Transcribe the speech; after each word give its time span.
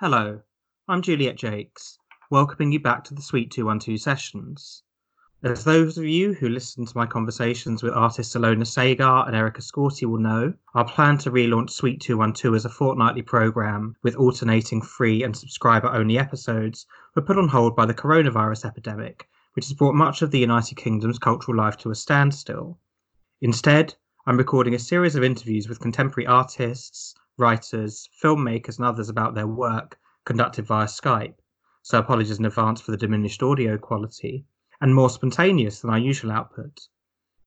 Hello, 0.00 0.40
I'm 0.86 1.02
Juliet 1.02 1.40
Jacques, 1.40 1.80
welcoming 2.30 2.70
you 2.70 2.78
back 2.78 3.02
to 3.02 3.14
the 3.14 3.20
Suite 3.20 3.50
212 3.50 4.00
sessions. 4.00 4.84
As 5.42 5.64
those 5.64 5.98
of 5.98 6.04
you 6.04 6.34
who 6.34 6.48
listen 6.48 6.86
to 6.86 6.96
my 6.96 7.04
conversations 7.04 7.82
with 7.82 7.92
artists 7.94 8.36
Alona 8.36 8.64
Segar 8.64 9.26
and 9.26 9.34
Erica 9.34 9.60
Scourti 9.60 10.06
will 10.06 10.20
know, 10.20 10.54
our 10.72 10.84
plan 10.84 11.18
to 11.18 11.32
relaunch 11.32 11.70
Suite 11.70 12.00
212 12.00 12.54
as 12.54 12.64
a 12.64 12.68
fortnightly 12.68 13.22
programme 13.22 13.96
with 14.04 14.14
alternating 14.14 14.80
free 14.80 15.24
and 15.24 15.36
subscriber 15.36 15.88
only 15.88 16.16
episodes 16.16 16.86
were 17.16 17.22
put 17.22 17.36
on 17.36 17.48
hold 17.48 17.74
by 17.74 17.84
the 17.84 17.92
coronavirus 17.92 18.66
epidemic, 18.66 19.28
which 19.54 19.64
has 19.64 19.74
brought 19.74 19.96
much 19.96 20.22
of 20.22 20.30
the 20.30 20.38
United 20.38 20.76
Kingdom's 20.76 21.18
cultural 21.18 21.56
life 21.56 21.76
to 21.78 21.90
a 21.90 21.96
standstill. 21.96 22.78
Instead, 23.40 23.96
I'm 24.28 24.38
recording 24.38 24.74
a 24.76 24.78
series 24.78 25.16
of 25.16 25.24
interviews 25.24 25.68
with 25.68 25.80
contemporary 25.80 26.28
artists, 26.28 27.16
writers, 27.38 28.08
filmmakers, 28.22 28.78
and 28.78 28.86
others 28.86 29.08
about 29.08 29.34
their 29.34 29.46
work 29.46 29.98
conducted 30.24 30.66
via 30.66 30.86
Skype, 30.86 31.36
so 31.82 31.98
apologies 31.98 32.38
in 32.38 32.44
advance 32.44 32.80
for 32.80 32.90
the 32.90 32.96
diminished 32.96 33.42
audio 33.42 33.78
quality, 33.78 34.44
and 34.80 34.94
more 34.94 35.08
spontaneous 35.08 35.80
than 35.80 35.90
our 35.90 35.98
usual 35.98 36.32
output. 36.32 36.88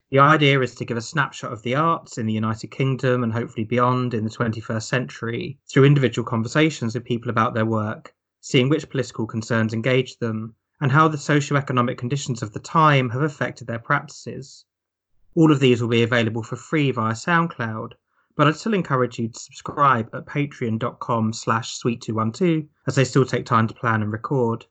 The 0.10 0.20
idea 0.20 0.60
is 0.60 0.76
to 0.76 0.84
give 0.84 0.98
a 0.98 1.02
snapshot 1.02 1.54
of 1.54 1.62
the 1.62 1.76
arts 1.76 2.18
in 2.18 2.26
the 2.26 2.34
United 2.34 2.68
Kingdom 2.72 3.24
and 3.24 3.32
hopefully 3.32 3.64
beyond 3.64 4.14
in 4.14 4.26
the 4.26 4.30
21st 4.30 4.84
century 4.84 5.60
through 5.70 5.86
individual 5.86 6.26
conversations 6.26 6.96
with 6.96 7.06
people 7.06 7.30
about 7.30 7.54
their 7.54 7.66
work, 7.66 8.14
seeing 8.42 8.68
which 8.68 8.90
political 8.90 9.26
concerns 9.26 9.74
engage 9.74 10.18
them, 10.18 10.56
and 10.82 10.92
how 10.92 11.08
the 11.08 11.18
socio-economic 11.18 11.98
conditions 11.98 12.42
of 12.42 12.52
the 12.52 12.60
time 12.60 13.10
have 13.12 13.22
affected 13.22 13.68
their 13.68 13.80
practices. 13.80 14.66
All 15.34 15.52
of 15.52 15.62
these 15.62 15.82
will 15.82 15.88
be 15.88 16.04
available 16.04 16.44
for 16.44 16.58
free 16.58 16.92
via 16.92 17.14
SoundCloud, 17.14 17.94
but 18.36 18.48
I'd 18.48 18.56
still 18.56 18.74
encourage 18.74 19.20
you 19.20 19.28
to 19.28 19.40
subscribe 19.40 20.10
at 20.14 20.26
patreon.com 20.26 21.34
slash 21.34 21.80
suite212 21.80 22.68
as 22.88 22.96
they 22.96 23.04
still 23.04 23.26
take 23.26 23.46
time 23.46 23.68
to 23.68 23.74
plan 23.74 24.02
and 24.02 24.12
record. 24.12 24.66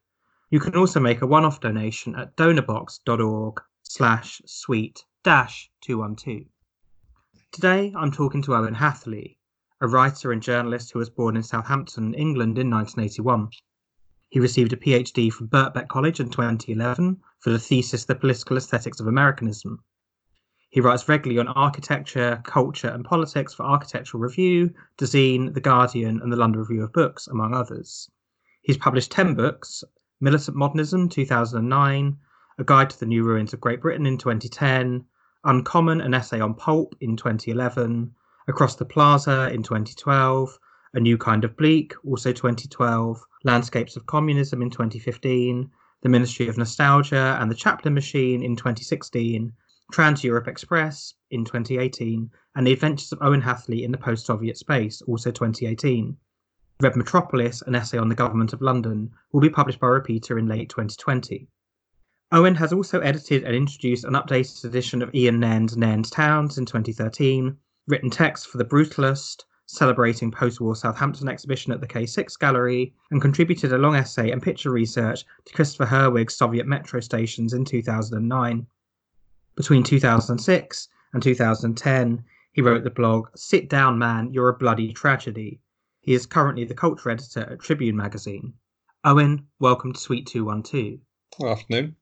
You 0.51 0.61
can 0.61 0.77
also 0.77 1.01
make 1.01 1.23
a 1.23 1.27
one-off 1.27 1.61
donation 1.61 2.17
at 2.17 2.37
donorbox.org 2.37 3.61
slash 3.83 4.43
suite 4.47 5.05
dash 5.23 5.71
212. 5.83 6.47
Today 7.53 7.93
I'm 7.97 8.11
talking 8.11 8.43
to 8.43 8.55
Owen 8.55 8.75
Hatherley, 8.75 9.39
a 9.81 9.89
writer 9.89 10.33
and 10.33 10.43
journalist 10.43 10.93
who 10.93 10.99
was 10.99 11.11
born 11.11 11.37
in 11.37 11.43
Southampton, 11.43 12.15
England 12.15 12.59
in 12.59 12.71
1981. 12.71 13.51
He 14.29 14.39
received 14.39 14.73
a 14.73 14.77
PhD 14.77 15.33
from 15.33 15.49
Birkbeck 15.49 15.89
College 15.89 16.21
in 16.21 16.31
2011 16.31 17.21
for 17.41 17.51
the 17.51 17.59
thesis 17.59 18.05
The 18.05 18.15
Political 18.15 18.59
Aesthetics 18.59 19.01
of 19.01 19.09
Americanism. 19.09 19.83
He 20.73 20.81
writes 20.81 21.09
regularly 21.09 21.41
on 21.41 21.49
architecture, 21.49 22.41
culture, 22.45 22.87
and 22.87 23.05
politics 23.05 23.53
for 23.53 23.65
Architectural 23.65 24.23
Review, 24.23 24.73
Dezeen, 24.99 25.53
The 25.53 25.61
Guardian, 25.61 26.21
and 26.23 26.33
the 26.33 26.37
London 26.37 26.61
Review 26.61 26.85
of 26.85 26.93
Books, 26.93 27.27
among 27.27 27.55
others. 27.55 28.09
He's 28.63 28.79
published 28.79 29.11
10 29.11 29.35
books 29.35 29.83
Militant 30.21 30.57
Modernism, 30.57 31.09
2009, 31.09 32.17
A 32.59 32.65
Guide 32.65 32.89
to 32.91 33.01
the 33.01 33.07
New 33.07 33.25
Ruins 33.25 33.53
of 33.53 33.61
Great 33.61 33.81
Britain 33.81 34.07
in 34.07 34.17
2010, 34.17 35.05
Uncommon, 35.43 36.01
an 36.01 36.15
essay 36.15 36.39
on 36.39 36.55
pulp 36.55 36.95
in 37.01 37.17
2011, 37.17 38.15
Across 38.47 38.77
the 38.77 38.85
Plaza 38.85 39.51
in 39.53 39.65
2012, 39.65 40.57
A 40.95 41.01
New 41.01 41.19
Kind 41.19 41.45
of 41.45 41.57
Bleak, 41.57 41.95
also 42.07 42.33
2012, 42.33 43.21
Landscapes 43.43 43.97
of 43.97 44.07
Communism 44.07 44.63
in 44.63 44.71
2015, 44.71 45.69
The 46.03 46.09
Ministry 46.09 46.47
of 46.47 46.57
Nostalgia 46.57 47.37
and 47.41 47.51
the 47.51 47.57
Chaplin 47.57 47.93
Machine 47.93 48.45
in 48.45 48.55
2016, 48.55 49.53
Trans 49.91 50.23
Europe 50.23 50.49
Express 50.49 51.15
in 51.31 51.45
2018, 51.45 52.31
and 52.55 52.67
The 52.67 52.73
Adventures 52.73 53.13
of 53.13 53.23
Owen 53.23 53.41
Hatherley 53.41 53.85
in 53.85 53.93
the 53.93 53.99
Post 53.99 54.27
Soviet 54.27 54.57
Space, 54.57 55.03
also 55.03 55.31
2018. 55.31 56.17
Red 56.81 56.97
Metropolis, 56.97 57.63
an 57.63 57.75
essay 57.75 57.99
on 57.99 58.09
the 58.09 58.15
government 58.15 58.53
of 58.53 58.63
London, 58.63 59.11
will 59.33 59.41
be 59.41 59.51
published 59.51 59.81
by 59.81 59.89
Repeater 59.89 60.39
in 60.39 60.47
late 60.47 60.69
2020. 60.69 61.49
Owen 62.33 62.55
has 62.55 62.73
also 62.73 63.01
edited 63.01 63.43
and 63.43 63.57
introduced 63.57 64.05
an 64.05 64.15
updated 64.15 64.65
edition 64.65 65.03
of 65.03 65.15
Ian 65.15 65.41
Nairn's 65.41 65.77
Nairn's 65.77 66.11
Towns 66.11 66.59
in 66.59 66.65
2013, 66.65 67.57
written 67.89 68.09
text 68.09 68.47
for 68.47 68.59
The 68.59 68.65
Brutalist, 68.65 69.45
celebrating 69.67 70.31
post 70.31 70.61
war 70.61 70.77
Southampton 70.77 71.29
exhibition 71.29 71.73
at 71.73 71.81
the 71.81 71.89
K6 71.89 72.39
Gallery, 72.39 72.95
and 73.11 73.21
contributed 73.21 73.73
a 73.73 73.79
long 73.79 73.97
essay 73.97 74.31
and 74.31 74.43
picture 74.43 74.71
research 74.71 75.25
to 75.45 75.53
Christopher 75.53 75.87
Herwig's 75.87 76.37
Soviet 76.37 76.67
metro 76.67 77.01
stations 77.01 77.53
in 77.53 77.65
2009. 77.65 78.67
Between 79.61 79.83
2006 79.83 80.89
and 81.13 81.23
2010, 81.23 82.25
he 82.55 82.63
wrote 82.63 82.83
the 82.83 82.89
blog 82.89 83.27
Sit 83.37 83.69
Down 83.69 83.99
Man, 83.99 84.33
You're 84.33 84.49
a 84.49 84.57
Bloody 84.57 84.91
Tragedy. 84.95 85.61
He 86.01 86.15
is 86.15 86.25
currently 86.25 86.65
the 86.65 86.73
culture 86.73 87.11
editor 87.11 87.41
at 87.41 87.61
Tribune 87.61 87.95
magazine. 87.95 88.55
Owen, 89.05 89.49
welcome 89.59 89.93
to 89.93 90.01
Suite 90.01 90.27
212. 90.27 91.01
Good 91.39 91.47
afternoon. 91.47 91.97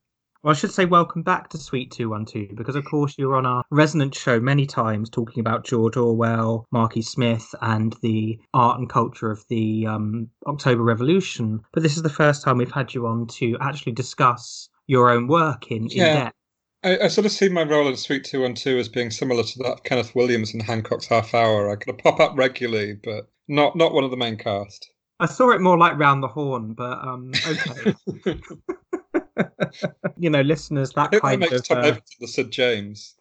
Well, 0.45 0.53
I 0.53 0.55
should 0.55 0.71
say 0.71 0.85
welcome 0.85 1.23
back 1.23 1.49
to 1.49 1.59
Suite 1.59 1.91
212 1.91 2.55
because, 2.55 2.77
of 2.77 2.85
course, 2.85 3.17
you 3.19 3.27
were 3.27 3.35
on 3.35 3.45
our 3.45 3.65
resonance 3.73 4.17
show 4.17 4.39
many 4.39 4.65
times 4.65 5.11
talking 5.11 5.41
about 5.41 5.65
George 5.67 5.97
Orwell, 5.97 6.65
Marky 6.71 7.03
Smith, 7.03 7.53
and 7.61 7.97
the 8.03 8.39
art 8.55 8.79
and 8.79 8.89
culture 8.89 9.33
of 9.33 9.45
the 9.49 9.85
um, 9.85 10.29
October 10.47 10.85
Revolution. 10.85 11.59
But 11.73 11.83
this 11.83 11.97
is 11.97 12.05
the 12.05 12.09
first 12.09 12.45
time 12.45 12.57
we've 12.59 12.71
had 12.71 12.95
you 12.95 13.09
on 13.09 13.27
to 13.39 13.57
actually 13.61 13.93
discuss 13.93 14.69
your 14.87 15.11
own 15.11 15.27
work 15.27 15.73
in, 15.73 15.83
in 15.87 15.89
Yeah. 15.91 16.13
depth. 16.13 16.38
I, 16.85 16.99
I 17.05 17.09
sort 17.09 17.27
of 17.27 17.33
see 17.33 17.49
my 17.49 17.65
role 17.65 17.89
in 17.89 17.97
Suite 17.97 18.25
212 18.25 18.79
as 18.79 18.89
being 18.89 19.11
similar 19.11 19.43
to 19.43 19.59
that 19.59 19.73
of 19.73 19.83
Kenneth 19.85 20.15
Williams 20.15 20.55
in 20.55 20.61
Hancock's 20.61 21.07
Half 21.07 21.35
Hour. 21.35 21.71
I 21.71 21.77
kind 21.77 21.91
of 21.91 21.99
pop 21.99 22.21
up 22.21 22.37
regularly, 22.37 22.95
but 23.03 23.29
not 23.49 23.77
not 23.77 23.93
one 23.93 24.05
of 24.05 24.11
the 24.11 24.17
main 24.17 24.37
cast. 24.37 24.91
I 25.21 25.27
saw 25.27 25.51
it 25.51 25.61
more 25.61 25.77
like 25.77 25.99
Round 25.99 26.23
the 26.23 26.29
Horne, 26.29 26.75
but 26.75 26.99
um, 27.05 27.33
okay. 27.47 27.95
you 30.19 30.31
know, 30.31 30.41
listeners, 30.41 30.91
that 30.93 31.11
that 31.11 31.23
kind 31.23 31.41
makes 31.41 31.71
of 31.71 31.79
uh, 31.79 31.97
the 32.21 32.29
Sid 32.29 32.51
James. 32.51 33.17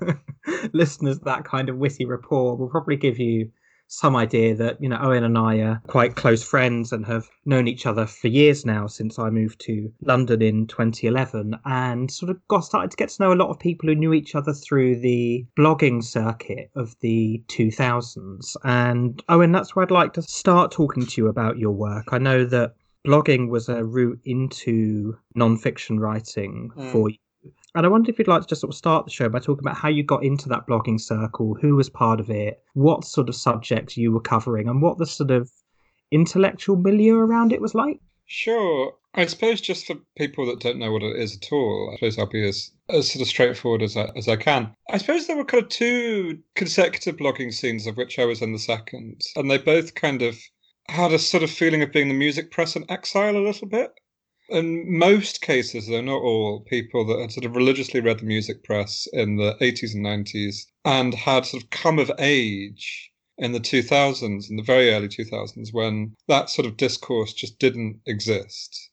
listeners, 0.72 1.20
that 1.20 1.44
kind 1.44 1.68
of 1.68 1.76
witty 1.76 2.04
rapport 2.04 2.56
will 2.56 2.68
probably 2.68 2.96
give 2.96 3.18
you 3.18 3.50
some 3.88 4.14
idea 4.16 4.54
that 4.54 4.80
you 4.80 4.88
know 4.88 4.98
Owen 5.00 5.24
and 5.24 5.36
I 5.36 5.56
are 5.58 5.82
quite 5.86 6.14
close 6.14 6.44
friends 6.44 6.92
and 6.92 7.04
have 7.06 7.26
known 7.46 7.66
each 7.66 7.86
other 7.86 8.06
for 8.06 8.28
years 8.28 8.64
now 8.64 8.86
since 8.86 9.18
I 9.18 9.30
moved 9.30 9.60
to 9.62 9.90
London 10.02 10.42
in 10.42 10.66
2011 10.66 11.58
and 11.64 12.10
sort 12.10 12.30
of 12.30 12.46
got 12.48 12.60
started 12.60 12.90
to 12.90 12.96
get 12.96 13.08
to 13.08 13.22
know 13.22 13.32
a 13.32 13.34
lot 13.42 13.48
of 13.50 13.58
people 13.58 13.88
who 13.88 13.94
knew 13.94 14.12
each 14.12 14.34
other 14.34 14.52
through 14.52 15.00
the 15.00 15.46
blogging 15.58 16.04
circuit 16.04 16.70
of 16.76 16.94
the 17.00 17.42
2000s 17.48 18.56
and 18.64 19.22
Owen 19.28 19.52
that's 19.52 19.74
where 19.74 19.82
I'd 19.84 19.90
like 19.90 20.12
to 20.14 20.22
start 20.22 20.70
talking 20.70 21.06
to 21.06 21.20
you 21.22 21.28
about 21.28 21.58
your 21.58 21.72
work 21.72 22.08
I 22.12 22.18
know 22.18 22.44
that 22.44 22.74
blogging 23.06 23.48
was 23.48 23.68
a 23.68 23.84
route 23.84 24.20
into 24.24 25.16
non-fiction 25.34 25.98
writing 25.98 26.70
Mm. 26.76 26.92
for 26.92 27.08
you 27.10 27.16
and 27.78 27.86
I 27.86 27.90
wonder 27.90 28.10
if 28.10 28.18
you'd 28.18 28.26
like 28.26 28.42
to 28.42 28.48
just 28.48 28.60
sort 28.60 28.72
of 28.72 28.76
start 28.76 29.04
the 29.04 29.12
show 29.12 29.28
by 29.28 29.38
talking 29.38 29.62
about 29.64 29.76
how 29.76 29.88
you 29.88 30.02
got 30.02 30.24
into 30.24 30.48
that 30.48 30.66
blogging 30.66 31.00
circle, 31.00 31.56
who 31.60 31.76
was 31.76 31.88
part 31.88 32.18
of 32.18 32.28
it, 32.28 32.60
what 32.74 33.04
sort 33.04 33.28
of 33.28 33.36
subjects 33.36 33.96
you 33.96 34.10
were 34.10 34.20
covering, 34.20 34.68
and 34.68 34.82
what 34.82 34.98
the 34.98 35.06
sort 35.06 35.30
of 35.30 35.48
intellectual 36.10 36.74
milieu 36.74 37.14
around 37.14 37.52
it 37.52 37.60
was 37.60 37.76
like. 37.76 38.00
Sure. 38.26 38.94
I 39.14 39.26
suppose 39.26 39.60
just 39.60 39.86
for 39.86 39.94
people 40.16 40.44
that 40.46 40.58
don't 40.58 40.80
know 40.80 40.90
what 40.90 41.04
it 41.04 41.14
is 41.20 41.36
at 41.36 41.52
all, 41.52 41.90
I 41.92 41.96
suppose 41.98 42.18
I'll 42.18 42.26
be 42.26 42.48
as, 42.48 42.72
as 42.88 43.12
sort 43.12 43.22
of 43.22 43.28
straightforward 43.28 43.82
as 43.82 43.96
I, 43.96 44.10
as 44.16 44.26
I 44.26 44.34
can. 44.34 44.74
I 44.90 44.98
suppose 44.98 45.28
there 45.28 45.36
were 45.36 45.44
kind 45.44 45.62
of 45.62 45.68
two 45.68 46.40
consecutive 46.56 47.16
blogging 47.16 47.54
scenes 47.54 47.86
of 47.86 47.96
which 47.96 48.18
I 48.18 48.24
was 48.24 48.42
in 48.42 48.52
the 48.52 48.58
second, 48.58 49.20
and 49.36 49.48
they 49.48 49.58
both 49.58 49.94
kind 49.94 50.22
of 50.22 50.36
had 50.88 51.12
a 51.12 51.18
sort 51.20 51.44
of 51.44 51.50
feeling 51.50 51.82
of 51.82 51.92
being 51.92 52.08
the 52.08 52.14
music 52.14 52.50
press 52.50 52.74
in 52.74 52.90
exile 52.90 53.36
a 53.36 53.38
little 53.38 53.68
bit. 53.68 53.92
In 54.50 54.96
most 54.98 55.42
cases, 55.42 55.88
though 55.88 56.00
not 56.00 56.22
all, 56.22 56.60
people 56.60 57.04
that 57.04 57.18
had 57.20 57.32
sort 57.32 57.44
of 57.44 57.54
religiously 57.54 58.00
read 58.00 58.20
the 58.20 58.24
music 58.24 58.64
press 58.64 59.06
in 59.12 59.36
the 59.36 59.58
80s 59.60 59.92
and 59.94 60.02
90s 60.02 60.64
and 60.86 61.12
had 61.12 61.44
sort 61.44 61.62
of 61.64 61.68
come 61.68 61.98
of 61.98 62.10
age 62.18 63.12
in 63.36 63.52
the 63.52 63.60
2000s, 63.60 64.48
in 64.48 64.56
the 64.56 64.62
very 64.62 64.90
early 64.90 65.08
2000s, 65.08 65.74
when 65.74 66.16
that 66.28 66.48
sort 66.48 66.64
of 66.64 66.78
discourse 66.78 67.34
just 67.34 67.58
didn't 67.58 68.00
exist. 68.06 68.88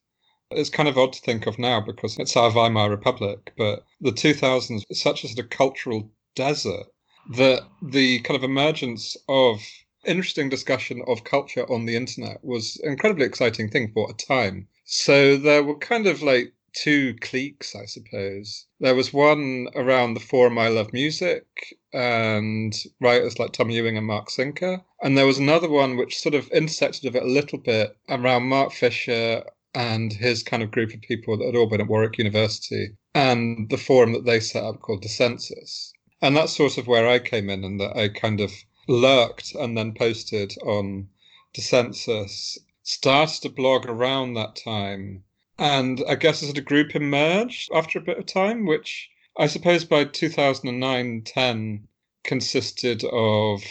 It's 0.52 0.70
kind 0.70 0.90
of 0.90 0.98
odd 0.98 1.14
to 1.14 1.22
think 1.22 1.48
of 1.48 1.58
now 1.58 1.80
because 1.80 2.20
it's 2.20 2.36
our 2.36 2.52
Weimar 2.52 2.90
Republic, 2.90 3.54
but 3.58 3.86
the 4.02 4.12
2000s 4.12 4.84
is 4.90 5.02
such 5.02 5.24
a 5.24 5.30
sort 5.30 5.40
of 5.40 5.50
cultural 5.52 6.12
desert 6.36 6.88
that 7.32 7.66
the 7.82 8.20
kind 8.20 8.36
of 8.36 8.44
emergence 8.44 9.16
of 9.30 9.62
interesting 10.06 10.50
discussion 10.50 11.02
of 11.08 11.24
culture 11.24 11.64
on 11.72 11.86
the 11.86 11.96
internet 11.96 12.44
was 12.44 12.76
an 12.84 12.92
incredibly 12.92 13.26
exciting 13.26 13.70
thing 13.70 13.92
for 13.94 14.10
a 14.10 14.14
time. 14.14 14.68
So 14.86 15.36
there 15.38 15.64
were 15.64 15.78
kind 15.78 16.06
of 16.06 16.22
like 16.22 16.54
two 16.74 17.16
cliques, 17.22 17.76
I 17.76 17.86
suppose. 17.86 18.68
There 18.80 18.96
was 18.96 19.14
one 19.14 19.68
around 19.76 20.14
the 20.14 20.20
forum 20.20 20.58
I 20.60 20.68
Love 20.68 20.94
Music 20.94 21.46
and 21.92 22.76
writers 23.00 23.40
like 23.40 23.54
Tom 23.54 23.70
Ewing 23.72 23.98
and 23.98 24.06
Mark 24.06 24.30
Sinker. 24.30 24.84
And 25.02 25.18
there 25.18 25.26
was 25.26 25.40
another 25.40 25.70
one 25.70 25.98
which 25.98 26.20
sort 26.20 26.36
of 26.36 26.48
intersected 26.50 27.06
with 27.06 27.16
it 27.16 27.24
a 27.24 27.32
little 27.32 27.58
bit 27.58 27.98
around 28.10 28.44
Mark 28.44 28.74
Fisher 28.74 29.44
and 29.74 30.14
his 30.14 30.44
kind 30.44 30.62
of 30.62 30.72
group 30.72 30.94
of 30.94 31.02
people 31.02 31.38
that 31.38 31.46
had 31.46 31.56
all 31.56 31.68
been 31.68 31.82
at 31.82 31.88
Warwick 31.88 32.18
University 32.18 32.90
and 33.14 33.70
the 33.70 33.78
forum 33.78 34.14
that 34.14 34.26
they 34.26 34.40
set 34.40 34.64
up 34.64 34.82
called 34.82 35.02
Dissensus. 35.02 35.94
And 36.22 36.36
that's 36.36 36.56
sort 36.56 36.78
of 36.78 36.88
where 36.88 37.08
I 37.08 37.20
came 37.20 37.50
in 37.50 37.64
and 37.64 37.80
that 37.80 37.96
I 37.98 38.10
kind 38.10 38.40
of 38.40 38.52
lurked 38.88 39.56
and 39.56 39.78
then 39.78 39.94
posted 39.94 40.54
on 40.64 41.08
Dissensus 41.54 42.58
started 42.88 43.44
a 43.44 43.50
blog 43.50 43.88
around 43.88 44.36
that 44.36 44.56
time. 44.56 45.24
And 45.58 46.04
I 46.08 46.14
guess 46.14 46.44
as 46.44 46.52
a 46.52 46.62
group 46.62 46.96
emerged 46.96 47.72
after 47.74 47.98
a 47.98 48.02
bit 48.02 48.20
of 48.20 48.28
time, 48.28 48.68
which 48.68 49.10
I 49.36 49.48
suppose 49.48 49.84
by 49.84 50.06
2009 50.06 51.24
10 51.24 51.88
consisted 52.24 53.04
of 53.06 53.64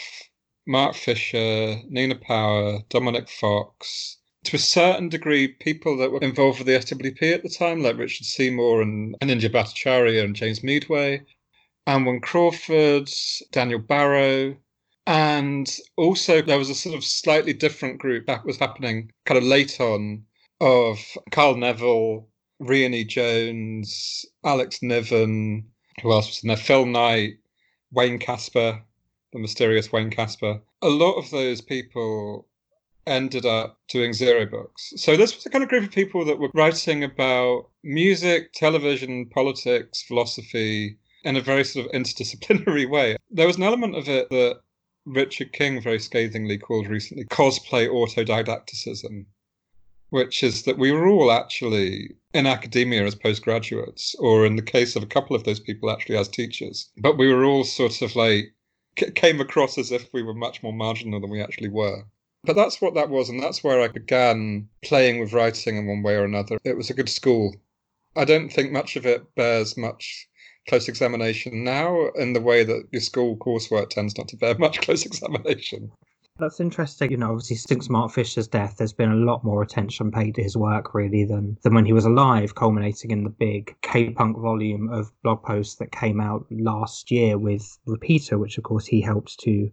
Mark 0.67 0.95
Fisher, 0.95 1.81
Nina 1.87 2.15
Power, 2.15 2.83
Dominic 2.89 3.29
Fox, 3.29 4.17
to 4.43 4.57
a 4.57 4.59
certain 4.59 5.07
degree, 5.07 5.47
people 5.47 5.95
that 5.97 6.11
were 6.11 6.19
involved 6.19 6.59
with 6.59 6.67
the 6.67 6.73
SWP 6.73 7.33
at 7.33 7.43
the 7.43 7.49
time, 7.49 7.81
like 7.81 7.97
Richard 7.97 8.25
Seymour 8.25 8.81
and 8.81 9.15
Anindya 9.21 9.49
Bhattacharya 9.49 10.23
and 10.23 10.35
James 10.35 10.61
Meadway, 10.61 11.21
Anwen 11.87 12.21
Crawford, 12.21 13.09
Daniel 13.51 13.79
Barrow, 13.79 14.57
and 15.07 15.77
also 15.97 16.41
there 16.41 16.57
was 16.57 16.69
a 16.69 16.75
sort 16.75 16.95
of 16.95 17.03
slightly 17.03 17.53
different 17.53 17.99
group 17.99 18.25
that 18.25 18.45
was 18.45 18.57
happening 18.57 19.11
kind 19.25 19.37
of 19.37 19.43
late 19.43 19.79
on 19.79 20.23
of 20.61 20.99
Carl 21.31 21.55
Neville, 21.55 22.27
Rhiannon 22.59 23.07
Jones, 23.07 24.25
Alex 24.43 24.81
Niven, 24.81 25.65
who 26.01 26.11
else 26.11 26.27
was 26.27 26.43
in 26.43 26.47
there? 26.47 26.57
Phil 26.57 26.85
Knight, 26.85 27.33
Wayne 27.91 28.19
Casper, 28.19 28.81
the 29.33 29.39
mysterious 29.39 29.91
Wayne 29.91 30.09
Casper. 30.09 30.61
A 30.81 30.89
lot 30.89 31.15
of 31.15 31.29
those 31.31 31.61
people 31.61 32.47
ended 33.07 33.45
up 33.45 33.79
doing 33.89 34.13
zero 34.13 34.45
books. 34.45 34.93
So 34.95 35.15
this 35.15 35.35
was 35.35 35.43
the 35.43 35.49
kind 35.49 35.63
of 35.63 35.69
group 35.69 35.83
of 35.83 35.91
people 35.91 36.25
that 36.25 36.39
were 36.39 36.49
writing 36.53 37.03
about 37.03 37.69
music, 37.83 38.53
television, 38.53 39.27
politics, 39.27 40.01
philosophy 40.01 40.97
in 41.23 41.35
a 41.35 41.41
very 41.41 41.63
sort 41.63 41.85
of 41.85 41.91
interdisciplinary 42.01 42.89
way. 42.89 43.17
There 43.29 43.47
was 43.47 43.57
an 43.57 43.63
element 43.63 43.95
of 43.95 44.07
it 44.09 44.29
that 44.29 44.61
Richard 45.05 45.53
King 45.53 45.81
very 45.81 45.99
scathingly 45.99 46.57
called 46.57 46.87
recently 46.87 47.25
cosplay 47.25 47.87
autodidacticism, 47.87 49.25
which 50.09 50.43
is 50.43 50.63
that 50.63 50.77
we 50.77 50.91
were 50.91 51.07
all 51.07 51.31
actually 51.31 52.15
in 52.33 52.47
academia 52.47 53.05
as 53.05 53.15
postgraduates, 53.15 54.15
or 54.19 54.45
in 54.45 54.55
the 54.55 54.61
case 54.61 54.95
of 54.95 55.03
a 55.03 55.07
couple 55.07 55.35
of 55.35 55.43
those 55.43 55.59
people, 55.59 55.91
actually 55.91 56.17
as 56.17 56.27
teachers. 56.27 56.89
But 56.97 57.17
we 57.17 57.31
were 57.31 57.45
all 57.45 57.63
sort 57.63 58.01
of 58.01 58.15
like, 58.15 58.53
came 58.95 59.39
across 59.39 59.77
as 59.77 59.91
if 59.91 60.11
we 60.13 60.23
were 60.23 60.33
much 60.33 60.63
more 60.63 60.73
marginal 60.73 61.19
than 61.19 61.29
we 61.29 61.41
actually 61.41 61.69
were. 61.69 62.05
But 62.43 62.55
that's 62.55 62.81
what 62.81 62.93
that 62.93 63.09
was, 63.09 63.29
and 63.29 63.41
that's 63.41 63.63
where 63.63 63.81
I 63.81 63.87
began 63.87 64.69
playing 64.83 65.19
with 65.19 65.33
writing 65.33 65.77
in 65.77 65.87
one 65.87 66.03
way 66.03 66.15
or 66.15 66.23
another. 66.23 66.59
It 66.63 66.77
was 66.77 66.89
a 66.89 66.93
good 66.93 67.09
school. 67.09 67.55
I 68.15 68.25
don't 68.25 68.49
think 68.49 68.71
much 68.71 68.95
of 68.95 69.05
it 69.05 69.35
bears 69.35 69.75
much 69.75 70.27
close 70.67 70.87
examination 70.87 71.63
now 71.63 72.09
in 72.15 72.33
the 72.33 72.41
way 72.41 72.63
that 72.63 72.87
your 72.91 73.01
school 73.01 73.37
coursework 73.37 73.89
tends 73.89 74.17
not 74.17 74.27
to 74.29 74.37
bear 74.37 74.55
much 74.59 74.81
close 74.81 75.05
examination. 75.05 75.91
That's 76.37 76.59
interesting. 76.59 77.11
You 77.11 77.17
know, 77.17 77.31
obviously, 77.31 77.55
since 77.55 77.89
Mark 77.89 78.11
Fisher's 78.11 78.49
death, 78.49 78.75
there's 78.77 78.91
been 78.91 79.11
a 79.11 79.15
lot 79.15 79.45
more 79.45 79.61
attention 79.61 80.11
paid 80.11 80.35
to 80.35 80.43
his 80.43 80.57
work, 80.57 80.93
really, 80.93 81.23
than, 81.23 81.57
than 81.63 81.73
when 81.73 81.85
he 81.85 81.93
was 81.93 82.03
alive, 82.03 82.55
culminating 82.55 83.11
in 83.11 83.23
the 83.23 83.29
big 83.29 83.73
K 83.81 84.09
Punk 84.09 84.37
volume 84.37 84.89
of 84.89 85.13
blog 85.23 85.43
posts 85.43 85.75
that 85.75 85.93
came 85.93 86.19
out 86.19 86.45
last 86.51 87.09
year 87.09 87.37
with 87.37 87.77
Repeater, 87.85 88.37
which, 88.37 88.57
of 88.57 88.65
course, 88.65 88.85
he 88.85 88.99
helped 88.99 89.39
to 89.41 89.71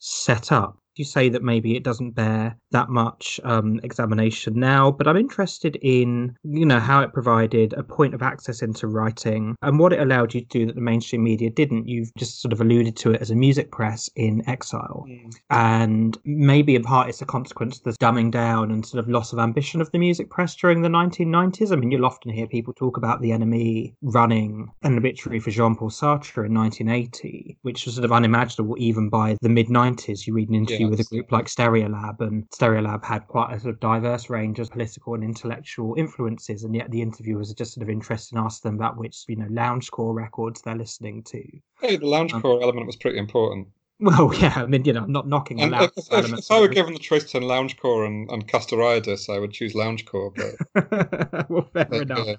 set 0.00 0.52
up 0.52 0.76
you 0.96 1.04
say 1.04 1.28
that 1.28 1.42
maybe 1.42 1.76
it 1.76 1.82
doesn't 1.82 2.12
bear 2.12 2.56
that 2.70 2.88
much 2.88 3.40
um, 3.44 3.80
examination 3.82 4.54
now, 4.58 4.90
but 4.90 5.06
I'm 5.08 5.16
interested 5.16 5.76
in 5.82 6.36
you 6.42 6.66
know 6.66 6.80
how 6.80 7.02
it 7.02 7.12
provided 7.12 7.72
a 7.74 7.82
point 7.82 8.14
of 8.14 8.22
access 8.22 8.62
into 8.62 8.86
writing 8.86 9.56
and 9.62 9.78
what 9.78 9.92
it 9.92 10.00
allowed 10.00 10.34
you 10.34 10.40
to 10.42 10.46
do 10.46 10.66
that 10.66 10.74
the 10.74 10.80
mainstream 10.80 11.24
media 11.24 11.50
didn't. 11.50 11.88
You've 11.88 12.12
just 12.16 12.40
sort 12.40 12.52
of 12.52 12.60
alluded 12.60 12.96
to 12.98 13.12
it 13.12 13.20
as 13.20 13.30
a 13.30 13.36
music 13.36 13.70
press 13.70 14.08
in 14.16 14.48
exile, 14.48 15.04
mm. 15.08 15.34
and 15.50 16.16
maybe 16.24 16.74
in 16.74 16.82
part 16.82 17.08
it's 17.08 17.22
a 17.22 17.26
consequence 17.26 17.78
of 17.78 17.84
the 17.84 17.92
dumbing 17.92 18.30
down 18.30 18.70
and 18.70 18.84
sort 18.84 19.02
of 19.02 19.08
loss 19.08 19.32
of 19.32 19.38
ambition 19.38 19.80
of 19.80 19.90
the 19.92 19.98
music 19.98 20.30
press 20.30 20.54
during 20.56 20.82
the 20.82 20.88
1990s. 20.88 21.72
I 21.72 21.76
mean, 21.76 21.90
you'll 21.90 22.06
often 22.06 22.32
hear 22.32 22.46
people 22.46 22.72
talk 22.74 22.96
about 22.96 23.20
the 23.20 23.30
NME 23.30 23.94
running 24.02 24.68
an 24.82 24.98
obituary 24.98 25.40
for 25.40 25.50
Jean-Paul 25.50 25.90
Sartre 25.90 26.46
in 26.46 26.54
1980, 26.54 27.51
which 27.62 27.84
was 27.86 27.94
sort 27.94 28.04
of 28.04 28.12
unimaginable 28.12 28.76
even 28.78 29.08
by 29.08 29.36
the 29.40 29.48
mid 29.48 29.68
90s. 29.68 30.26
You 30.26 30.34
read 30.34 30.48
an 30.48 30.54
interview 30.54 30.88
with 30.88 31.00
a 31.00 31.04
group 31.04 31.32
like 31.32 31.46
Stereolab, 31.46 32.20
and 32.20 32.48
Stereolab 32.50 33.04
had 33.04 33.26
quite 33.28 33.52
a 33.52 33.60
sort 33.60 33.74
of 33.74 33.80
diverse 33.80 34.28
range 34.28 34.58
of 34.58 34.70
political 34.70 35.14
and 35.14 35.24
intellectual 35.24 35.94
influences, 35.96 36.64
and 36.64 36.74
yet 36.74 36.90
the 36.90 37.02
interviewers 37.02 37.50
are 37.50 37.54
just 37.54 37.74
sort 37.74 37.82
of 37.82 37.90
interested 37.90 38.36
in 38.36 38.44
asking 38.44 38.70
them 38.70 38.78
about 38.78 38.98
which 38.98 39.24
you 39.28 39.36
know 39.36 39.46
loungecore 39.46 40.14
records 40.14 40.62
they're 40.62 40.76
listening 40.76 41.22
to. 41.24 41.42
Hey, 41.80 41.96
the 41.96 42.06
loungecore 42.06 42.56
um, 42.56 42.62
element 42.62 42.86
was 42.86 42.96
pretty 42.96 43.18
important. 43.18 43.68
Well, 44.02 44.34
yeah, 44.38 44.52
I 44.56 44.66
mean, 44.66 44.84
you 44.84 44.92
know, 44.92 45.04
I'm 45.04 45.12
not 45.12 45.28
knocking 45.28 45.60
and 45.60 45.74
if, 45.74 45.92
if, 45.96 46.32
if, 46.32 46.50
I 46.50 46.60
were 46.60 46.68
given 46.68 46.92
the 46.92 46.98
choice 46.98 47.24
between 47.24 47.44
loungecore 47.44 48.06
and, 48.06 48.28
and 48.30 48.46
Castoriadis, 48.46 49.32
I 49.32 49.38
would 49.38 49.52
choose 49.52 49.74
loungecore. 49.74 50.34
But 50.34 51.48
well, 51.50 51.68
fair 51.72 51.84
but, 51.84 52.02
enough. 52.02 52.36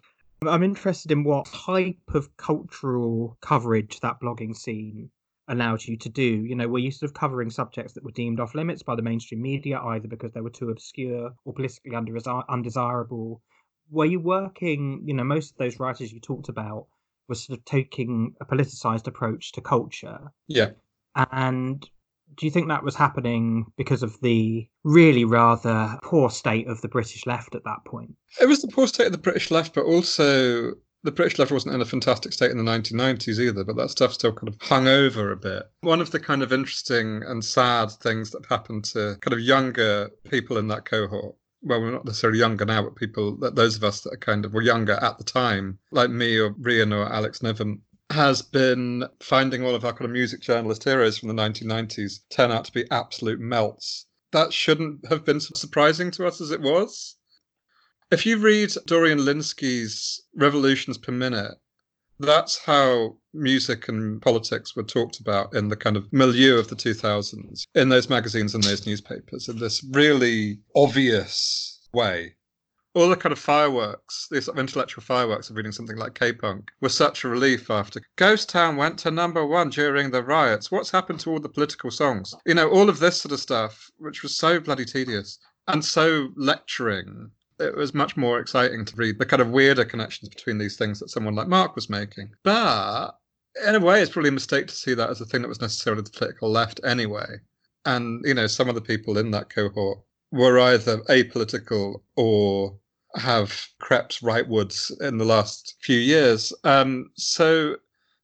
I'm 0.47 0.63
interested 0.63 1.11
in 1.11 1.23
what 1.23 1.45
type 1.45 1.97
of 2.13 2.35
cultural 2.37 3.37
coverage 3.41 3.99
that 4.01 4.19
blogging 4.21 4.55
scene 4.55 5.09
allowed 5.47 5.83
you 5.83 5.97
to 5.97 6.09
do. 6.09 6.23
You 6.23 6.55
know, 6.55 6.67
were 6.67 6.79
you 6.79 6.91
sort 6.91 7.09
of 7.09 7.15
covering 7.15 7.49
subjects 7.49 7.93
that 7.93 8.03
were 8.03 8.11
deemed 8.11 8.39
off 8.39 8.55
limits 8.55 8.83
by 8.83 8.95
the 8.95 9.01
mainstream 9.01 9.41
media, 9.41 9.79
either 9.79 10.07
because 10.07 10.31
they 10.31 10.41
were 10.41 10.49
too 10.49 10.69
obscure 10.69 11.33
or 11.45 11.53
politically 11.53 11.95
undesirable? 11.95 13.41
Were 13.89 14.05
you 14.05 14.19
working, 14.19 15.03
you 15.05 15.13
know, 15.13 15.23
most 15.23 15.51
of 15.51 15.57
those 15.57 15.79
writers 15.79 16.11
you 16.11 16.19
talked 16.19 16.49
about 16.49 16.87
were 17.27 17.35
sort 17.35 17.57
of 17.57 17.65
taking 17.65 18.35
a 18.41 18.45
politicized 18.45 19.07
approach 19.07 19.51
to 19.53 19.61
culture. 19.61 20.31
Yeah. 20.47 20.71
And 21.15 21.87
do 22.37 22.45
you 22.45 22.51
think 22.51 22.67
that 22.67 22.83
was 22.83 22.95
happening 22.95 23.65
because 23.77 24.03
of 24.03 24.19
the 24.21 24.67
really 24.83 25.25
rather 25.25 25.97
poor 26.03 26.29
state 26.29 26.67
of 26.67 26.81
the 26.81 26.87
British 26.87 27.25
left 27.25 27.55
at 27.55 27.63
that 27.65 27.85
point? 27.85 28.15
It 28.41 28.47
was 28.47 28.61
the 28.61 28.67
poor 28.67 28.87
state 28.87 29.07
of 29.07 29.11
the 29.11 29.17
British 29.17 29.51
left, 29.51 29.73
but 29.73 29.85
also 29.85 30.73
the 31.03 31.11
British 31.11 31.37
left 31.37 31.51
wasn't 31.51 31.75
in 31.75 31.81
a 31.81 31.85
fantastic 31.85 32.33
state 32.33 32.51
in 32.51 32.57
the 32.57 32.63
1990s 32.63 33.39
either, 33.39 33.63
but 33.63 33.75
that 33.75 33.89
stuff 33.89 34.13
still 34.13 34.33
kind 34.33 34.47
of 34.47 34.57
hung 34.61 34.87
over 34.87 35.31
a 35.31 35.37
bit. 35.37 35.63
One 35.81 36.01
of 36.01 36.11
the 36.11 36.19
kind 36.19 36.41
of 36.41 36.53
interesting 36.53 37.23
and 37.23 37.43
sad 37.43 37.91
things 37.91 38.31
that 38.31 38.45
happened 38.49 38.85
to 38.85 39.17
kind 39.21 39.33
of 39.33 39.39
younger 39.39 40.09
people 40.29 40.57
in 40.57 40.67
that 40.69 40.85
cohort 40.85 41.35
well, 41.65 41.79
we're 41.79 41.91
not 41.91 42.05
necessarily 42.05 42.39
younger 42.39 42.65
now, 42.65 42.83
but 42.83 42.95
people 42.95 43.37
those 43.37 43.77
of 43.77 43.83
us 43.83 44.01
that 44.01 44.13
are 44.13 44.17
kind 44.17 44.45
of 44.45 44.53
were 44.53 44.61
younger 44.61 44.93
at 44.93 45.17
the 45.17 45.23
time, 45.23 45.79
like 45.91 46.09
me 46.09 46.37
or 46.37 46.51
Rian 46.55 46.93
or 46.93 47.11
Alex 47.11 47.41
Niven, 47.41 47.81
has 48.13 48.43
been 48.43 49.03
finding 49.19 49.63
all 49.63 49.73
of 49.73 49.83
our 49.83 49.91
kind 49.91 50.05
of 50.05 50.11
music 50.11 50.39
journalist 50.39 50.83
heroes 50.83 51.17
from 51.17 51.29
the 51.29 51.33
1990s 51.33 52.19
turn 52.29 52.51
out 52.51 52.63
to 52.65 52.71
be 52.71 52.89
absolute 52.91 53.39
melts. 53.39 54.05
That 54.31 54.53
shouldn't 54.53 55.07
have 55.07 55.25
been 55.25 55.39
surprising 55.39 56.11
to 56.11 56.27
us 56.27 56.39
as 56.39 56.51
it 56.51 56.61
was. 56.61 57.15
If 58.11 58.25
you 58.25 58.37
read 58.37 58.71
Dorian 58.85 59.19
Lynskey's 59.19 60.21
Revolutions 60.35 60.99
Per 60.99 61.11
Minute, 61.11 61.55
that's 62.19 62.59
how 62.63 63.17
music 63.33 63.87
and 63.89 64.21
politics 64.21 64.75
were 64.75 64.83
talked 64.83 65.19
about 65.19 65.55
in 65.55 65.69
the 65.69 65.75
kind 65.75 65.97
of 65.97 66.11
milieu 66.13 66.59
of 66.59 66.67
the 66.67 66.75
2000s, 66.75 67.65
in 67.73 67.89
those 67.89 68.09
magazines 68.09 68.53
and 68.53 68.63
those 68.63 68.85
newspapers, 68.85 69.49
in 69.49 69.57
this 69.57 69.83
really 69.91 70.59
obvious 70.75 71.79
way. 71.93 72.35
All 72.95 73.09
the 73.09 73.15
kind 73.15 73.33
of 73.33 73.39
fireworks, 73.39 74.27
these 74.29 74.45
sort 74.45 74.57
of 74.57 74.59
intellectual 74.59 75.03
fireworks 75.03 75.49
of 75.49 75.55
reading 75.55 75.71
something 75.71 75.97
like 75.97 76.13
K 76.13 76.31
Punk, 76.31 76.69
were 76.79 76.89
such 76.89 77.23
a 77.23 77.27
relief 77.27 77.71
after 77.71 78.01
Ghost 78.17 78.49
Town 78.49 78.77
went 78.77 78.99
to 78.99 79.11
number 79.11 79.45
one 79.45 79.69
during 79.69 80.11
the 80.11 80.23
riots. 80.23 80.71
What's 80.71 80.91
happened 80.91 81.19
to 81.21 81.31
all 81.31 81.39
the 81.39 81.49
political 81.49 81.89
songs? 81.89 82.35
You 82.45 82.53
know, 82.53 82.69
all 82.69 82.89
of 82.89 82.99
this 82.99 83.21
sort 83.21 83.31
of 83.31 83.39
stuff, 83.39 83.89
which 83.97 84.21
was 84.21 84.37
so 84.37 84.59
bloody 84.59 84.85
tedious 84.85 85.39
and 85.67 85.83
so 85.83 86.29
lecturing 86.35 87.31
it 87.59 87.75
was 87.75 87.93
much 87.93 88.17
more 88.17 88.39
exciting 88.39 88.85
to 88.85 88.95
read 88.95 89.17
the 89.19 89.25
kind 89.25 89.41
of 89.41 89.51
weirder 89.51 89.85
connections 89.85 90.29
between 90.29 90.57
these 90.57 90.77
things 90.77 90.99
that 90.99 91.09
someone 91.09 91.35
like 91.35 91.47
Mark 91.47 91.75
was 91.75 91.89
making. 91.89 92.29
But 92.43 93.11
in 93.65 93.75
a 93.75 93.79
way, 93.79 94.01
it's 94.01 94.11
probably 94.11 94.29
a 94.29 94.33
mistake 94.33 94.67
to 94.67 94.75
see 94.75 94.93
that 94.93 95.09
as 95.09 95.21
a 95.21 95.25
thing 95.25 95.41
that 95.41 95.47
was 95.47 95.61
necessarily 95.61 96.01
the 96.01 96.09
political 96.09 96.49
left 96.49 96.79
anyway. 96.83 97.39
And, 97.85 98.23
you 98.25 98.33
know, 98.33 98.47
some 98.47 98.69
of 98.69 98.75
the 98.75 98.81
people 98.81 99.17
in 99.17 99.31
that 99.31 99.49
cohort 99.49 99.99
were 100.31 100.59
either 100.59 100.97
apolitical 101.09 102.01
or 102.15 102.77
have 103.15 103.67
crept 103.79 104.21
rightwards 104.21 104.91
in 105.01 105.17
the 105.17 105.25
last 105.25 105.75
few 105.81 105.99
years. 105.99 106.53
Um, 106.63 107.11
so 107.15 107.75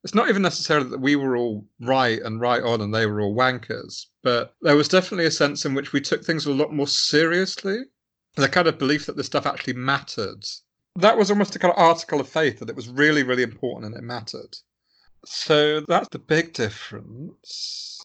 it's 0.04 0.16
not 0.16 0.30
even 0.30 0.42
necessarily 0.42 0.90
that 0.90 1.02
we 1.02 1.16
were 1.16 1.36
all 1.36 1.66
right 1.82 2.22
and 2.22 2.40
right 2.40 2.64
on 2.64 2.82
and 2.82 2.94
they 2.94 3.06
were 3.06 3.22
all 3.22 3.36
wankers, 3.36 4.06
but 4.24 4.56
there 4.62 4.76
was 4.76 4.88
definitely 4.88 5.26
a 5.26 5.32
sense 5.32 5.66
in 5.66 5.74
which 5.74 5.94
we 5.94 6.02
took 6.02 6.24
things 6.24 6.46
a 6.46 6.54
lot 6.54 6.74
more 6.74 6.88
seriously 6.88 7.84
the 8.36 8.50
kind 8.50 8.68
of 8.68 8.78
belief 8.78 9.06
that 9.06 9.18
this 9.18 9.26
stuff 9.26 9.46
actually 9.46 9.74
mattered. 9.74 10.46
That 10.96 11.18
was 11.18 11.30
almost 11.30 11.56
a 11.56 11.60
kind 11.60 11.74
of 11.74 11.80
article 11.80 12.20
of 12.20 12.30
faith 12.30 12.60
that 12.60 12.70
it 12.70 12.76
was 12.76 12.90
really, 12.90 13.24
really 13.24 13.44
important 13.44 13.86
and 13.86 13.96
it 13.96 14.06
mattered. 14.06 14.58
So 15.26 15.82
that's 15.82 16.10
the 16.10 16.20
big 16.20 16.54
difference. 16.54 18.02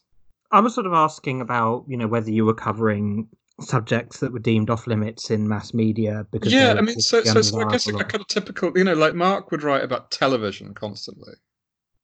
I 0.51 0.61
was 0.61 0.75
sort 0.75 0.87
of 0.87 0.93
asking 0.93 1.41
about, 1.41 1.85
you 1.89 1.97
know, 1.97 2.07
whether 2.07 2.31
you 2.31 2.45
were 2.45 2.55
covering 2.55 3.29
subjects 3.61 4.19
that 4.19 4.33
were 4.33 4.39
deemed 4.41 4.69
off 4.69 4.87
limits 4.87 5.31
in 5.31 5.49
mass 5.49 5.73
media 5.73 6.27
because 6.33 6.53
yeah, 6.53 6.75
I 6.77 6.81
mean, 6.81 6.99
so, 6.99 7.23
so, 7.23 7.41
so 7.41 7.61
I 7.61 7.71
guess 7.71 7.87
a 7.87 7.93
kind 7.93 8.21
of 8.21 8.27
typical, 8.27 8.73
you 8.77 8.85
know, 8.85 8.95
like 8.95 9.15
Mark 9.15 9.51
would 9.51 9.63
write 9.63 9.85
about 9.85 10.11
television 10.11 10.75
constantly, 10.75 11.35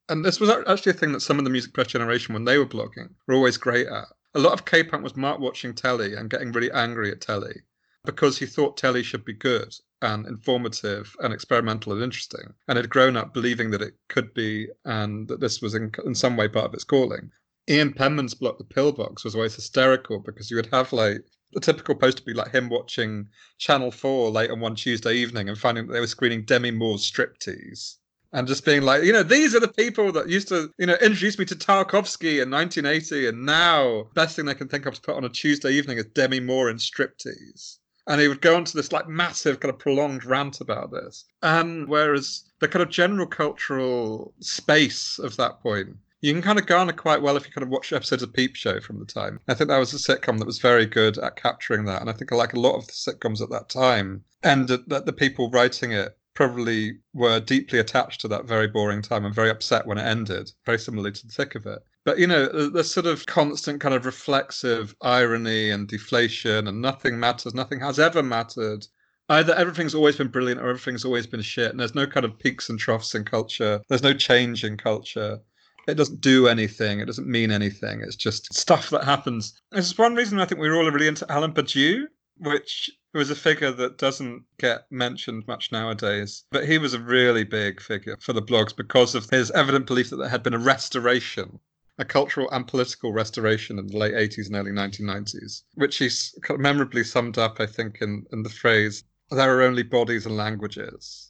and 0.08 0.24
this 0.24 0.38
was 0.38 0.50
actually 0.50 0.90
a 0.90 0.94
thing 0.94 1.12
that 1.12 1.20
some 1.20 1.38
of 1.38 1.44
the 1.44 1.50
music 1.50 1.74
press 1.74 1.88
generation, 1.88 2.34
when 2.34 2.44
they 2.44 2.58
were 2.58 2.66
blogging, 2.66 3.10
were 3.26 3.34
always 3.34 3.56
great 3.56 3.88
at. 3.88 4.04
A 4.34 4.38
lot 4.38 4.52
of 4.52 4.64
K-punk 4.64 5.02
was 5.02 5.16
Mark 5.16 5.40
watching 5.40 5.74
telly 5.74 6.14
and 6.14 6.30
getting 6.30 6.52
really 6.52 6.70
angry 6.70 7.10
at 7.10 7.20
telly, 7.20 7.62
because 8.04 8.38
he 8.38 8.46
thought 8.46 8.76
telly 8.76 9.02
should 9.02 9.24
be 9.24 9.32
good 9.32 9.74
and 10.02 10.26
informative 10.26 11.14
and 11.18 11.34
experimental 11.34 11.92
and 11.92 12.02
interesting, 12.02 12.54
and 12.68 12.76
had 12.76 12.88
grown 12.88 13.16
up 13.16 13.34
believing 13.34 13.72
that 13.72 13.82
it 13.82 13.94
could 14.08 14.32
be 14.34 14.68
and 14.84 15.26
that 15.26 15.40
this 15.40 15.60
was 15.60 15.74
in, 15.74 15.90
in 16.06 16.14
some 16.14 16.36
way 16.36 16.46
part 16.46 16.66
of 16.66 16.74
its 16.74 16.84
calling. 16.84 17.30
Ian 17.68 17.92
Penman's 17.92 18.34
blog, 18.34 18.58
The 18.58 18.64
Pillbox, 18.64 19.24
was 19.24 19.34
always 19.34 19.56
hysterical 19.56 20.20
because 20.20 20.50
you 20.50 20.56
would 20.56 20.68
have 20.72 20.92
like 20.92 21.24
the 21.52 21.60
typical 21.60 21.94
post 21.94 22.18
would 22.18 22.26
be 22.26 22.34
like 22.34 22.52
him 22.52 22.68
watching 22.68 23.28
Channel 23.58 23.90
4 23.90 24.30
late 24.30 24.50
on 24.50 24.60
one 24.60 24.74
Tuesday 24.74 25.14
evening 25.14 25.48
and 25.48 25.58
finding 25.58 25.86
that 25.86 25.92
they 25.92 26.00
were 26.00 26.06
screening 26.06 26.44
Demi 26.44 26.70
Moore's 26.70 27.10
striptease. 27.10 27.96
And 28.32 28.46
just 28.46 28.64
being 28.64 28.82
like, 28.82 29.02
you 29.02 29.12
know, 29.12 29.24
these 29.24 29.56
are 29.56 29.60
the 29.60 29.66
people 29.66 30.12
that 30.12 30.28
used 30.28 30.48
to, 30.48 30.70
you 30.78 30.86
know, 30.86 30.94
introduce 30.94 31.36
me 31.36 31.44
to 31.46 31.56
Tarkovsky 31.56 32.40
in 32.40 32.48
1980, 32.48 33.26
and 33.26 33.44
now 33.44 34.08
best 34.14 34.36
thing 34.36 34.44
they 34.44 34.54
can 34.54 34.68
think 34.68 34.86
of 34.86 34.94
to 34.94 35.00
put 35.00 35.16
on 35.16 35.24
a 35.24 35.28
Tuesday 35.28 35.72
evening 35.72 35.98
is 35.98 36.06
Demi 36.06 36.38
Moore 36.38 36.70
in 36.70 36.76
striptease 36.76 37.78
and 38.10 38.20
he 38.20 38.26
would 38.26 38.40
go 38.40 38.56
on 38.56 38.64
to 38.64 38.76
this 38.76 38.92
like 38.92 39.08
massive 39.08 39.60
kind 39.60 39.72
of 39.72 39.78
prolonged 39.78 40.24
rant 40.24 40.60
about 40.60 40.90
this. 40.90 41.26
And 41.42 41.88
whereas 41.88 42.44
the 42.58 42.66
kind 42.66 42.82
of 42.82 42.90
general 42.90 43.26
cultural 43.26 44.34
space 44.40 45.18
of 45.20 45.36
that 45.36 45.60
point, 45.60 45.96
you 46.20 46.32
can 46.32 46.42
kind 46.42 46.58
of 46.58 46.66
garner 46.66 46.92
quite 46.92 47.22
well 47.22 47.36
if 47.36 47.46
you 47.46 47.52
kind 47.52 47.62
of 47.62 47.70
watch 47.70 47.92
episodes 47.92 48.22
of 48.22 48.32
Peep 48.32 48.54
Show 48.56 48.80
from 48.80 48.98
the 48.98 49.06
time. 49.06 49.40
I 49.48 49.54
think 49.54 49.68
that 49.68 49.78
was 49.78 49.94
a 49.94 49.96
sitcom 49.96 50.38
that 50.38 50.46
was 50.46 50.58
very 50.58 50.86
good 50.86 51.18
at 51.18 51.36
capturing 51.36 51.84
that, 51.86 52.00
and 52.00 52.10
I 52.10 52.12
think 52.12 52.30
like 52.30 52.52
a 52.52 52.60
lot 52.60 52.76
of 52.76 52.86
the 52.86 52.92
sitcoms 52.92 53.40
at 53.40 53.50
that 53.50 53.68
time, 53.68 54.24
and 54.42 54.68
that 54.68 55.06
the 55.06 55.12
people 55.12 55.50
writing 55.50 55.92
it 55.92 56.16
probably 56.34 56.98
were 57.12 57.40
deeply 57.40 57.78
attached 57.78 58.20
to 58.20 58.28
that 58.28 58.46
very 58.46 58.66
boring 58.66 59.02
time 59.02 59.24
and 59.24 59.34
very 59.34 59.50
upset 59.50 59.86
when 59.86 59.98
it 59.98 60.06
ended, 60.06 60.50
very 60.64 60.78
similarly 60.78 61.12
to 61.12 61.26
the 61.26 61.32
thick 61.32 61.54
of 61.54 61.66
it. 61.66 61.80
But 62.04 62.18
you 62.18 62.26
know, 62.26 62.46
the 62.70 62.84
sort 62.84 63.06
of 63.06 63.26
constant 63.26 63.80
kind 63.80 63.94
of 63.94 64.06
reflexive 64.06 64.94
irony 65.02 65.70
and 65.70 65.86
deflation, 65.86 66.66
and 66.66 66.80
nothing 66.80 67.20
matters, 67.20 67.54
nothing 67.54 67.80
has 67.80 67.98
ever 67.98 68.22
mattered. 68.22 68.86
Either 69.28 69.54
everything's 69.54 69.94
always 69.94 70.16
been 70.16 70.28
brilliant 70.28 70.60
or 70.60 70.70
everything's 70.70 71.04
always 71.04 71.26
been 71.26 71.42
shit, 71.42 71.70
and 71.70 71.78
there's 71.78 71.94
no 71.94 72.06
kind 72.06 72.24
of 72.24 72.38
peaks 72.38 72.68
and 72.68 72.78
troughs 72.78 73.14
in 73.14 73.24
culture. 73.24 73.80
There's 73.88 74.02
no 74.02 74.14
change 74.14 74.64
in 74.64 74.76
culture. 74.76 75.38
It 75.86 75.94
doesn't 75.94 76.20
do 76.20 76.48
anything. 76.48 77.00
It 77.00 77.06
doesn't 77.06 77.26
mean 77.26 77.50
anything. 77.50 78.00
It's 78.00 78.16
just 78.16 78.52
stuff 78.54 78.90
that 78.90 79.04
happens. 79.04 79.60
This 79.72 79.86
is 79.86 79.98
one 79.98 80.14
reason 80.14 80.40
I 80.40 80.44
think 80.44 80.60
we 80.60 80.68
were 80.68 80.76
all 80.76 80.90
really 80.90 81.08
into 81.08 81.26
Alain 81.28 81.52
Badiou, 81.52 82.04
which 82.38 82.90
was 83.12 83.30
a 83.30 83.34
figure 83.34 83.72
that 83.72 83.98
doesn't 83.98 84.44
get 84.58 84.86
mentioned 84.90 85.46
much 85.48 85.72
nowadays. 85.72 86.44
But 86.50 86.66
he 86.68 86.78
was 86.78 86.94
a 86.94 87.00
really 87.00 87.44
big 87.44 87.80
figure 87.80 88.16
for 88.20 88.32
the 88.32 88.42
blogs 88.42 88.76
because 88.76 89.14
of 89.14 89.28
his 89.30 89.50
evident 89.50 89.86
belief 89.86 90.10
that 90.10 90.16
there 90.16 90.28
had 90.28 90.42
been 90.42 90.54
a 90.54 90.58
restoration 90.58 91.60
a 92.00 92.04
cultural 92.04 92.50
and 92.50 92.66
political 92.66 93.12
restoration 93.12 93.78
in 93.78 93.86
the 93.86 93.98
late 93.98 94.14
80s 94.14 94.46
and 94.46 94.56
early 94.56 94.70
1990s, 94.70 95.64
which 95.74 95.98
he 95.98 96.08
memorably 96.56 97.04
summed 97.04 97.36
up, 97.36 97.60
I 97.60 97.66
think, 97.66 97.98
in, 98.00 98.24
in 98.32 98.42
the 98.42 98.48
phrase, 98.48 99.04
there 99.30 99.58
are 99.58 99.62
only 99.62 99.82
bodies 99.82 100.24
and 100.24 100.34
languages. 100.34 101.29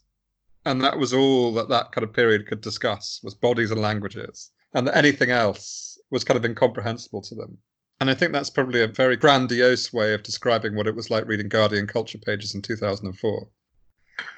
And 0.65 0.81
that 0.83 0.99
was 0.99 1.15
all 1.15 1.53
that 1.55 1.69
that 1.69 1.93
kind 1.93 2.05
of 2.05 2.13
period 2.13 2.47
could 2.47 2.61
discuss 2.61 3.21
was 3.23 3.35
bodies 3.35 3.71
and 3.71 3.81
languages. 3.81 4.51
And 4.75 4.87
that 4.87 4.97
anything 4.97 5.31
else 5.31 5.99
was 6.11 6.25
kind 6.25 6.37
of 6.37 6.45
incomprehensible 6.45 7.23
to 7.23 7.35
them. 7.35 7.59
And 8.01 8.09
I 8.11 8.15
think 8.15 8.33
that's 8.33 8.51
probably 8.51 8.83
a 8.83 8.89
very 8.89 9.17
grandiose 9.17 9.93
way 9.93 10.15
of 10.15 10.23
describing 10.23 10.75
what 10.75 10.87
it 10.87 10.97
was 10.97 11.11
like 11.11 11.27
reading 11.27 11.49
Guardian 11.49 11.87
culture 11.87 12.19
pages 12.19 12.55
in 12.55 12.63
2004. 12.63 13.49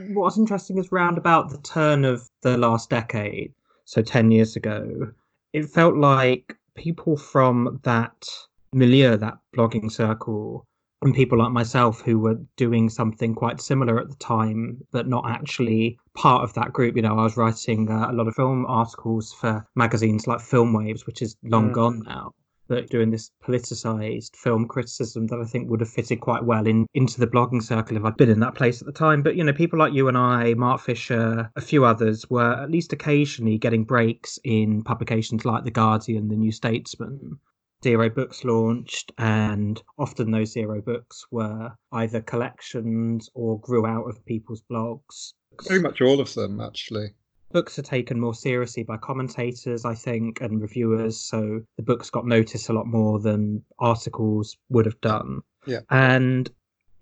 What's 0.08 0.38
interesting 0.38 0.78
is 0.78 0.92
round 0.92 1.18
about 1.18 1.50
the 1.50 1.58
turn 1.58 2.04
of 2.04 2.28
the 2.42 2.56
last 2.56 2.90
decade, 2.90 3.52
so 3.84 4.02
10 4.02 4.30
years 4.30 4.56
ago, 4.56 5.12
it 5.52 5.68
felt 5.68 5.96
like 5.96 6.56
people 6.76 7.16
from 7.16 7.80
that 7.82 8.26
milieu, 8.72 9.16
that 9.16 9.38
blogging 9.56 9.90
circle, 9.90 10.66
and 11.02 11.14
people 11.14 11.38
like 11.38 11.52
myself 11.52 12.00
who 12.00 12.18
were 12.18 12.40
doing 12.56 12.88
something 12.88 13.34
quite 13.34 13.60
similar 13.60 14.00
at 14.00 14.08
the 14.08 14.16
time, 14.16 14.78
but 14.92 15.08
not 15.08 15.28
actually 15.28 15.98
part 16.14 16.44
of 16.44 16.54
that 16.54 16.72
group. 16.72 16.96
You 16.96 17.02
know, 17.02 17.18
I 17.18 17.24
was 17.24 17.36
writing 17.36 17.90
uh, 17.90 18.10
a 18.10 18.12
lot 18.12 18.28
of 18.28 18.34
film 18.34 18.66
articles 18.66 19.32
for 19.32 19.66
magazines 19.74 20.26
like 20.26 20.40
Film 20.40 20.72
Waves, 20.72 21.06
which 21.06 21.22
is 21.22 21.36
long 21.42 21.70
mm. 21.70 21.74
gone 21.74 22.02
now 22.06 22.32
but 22.72 22.88
doing 22.88 23.10
this 23.10 23.30
politicized 23.44 24.34
film 24.34 24.66
criticism 24.66 25.26
that 25.26 25.38
I 25.38 25.44
think 25.44 25.68
would 25.68 25.80
have 25.80 25.90
fitted 25.90 26.20
quite 26.20 26.42
well 26.42 26.66
in 26.66 26.86
into 26.94 27.20
the 27.20 27.26
blogging 27.26 27.62
circle 27.62 27.98
if 27.98 28.04
I'd 28.04 28.16
been 28.16 28.30
in 28.30 28.40
that 28.40 28.54
place 28.54 28.80
at 28.80 28.86
the 28.86 28.92
time. 28.92 29.22
But 29.22 29.36
you 29.36 29.44
know, 29.44 29.52
people 29.52 29.78
like 29.78 29.92
you 29.92 30.08
and 30.08 30.16
I, 30.16 30.54
Mark 30.54 30.80
Fisher, 30.80 31.50
a 31.54 31.60
few 31.60 31.84
others 31.84 32.30
were 32.30 32.54
at 32.54 32.70
least 32.70 32.94
occasionally 32.94 33.58
getting 33.58 33.84
breaks 33.84 34.38
in 34.42 34.82
publications 34.84 35.44
like 35.44 35.64
The 35.64 35.70
Guardian, 35.70 36.28
The 36.28 36.36
New 36.36 36.50
Statesman. 36.50 37.38
Zero 37.82 38.08
books 38.08 38.44
launched, 38.44 39.12
and 39.18 39.82
often 39.98 40.30
those 40.30 40.52
zero 40.52 40.80
books 40.80 41.26
were 41.30 41.72
either 41.92 42.20
collections 42.20 43.28
or 43.34 43.58
grew 43.60 43.86
out 43.86 44.08
of 44.08 44.24
people's 44.24 44.62
blogs. 44.70 45.32
Pretty 45.58 45.82
much 45.82 46.00
all 46.00 46.20
of 46.20 46.32
them, 46.34 46.60
actually 46.60 47.14
books 47.52 47.78
are 47.78 47.82
taken 47.82 48.18
more 48.18 48.34
seriously 48.34 48.82
by 48.82 48.96
commentators, 48.96 49.84
I 49.84 49.94
think, 49.94 50.40
and 50.40 50.60
reviewers. 50.60 51.18
So 51.18 51.60
the 51.76 51.82
books 51.82 52.10
got 52.10 52.26
noticed 52.26 52.68
a 52.68 52.72
lot 52.72 52.86
more 52.86 53.20
than 53.20 53.62
articles 53.78 54.56
would 54.70 54.86
have 54.86 55.00
done. 55.00 55.42
Yeah. 55.66 55.80
And 55.90 56.50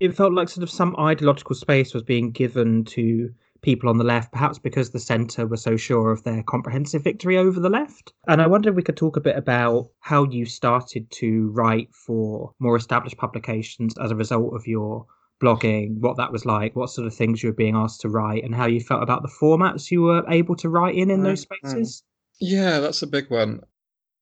it 0.00 0.16
felt 0.16 0.32
like 0.32 0.48
sort 0.48 0.62
of 0.62 0.70
some 0.70 0.96
ideological 0.98 1.54
space 1.54 1.94
was 1.94 2.02
being 2.02 2.30
given 2.30 2.84
to 2.86 3.30
people 3.62 3.88
on 3.88 3.98
the 3.98 4.04
left, 4.04 4.32
perhaps 4.32 4.58
because 4.58 4.90
the 4.90 4.98
centre 4.98 5.46
were 5.46 5.56
so 5.56 5.76
sure 5.76 6.10
of 6.10 6.22
their 6.24 6.42
comprehensive 6.42 7.04
victory 7.04 7.36
over 7.36 7.60
the 7.60 7.70
left. 7.70 8.12
And 8.26 8.40
I 8.40 8.46
wonder 8.46 8.70
if 8.70 8.76
we 8.76 8.82
could 8.82 8.96
talk 8.96 9.16
a 9.16 9.20
bit 9.20 9.36
about 9.36 9.90
how 10.00 10.24
you 10.24 10.46
started 10.46 11.10
to 11.12 11.50
write 11.50 11.94
for 11.94 12.52
more 12.58 12.76
established 12.76 13.16
publications 13.16 13.94
as 13.98 14.10
a 14.10 14.16
result 14.16 14.54
of 14.54 14.66
your 14.66 15.06
blogging, 15.42 15.98
what 16.00 16.16
that 16.18 16.32
was 16.32 16.44
like, 16.44 16.76
what 16.76 16.90
sort 16.90 17.06
of 17.06 17.14
things 17.14 17.42
you 17.42 17.48
were 17.48 17.54
being 17.54 17.74
asked 17.74 18.00
to 18.02 18.08
write, 18.08 18.44
and 18.44 18.54
how 18.54 18.66
you 18.66 18.80
felt 18.80 19.02
about 19.02 19.22
the 19.22 19.32
formats 19.40 19.90
you 19.90 20.02
were 20.02 20.24
able 20.28 20.54
to 20.56 20.68
write 20.68 20.94
in 20.94 21.10
in 21.10 21.22
those 21.22 21.46
mm-hmm. 21.46 21.68
spaces? 21.68 22.02
Yeah, 22.40 22.80
that's 22.80 23.02
a 23.02 23.06
big 23.06 23.30
one. 23.30 23.60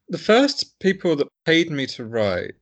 The 0.09 0.19
first 0.19 0.79
people 0.81 1.17
that 1.17 1.29
paid 1.45 1.71
me 1.71 1.87
to 1.89 2.05
write 2.05 2.55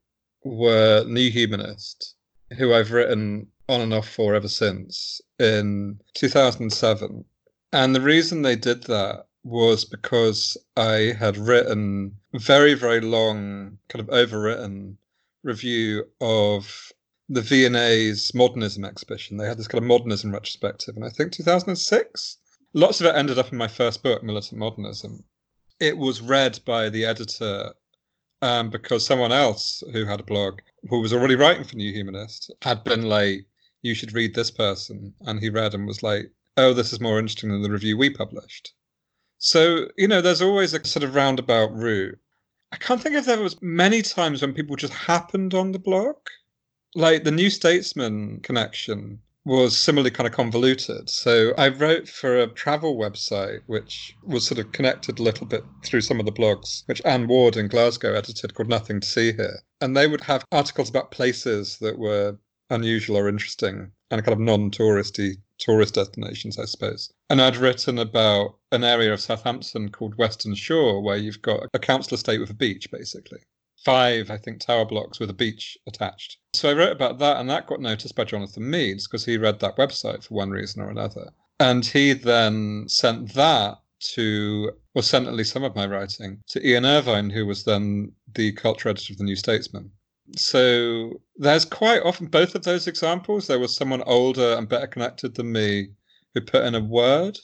were 0.45 1.05
New 1.07 1.31
Humanist, 1.31 2.15
who 2.57 2.73
I've 2.73 2.93
written 2.93 3.49
on 3.69 3.81
and 3.81 3.95
off 3.95 4.09
for 4.09 4.35
ever 4.35 4.49
since 4.49 5.21
in 5.39 6.01
2007. 6.15 7.25
And 7.73 7.95
the 7.95 8.01
reason 8.01 8.43
they 8.43 8.57
did 8.57 8.85
that 8.85 9.27
was 9.45 9.85
because 9.85 10.57
I 10.77 11.15
had 11.19 11.37
written 11.37 12.17
very, 12.35 12.75
very 12.75 13.01
long, 13.01 13.79
kind 13.89 14.01
of 14.01 14.15
overwritten 14.15 14.97
review 15.45 16.05
of 16.21 16.93
the 17.29 17.43
V&A's 17.43 18.35
modernism 18.35 18.85
exhibition. 18.85 19.37
They 19.37 19.47
had 19.47 19.59
this 19.59 19.69
kind 19.69 19.83
of 19.83 19.89
modernism 19.89 20.33
retrospective, 20.33 20.97
and 20.97 21.05
I 21.05 21.11
think 21.11 21.33
2006. 21.33 22.39
Lots 22.75 23.01
of 23.01 23.07
it 23.07 23.15
ended 23.15 23.39
up 23.39 23.53
in 23.53 23.59
my 23.59 23.69
first 23.69 24.03
book, 24.03 24.23
Militant 24.23 24.59
Modernism. 24.59 25.25
It 25.81 25.97
was 25.97 26.21
read 26.21 26.59
by 26.65 26.89
the 26.89 27.05
editor 27.05 27.73
um, 28.43 28.71
because 28.71 29.07
someone 29.07 29.33
else 29.33 29.83
who 29.93 30.05
had 30.05 30.21
a 30.21 30.25
blog, 30.25 30.61
who 30.89 31.01
was 31.01 31.13
already 31.13 31.37
writing 31.37 31.65
for 31.65 31.77
New 31.77 31.93
Humanist, 31.93 32.51
had 32.63 32.85
been 32.85 33.03
like, 33.03 33.47
"You 33.83 33.95
should 33.95 34.15
read 34.15 34.35
this 34.35 34.51
person," 34.51 35.13
and 35.21 35.41
he 35.41 35.51
read 35.51 35.75
and 35.75 35.87
was 35.87 36.03
like, 36.03 36.33
"Oh, 36.57 36.73
this 36.73 36.95
is 36.95 37.01
more 37.01 37.19
interesting 37.19 37.51
than 37.51 37.61
the 37.61 37.71
review 37.71 37.99
we 37.99 38.09
published." 38.09 38.73
So 39.37 39.91
you 39.99 40.09
know, 40.09 40.23
there's 40.23 40.41
always 40.41 40.73
a 40.73 40.83
sort 40.87 41.03
of 41.03 41.15
roundabout 41.15 41.75
route. 41.75 42.19
I 42.73 42.77
can't 42.79 43.03
think 43.03 43.15
if 43.17 43.27
there 43.27 43.43
was 43.43 43.61
many 43.61 44.01
times 44.01 44.41
when 44.41 44.55
people 44.55 44.77
just 44.77 44.95
happened 44.95 45.53
on 45.53 45.73
the 45.73 45.79
blog 45.79 46.17
like 46.95 47.25
the 47.25 47.31
New 47.31 47.51
Statesman 47.51 48.41
connection 48.41 49.21
was 49.45 49.77
similarly 49.77 50.11
kind 50.11 50.27
of 50.27 50.33
convoluted. 50.33 51.11
So 51.11 51.53
I 51.59 51.69
wrote 51.69 52.09
for 52.09 52.37
a 52.37 52.47
travel 52.49 52.97
website, 52.97 53.61
which 53.67 54.17
was 54.25 54.47
sort 54.47 54.59
of 54.59 54.73
connected 54.73 55.19
a 55.19 55.23
little 55.23 55.47
bit 55.47 55.63
through 55.85 56.01
some 56.01 56.19
of 56.19 56.27
the 56.27 56.33
blogs, 56.33 56.83
which 56.87 57.03
Anne 57.05 57.29
Ward 57.29 57.57
in 57.57 57.69
Glasgow 57.69 58.15
edited 58.15 58.55
called 58.55 58.71
Nothing 58.71 59.01
to 59.01 59.07
See 59.07 59.33
Here. 59.33 59.61
And 59.81 59.97
they 59.97 60.07
would 60.07 60.23
have 60.23 60.45
articles 60.51 60.89
about 60.89 61.11
places 61.11 61.77
that 61.81 61.99
were 61.99 62.39
unusual 62.71 63.17
or 63.17 63.29
interesting 63.29 63.91
and 64.11 64.25
kind 64.25 64.33
of 64.33 64.41
non 64.41 64.71
touristy 64.71 65.37
tourist 65.59 65.95
destinations, 65.95 66.59
I 66.59 66.65
suppose. 66.65 67.13
And 67.31 67.41
I'd 67.41 67.57
written 67.57 67.99
about 67.99 68.57
an 68.73 68.85
area 68.85 69.13
of 69.13 69.21
Southampton 69.21 69.91
called 69.91 70.17
Weston 70.17 70.55
Shore, 70.55 71.03
where 71.03 71.17
you've 71.17 71.43
got 71.43 71.69
a 71.75 71.79
council 71.79 72.15
estate 72.15 72.41
with 72.41 72.51
a 72.51 72.55
beach, 72.55 72.91
basically 72.91 73.41
five, 73.87 74.33
I 74.33 74.37
think, 74.37 74.59
tower 74.59 74.85
blocks 74.85 75.21
with 75.21 75.31
a 75.31 75.35
beach 75.35 75.79
attached. 75.87 76.39
So 76.55 76.69
I 76.69 76.73
wrote 76.73 76.91
about 76.91 77.21
that, 77.21 77.37
and 77.37 77.49
that 77.49 77.69
got 77.69 77.81
noticed 77.81 78.17
by 78.17 78.25
Jonathan 78.25 78.69
Meades 78.69 79.07
because 79.07 79.25
he 79.25 79.37
read 79.39 79.61
that 79.61 79.77
website 79.77 80.25
for 80.25 80.35
one 80.35 80.51
reason 80.51 80.83
or 80.83 80.91
another. 80.91 81.31
And 81.61 81.87
he 81.87 82.13
then 82.13 82.87
sent 82.89 83.33
that 83.35 83.79
to, 84.15 84.73
or 84.95 85.03
sent 85.05 85.29
at 85.29 85.35
least 85.35 85.53
some 85.53 85.63
of 85.63 85.77
my 85.77 85.87
writing, 85.87 86.43
to 86.49 86.67
Ian 86.67 86.85
Irvine, 86.85 87.31
who 87.31 87.47
was 87.47 87.63
then 87.63 88.13
the 88.35 88.51
culture 88.53 88.89
editor 88.89 89.13
of 89.13 89.19
the 89.19 89.25
New 89.25 89.37
Statesman. 89.37 89.93
So 90.37 91.21
there's 91.37 91.65
quite 91.65 92.03
often 92.03 92.27
both 92.27 92.55
of 92.55 92.65
those 92.65 92.87
examples. 92.87 93.47
There 93.47 93.59
was 93.59 93.77
someone 93.77 94.03
older 94.03 94.55
and 94.57 94.69
better 94.69 94.87
connected 94.87 95.35
than 95.35 95.53
me 95.53 95.91
who 96.35 96.41
put 96.41 96.65
in 96.65 96.75
a 96.75 96.81
word 96.81 97.39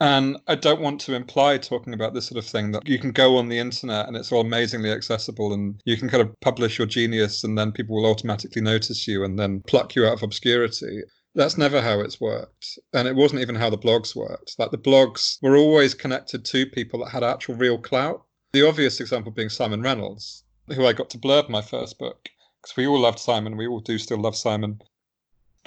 And 0.00 0.36
I 0.46 0.54
don't 0.54 0.80
want 0.80 1.00
to 1.02 1.14
imply 1.14 1.58
talking 1.58 1.92
about 1.92 2.14
this 2.14 2.26
sort 2.26 2.38
of 2.38 2.48
thing 2.48 2.70
that 2.72 2.86
you 2.88 2.98
can 3.00 3.10
go 3.10 3.36
on 3.36 3.48
the 3.48 3.58
internet 3.58 4.06
and 4.06 4.16
it's 4.16 4.30
all 4.30 4.42
amazingly 4.42 4.92
accessible 4.92 5.52
and 5.52 5.80
you 5.84 5.96
can 5.96 6.08
kind 6.08 6.22
of 6.22 6.32
publish 6.40 6.78
your 6.78 6.86
genius 6.86 7.42
and 7.42 7.58
then 7.58 7.72
people 7.72 7.96
will 7.96 8.10
automatically 8.10 8.62
notice 8.62 9.08
you 9.08 9.24
and 9.24 9.38
then 9.38 9.60
pluck 9.66 9.96
you 9.96 10.06
out 10.06 10.14
of 10.14 10.22
obscurity. 10.22 11.02
That's 11.34 11.58
never 11.58 11.80
how 11.80 12.00
it's 12.00 12.20
worked. 12.20 12.78
And 12.92 13.08
it 13.08 13.16
wasn't 13.16 13.42
even 13.42 13.56
how 13.56 13.70
the 13.70 13.78
blogs 13.78 14.14
worked. 14.14 14.54
Like 14.58 14.70
the 14.70 14.78
blogs 14.78 15.38
were 15.42 15.56
always 15.56 15.94
connected 15.94 16.44
to 16.44 16.66
people 16.66 17.00
that 17.00 17.10
had 17.10 17.24
actual 17.24 17.56
real 17.56 17.78
clout. 17.78 18.24
The 18.52 18.66
obvious 18.66 19.00
example 19.00 19.32
being 19.32 19.48
Simon 19.48 19.82
Reynolds, 19.82 20.44
who 20.72 20.86
I 20.86 20.92
got 20.92 21.10
to 21.10 21.18
blurb 21.18 21.48
my 21.48 21.62
first 21.62 21.98
book 21.98 22.28
because 22.60 22.76
we 22.76 22.86
all 22.86 23.00
loved 23.00 23.18
Simon. 23.18 23.56
We 23.56 23.66
all 23.66 23.80
do 23.80 23.98
still 23.98 24.20
love 24.20 24.36
Simon 24.36 24.80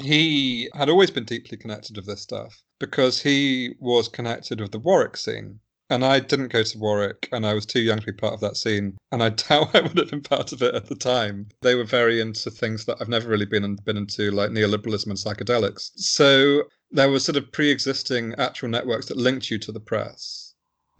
he 0.02 0.70
had 0.74 0.90
always 0.90 1.12
been 1.12 1.26
deeply 1.26 1.58
connected 1.58 1.96
with 1.96 2.06
this 2.06 2.22
stuff 2.22 2.64
because 2.80 3.22
he 3.22 3.76
was 3.80 4.08
connected 4.08 4.60
with 4.60 4.72
the 4.72 4.80
Warwick 4.80 5.18
scene. 5.18 5.60
And 5.90 6.06
I 6.06 6.22
didn't 6.22 6.54
go 6.54 6.64
to 6.64 6.78
Warwick, 6.78 7.28
and 7.34 7.46
I 7.46 7.54
was 7.54 7.66
too 7.66 7.82
young 7.82 8.00
to 8.00 8.06
be 8.06 8.14
part 8.14 8.34
of 8.34 8.40
that 8.40 8.56
scene. 8.56 8.98
And 9.12 9.22
I 9.22 9.30
doubt 9.30 9.76
I 9.76 9.82
would 9.82 9.98
have 9.98 10.10
been 10.10 10.22
part 10.22 10.54
of 10.54 10.62
it 10.62 10.74
at 10.74 10.86
the 10.86 10.96
time. 10.96 11.50
They 11.62 11.76
were 11.76 11.84
very 11.84 12.22
into 12.22 12.50
things 12.50 12.86
that 12.86 12.98
I've 13.02 13.10
never 13.10 13.28
really 13.28 13.46
been 13.46 13.76
been 13.84 13.98
into, 13.98 14.32
like 14.32 14.52
neoliberalism 14.52 15.08
and 15.08 15.18
psychedelics. 15.18 15.92
So 15.96 16.64
there 16.92 17.10
was 17.10 17.26
sort 17.26 17.36
of 17.36 17.52
pre-existing 17.52 18.36
actual 18.38 18.70
networks 18.70 19.08
that 19.08 19.18
linked 19.18 19.52
you 19.52 19.58
to 19.60 19.72
the 19.74 19.82
press. 19.82 20.41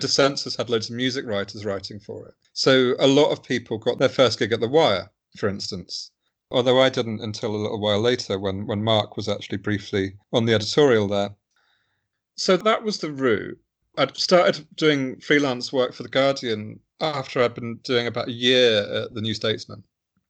Dissensus 0.02 0.58
had 0.58 0.70
loads 0.70 0.90
of 0.90 0.96
music 0.96 1.26
writers 1.26 1.66
writing 1.66 2.00
for 2.00 2.28
it. 2.28 2.34
So 2.54 2.96
a 3.00 3.08
lot 3.08 3.32
of 3.32 3.44
people 3.44 3.78
got 3.78 4.00
their 4.00 4.10
first 4.10 4.40
gig 4.40 4.52
at 4.52 4.60
The 4.60 4.68
Wire, 4.68 5.10
for 5.38 5.48
instance 5.48 6.12
although 6.52 6.82
I 6.82 6.90
didn't 6.90 7.22
until 7.22 7.56
a 7.56 7.58
little 7.58 7.80
while 7.80 8.02
later 8.02 8.38
when, 8.38 8.68
when 8.68 8.84
Mark 8.84 9.16
was 9.16 9.30
actually 9.30 9.58
briefly 9.58 10.18
on 10.34 10.46
the 10.46 10.54
editorial 10.54 11.08
there. 11.08 11.34
So 12.36 12.58
that 12.58 12.84
was 12.84 13.00
the 13.00 13.12
route. 13.12 13.58
I'd 13.98 14.16
started 14.18 14.68
doing 14.76 15.20
freelance 15.20 15.74
work 15.74 15.94
for 15.94 16.04
The 16.04 16.10
Guardian 16.10 16.80
after 17.00 17.42
I'd 17.42 17.56
been 17.56 17.80
doing 17.84 18.08
about 18.08 18.28
a 18.28 18.34
year 18.34 19.04
at 19.04 19.14
The 19.14 19.22
New 19.22 19.34
Statesman, 19.34 19.84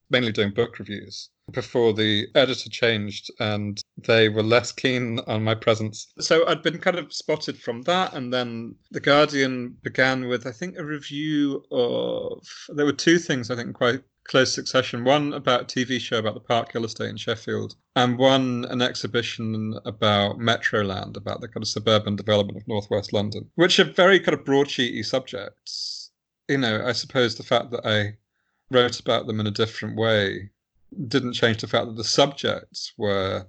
mainly 0.10 0.32
doing 0.32 0.54
book 0.54 0.80
reviews, 0.80 1.30
before 1.52 1.94
the 1.94 2.28
editor 2.36 2.70
changed 2.70 3.32
and 3.40 3.82
they 3.98 4.30
were 4.30 4.44
less 4.44 4.72
keen 4.72 5.20
on 5.28 5.44
my 5.44 5.56
presence. 5.56 6.12
So 6.20 6.48
I'd 6.48 6.64
been 6.64 6.80
kind 6.80 6.98
of 6.98 7.14
spotted 7.14 7.58
from 7.58 7.84
that. 7.84 8.14
And 8.14 8.34
then 8.34 8.76
The 8.92 9.00
Guardian 9.00 9.78
began 9.84 10.28
with, 10.28 10.48
I 10.48 10.52
think, 10.52 10.78
a 10.78 10.86
review 10.86 11.64
of. 11.72 12.46
There 12.70 12.86
were 12.86 12.94
two 12.94 13.20
things 13.20 13.52
I 13.52 13.56
think 13.56 13.74
quite 13.74 14.02
close 14.24 14.54
succession. 14.54 15.04
One 15.04 15.34
about 15.34 15.62
a 15.62 15.66
TV 15.66 16.00
show 16.00 16.18
about 16.18 16.36
the 16.36 16.40
Parkhill 16.40 16.86
estate 16.86 17.10
in 17.10 17.18
Sheffield, 17.18 17.76
and 17.96 18.18
one 18.18 18.66
an 18.70 18.82
exhibition 18.82 19.80
about 19.86 20.38
Metroland, 20.38 21.18
about 21.18 21.42
the 21.42 21.48
kind 21.48 21.64
of 21.64 21.68
suburban 21.68 22.16
development 22.16 22.58
of 22.58 22.68
northwest 22.68 23.14
London, 23.14 23.50
which 23.56 23.80
are 23.80 23.84
very 23.84 24.20
kind 24.20 24.38
of 24.38 24.46
broadsheety 24.46 25.04
subjects. 25.04 26.12
You 26.48 26.60
know, 26.60 26.86
I 26.86 26.92
suppose 26.92 27.36
the 27.36 27.44
fact 27.44 27.72
that 27.72 27.86
I 27.86 28.18
wrote 28.70 29.00
about 29.00 29.28
them 29.28 29.40
in 29.40 29.48
a 29.48 29.52
different 29.52 29.98
way 29.98 30.50
didn't 31.08 31.34
change 31.34 31.62
the 31.62 31.68
fact 31.68 31.88
that 31.88 31.96
the 31.96 32.04
subjects 32.04 32.94
were 32.98 33.48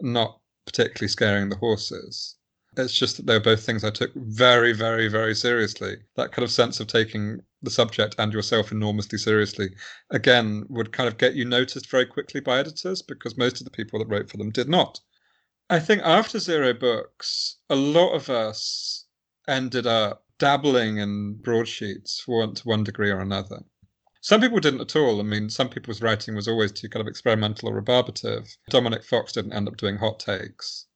not 0.00 0.40
particularly 0.66 1.08
scaring 1.08 1.48
the 1.48 1.56
horses. 1.56 2.36
It's 2.76 2.94
just 2.94 3.16
that 3.18 3.26
they 3.26 3.34
were 3.34 3.40
both 3.40 3.64
things 3.64 3.84
I 3.84 3.90
took 3.90 4.12
very, 4.14 4.72
very, 4.72 5.08
very 5.08 5.34
seriously. 5.34 5.96
That 6.16 6.32
kind 6.32 6.44
of 6.44 6.50
sense 6.50 6.80
of 6.80 6.86
taking 6.86 7.40
the 7.60 7.70
subject 7.70 8.14
and 8.18 8.32
yourself 8.32 8.72
enormously 8.72 9.18
seriously, 9.18 9.74
again, 10.10 10.64
would 10.68 10.92
kind 10.92 11.06
of 11.06 11.18
get 11.18 11.34
you 11.34 11.44
noticed 11.44 11.90
very 11.90 12.06
quickly 12.06 12.40
by 12.40 12.58
editors 12.58 13.02
because 13.02 13.36
most 13.36 13.60
of 13.60 13.64
the 13.64 13.70
people 13.70 13.98
that 13.98 14.08
wrote 14.08 14.30
for 14.30 14.38
them 14.38 14.50
did 14.50 14.68
not. 14.68 15.00
I 15.68 15.78
think 15.80 16.02
after 16.02 16.38
Zero 16.38 16.72
Books, 16.72 17.58
a 17.68 17.76
lot 17.76 18.14
of 18.14 18.30
us 18.30 19.04
ended 19.46 19.86
up 19.86 20.24
dabbling 20.38 20.98
in 20.98 21.34
broadsheets 21.34 22.20
for 22.20 22.40
one, 22.40 22.54
to 22.54 22.68
one 22.68 22.84
degree 22.84 23.10
or 23.10 23.20
another. 23.20 23.60
Some 24.22 24.40
people 24.40 24.60
didn't 24.60 24.80
at 24.80 24.96
all. 24.96 25.20
I 25.20 25.24
mean, 25.24 25.50
some 25.50 25.68
people's 25.68 26.00
writing 26.00 26.34
was 26.34 26.48
always 26.48 26.72
too 26.72 26.88
kind 26.88 27.02
of 27.02 27.08
experimental 27.08 27.68
or 27.68 27.82
rebarbative. 27.82 28.48
Dominic 28.70 29.04
Fox 29.04 29.32
didn't 29.32 29.52
end 29.52 29.68
up 29.68 29.76
doing 29.76 29.98
hot 29.98 30.18
takes 30.18 30.86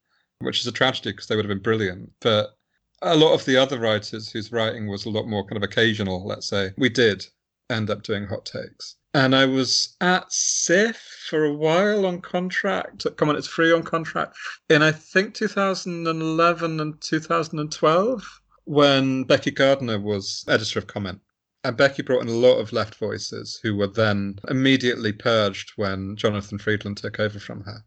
which 0.41 0.61
is 0.61 0.67
a 0.67 0.73
tragedy 0.73 1.13
because 1.13 1.27
they 1.27 1.37
would 1.37 1.45
have 1.45 1.55
been 1.55 1.63
brilliant. 1.63 2.11
But 2.21 2.57
a 3.03 3.17
lot 3.17 3.35
of 3.35 3.45
the 3.45 3.57
other 3.57 3.79
writers 3.79 4.31
whose 4.31 4.53
writing 4.53 4.87
was 4.89 5.05
a 5.05 5.11
lot 5.11 5.27
more 5.27 5.45
kind 5.45 5.57
of 5.57 5.63
occasional, 5.63 6.27
let's 6.27 6.49
say, 6.49 6.73
we 6.77 6.89
did 6.89 7.27
end 7.71 7.91
up 7.91 8.03
doing 8.03 8.27
hot 8.27 8.47
takes. 8.47 8.97
And 9.15 9.35
I 9.35 9.47
was 9.47 9.97
at 10.01 10.29
CiF 10.29 10.97
for 11.29 11.45
a 11.45 11.55
while 11.55 12.05
on 12.05 12.21
contract. 12.21 13.07
Comment 13.17 13.39
is 13.39 13.47
Free 13.47 13.73
on 13.73 13.83
contract 13.83 14.37
in 14.69 14.83
I 14.83 14.93
think 14.93 15.35
2011 15.35 16.81
and 16.81 17.01
2012 17.01 18.41
when 18.65 19.25
Becky 19.25 19.53
Gardiner 19.53 19.99
was 19.99 20.45
editor 20.49 20.81
of 20.81 20.87
Comment. 20.87 21.21
And 21.67 21.77
Becky 21.77 22.03
brought 22.03 22.23
in 22.23 22.29
a 22.29 22.31
lot 22.31 22.61
of 22.61 22.73
left 22.73 22.95
voices 22.95 23.59
who 23.61 23.75
were 23.75 23.89
then 23.89 24.39
immediately 24.49 25.11
purged 25.11 25.73
when 25.75 26.15
Jonathan 26.15 26.59
Freedland 26.59 26.97
took 26.97 27.19
over 27.19 27.41
from 27.41 27.65
her, 27.65 27.85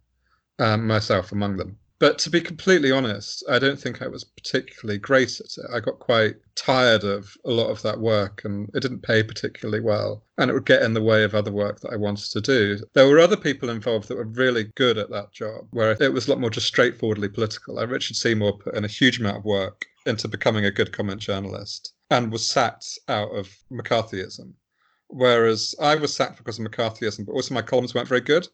um, 0.60 0.86
myself 0.86 1.32
among 1.32 1.56
them. 1.56 1.78
But 1.98 2.20
to 2.20 2.30
be 2.30 2.42
completely 2.42 2.92
honest, 2.92 3.42
I 3.50 3.58
don't 3.58 3.80
think 3.80 4.02
I 4.02 4.10
was 4.10 4.26
particularly 4.26 5.00
great 5.00 5.40
at 5.40 5.46
it. 5.46 5.66
I 5.74 5.80
got 5.80 6.00
quite 6.00 6.36
tired 6.56 7.06
of 7.06 7.34
a 7.46 7.52
lot 7.52 7.70
of 7.70 7.82
that 7.84 8.02
work 8.02 8.42
and 8.44 8.70
it 8.74 8.82
didn't 8.82 9.04
pay 9.04 9.24
particularly 9.24 9.80
well. 9.80 10.26
And 10.38 10.52
it 10.52 10.54
would 10.56 10.66
get 10.66 10.84
in 10.84 10.94
the 10.94 11.02
way 11.02 11.24
of 11.24 11.34
other 11.34 11.54
work 11.54 11.80
that 11.80 11.94
I 11.94 11.96
wanted 11.96 12.32
to 12.32 12.42
do. 12.42 12.80
There 12.96 13.08
were 13.08 13.20
other 13.20 13.38
people 13.38 13.70
involved 13.70 14.10
that 14.10 14.18
were 14.18 14.26
really 14.26 14.66
good 14.76 14.98
at 14.98 15.10
that 15.12 15.32
job, 15.32 15.68
where 15.72 15.96
it 16.02 16.12
was 16.12 16.28
a 16.28 16.32
lot 16.32 16.42
more 16.42 16.50
just 16.50 16.68
straightforwardly 16.68 17.30
political. 17.30 17.76
Like 17.76 17.90
Richard 17.90 18.18
Seymour 18.18 18.58
put 18.58 18.76
in 18.76 18.84
a 18.84 18.90
huge 18.90 19.22
amount 19.22 19.38
of 19.38 19.46
work 19.46 19.86
into 20.06 20.28
becoming 20.28 20.66
a 20.66 20.72
good 20.72 20.92
comment 20.92 21.22
journalist 21.22 21.94
and 22.10 22.32
was 22.32 22.48
sacked 22.48 23.00
out 23.08 23.36
of 23.36 23.56
McCarthyism. 23.72 24.54
Whereas 25.08 25.76
I 25.82 25.96
was 25.96 26.14
sacked 26.14 26.38
because 26.38 26.60
of 26.60 26.66
McCarthyism, 26.66 27.26
but 27.26 27.34
also 27.34 27.54
my 27.54 27.62
columns 27.62 27.96
weren't 27.96 28.08
very 28.08 28.22
good. 28.22 28.48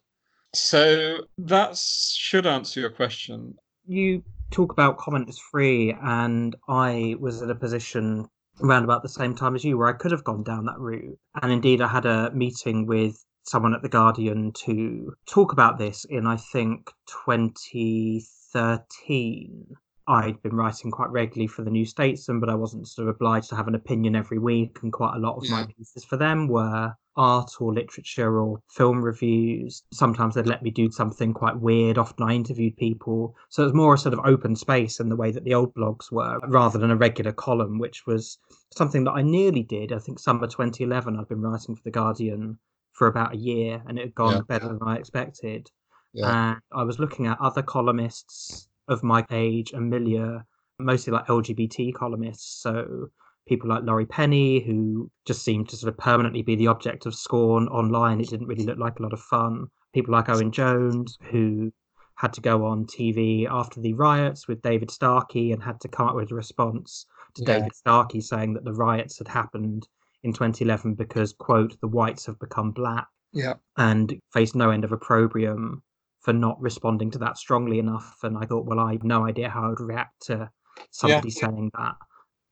So 0.54 1.20
that 1.38 1.78
should 1.78 2.46
answer 2.46 2.80
your 2.80 2.90
question. 2.90 3.56
You 3.86 4.24
talk 4.52 4.72
about 4.72 4.98
comment 4.98 5.30
is 5.30 5.38
free, 5.38 5.94
and 6.02 6.56
I 6.70 7.16
was 7.20 7.42
in 7.42 7.50
a 7.50 7.56
position 7.56 8.30
around 8.62 8.86
about 8.86 9.04
the 9.04 9.10
same 9.10 9.36
time 9.36 9.56
as 9.56 9.66
you 9.66 9.78
where 9.78 9.90
I 9.90 9.94
could 9.94 10.12
have 10.12 10.24
gone 10.24 10.44
down 10.44 10.66
that 10.66 10.80
route. 10.80 11.18
And 11.42 11.52
indeed, 11.52 11.82
I 11.82 11.88
had 11.88 12.06
a 12.06 12.32
meeting 12.32 12.86
with 12.86 13.18
someone 13.44 13.74
at 13.74 13.82
The 13.82 13.90
Guardian 13.90 14.54
to 14.54 15.14
talk 15.28 15.52
about 15.52 15.78
this 15.78 16.06
in, 16.06 16.26
I 16.26 16.38
think, 16.38 16.90
2013. 17.26 19.76
I'd 20.08 20.42
been 20.44 20.56
writing 20.56 20.92
quite 20.92 21.10
regularly 21.10 21.48
for 21.48 21.64
the 21.64 21.72
New 21.72 21.86
Statesman, 21.86 22.40
but 22.40 22.50
I 22.50 22.56
wasn't 22.56 22.88
sort 22.88 23.08
of 23.08 23.16
obliged 23.16 23.50
to 23.50 23.56
have 23.56 23.68
an 23.68 23.76
opinion 23.76 24.16
every 24.16 24.38
week. 24.38 24.78
And 24.84 24.94
quite 24.94 25.16
a 25.16 25.20
lot 25.20 25.38
of 25.38 25.46
yeah. 25.46 25.52
my 25.52 25.66
pieces 25.66 26.04
for 26.04 26.16
them 26.16 26.48
were 26.48 26.94
art 27.18 27.50
or 27.60 27.74
literature 27.74 28.40
or 28.40 28.62
film 28.70 29.02
reviews. 29.02 29.84
Sometimes 29.92 30.36
they'd 30.36 30.46
let 30.46 30.62
me 30.62 30.70
do 30.70 30.92
something 30.92 31.34
quite 31.34 31.60
weird. 31.60 31.98
Often 31.98 32.30
I 32.30 32.34
interviewed 32.34 32.78
people. 32.78 33.36
So 33.50 33.64
it 33.64 33.68
was 33.68 33.74
more 33.74 33.96
a 33.96 33.98
sort 33.98 34.14
of 34.14 34.20
open 34.26 34.56
space 34.56 35.00
in 35.00 35.10
the 35.10 35.16
way 35.16 35.32
that 35.32 35.44
the 35.44 35.56
old 35.56 35.74
blogs 35.74 36.12
were, 36.12 36.40
rather 36.48 36.78
than 36.78 36.92
a 36.92 36.96
regular 36.96 37.32
column, 37.32 37.80
which 37.80 38.06
was 38.06 38.38
something 38.76 39.06
that 39.06 39.14
I 39.14 39.24
nearly 39.24 39.64
did. 39.64 39.92
I 39.92 40.00
think 40.00 40.20
summer 40.20 40.46
2011, 40.46 41.18
I'd 41.18 41.28
been 41.28 41.42
writing 41.42 41.76
for 41.76 41.84
The 41.84 41.92
Guardian 41.92 42.60
for 42.94 43.08
about 43.08 43.34
a 43.34 43.38
year 43.38 43.82
and 43.88 43.98
it 43.98 44.04
had 44.04 44.16
gone 44.16 44.36
yeah. 44.36 44.42
better 44.48 44.68
than 44.68 44.80
I 44.86 44.98
expected. 44.98 45.70
Yeah. 46.14 46.52
And 46.52 46.62
I 46.72 46.84
was 46.84 47.00
looking 47.00 47.28
at 47.28 47.42
other 47.42 47.62
columnists 47.62 48.70
of 48.88 49.04
my 49.04 49.26
age 49.32 49.72
and 49.74 49.90
milieu, 49.90 50.40
mostly 50.80 51.14
like 51.14 51.28
LGBT 51.28 51.94
columnists. 51.94 52.62
So 52.62 53.10
people 53.48 53.70
like 53.70 53.84
Laurie 53.84 54.06
Penny, 54.06 54.60
who 54.60 55.10
just 55.26 55.44
seemed 55.44 55.70
to 55.70 55.78
sort 55.78 55.94
of 55.94 55.98
permanently 55.98 56.42
be 56.42 56.56
the 56.56 56.68
object 56.68 57.06
of 57.06 57.16
scorn 57.16 57.68
online. 57.68 58.20
It 58.20 58.30
didn't 58.30 58.48
really 58.48 58.66
look 58.66 58.80
like 58.80 59.00
a 59.00 59.04
lot 59.04 59.14
of 59.14 59.20
fun. 59.20 59.68
People 59.94 60.14
like 60.14 60.30
Owen 60.30 60.52
Jones, 60.52 61.18
who 61.32 61.72
had 62.16 62.34
to 62.34 62.42
go 62.42 62.66
on 62.66 62.86
TV 62.86 63.48
after 63.50 63.82
the 63.82 63.94
riots 63.94 64.48
with 64.48 64.62
David 64.62 64.90
Starkey 64.90 65.52
and 65.52 65.62
had 65.62 65.80
to 65.82 65.88
come 65.88 66.08
up 66.08 66.16
with 66.16 66.32
a 66.32 66.36
response 66.36 67.06
to 67.36 67.44
yeah. 67.44 67.60
David 67.60 67.76
Starkey 67.76 68.22
saying 68.22 68.54
that 68.54 68.64
the 68.64 68.74
riots 68.74 69.18
had 69.18 69.28
happened 69.28 69.88
in 70.24 70.32
2011 70.34 70.96
because, 70.96 71.34
quote, 71.34 71.80
the 71.82 71.88
whites 71.88 72.26
have 72.26 72.40
become 72.40 72.72
black. 72.72 73.08
Yeah. 73.34 73.56
And 73.78 74.18
faced 74.32 74.56
no 74.56 74.70
end 74.70 74.86
of 74.86 74.94
opprobrium 74.94 75.84
for 76.26 76.34
not 76.34 76.60
responding 76.60 77.12
to 77.12 77.20
that 77.20 77.38
strongly 77.38 77.78
enough. 77.78 78.18
And 78.24 78.36
I 78.36 78.48
thought, 78.48 78.66
well, 78.66 78.80
I 78.80 78.94
have 78.94 79.04
no 79.04 79.26
idea 79.26 79.48
how 79.48 79.64
I 79.64 79.70
would 79.70 79.80
react 79.80 80.26
to 80.26 80.50
somebody 80.90 81.30
yeah. 81.30 81.48
saying 81.48 81.72
that. 81.78 81.94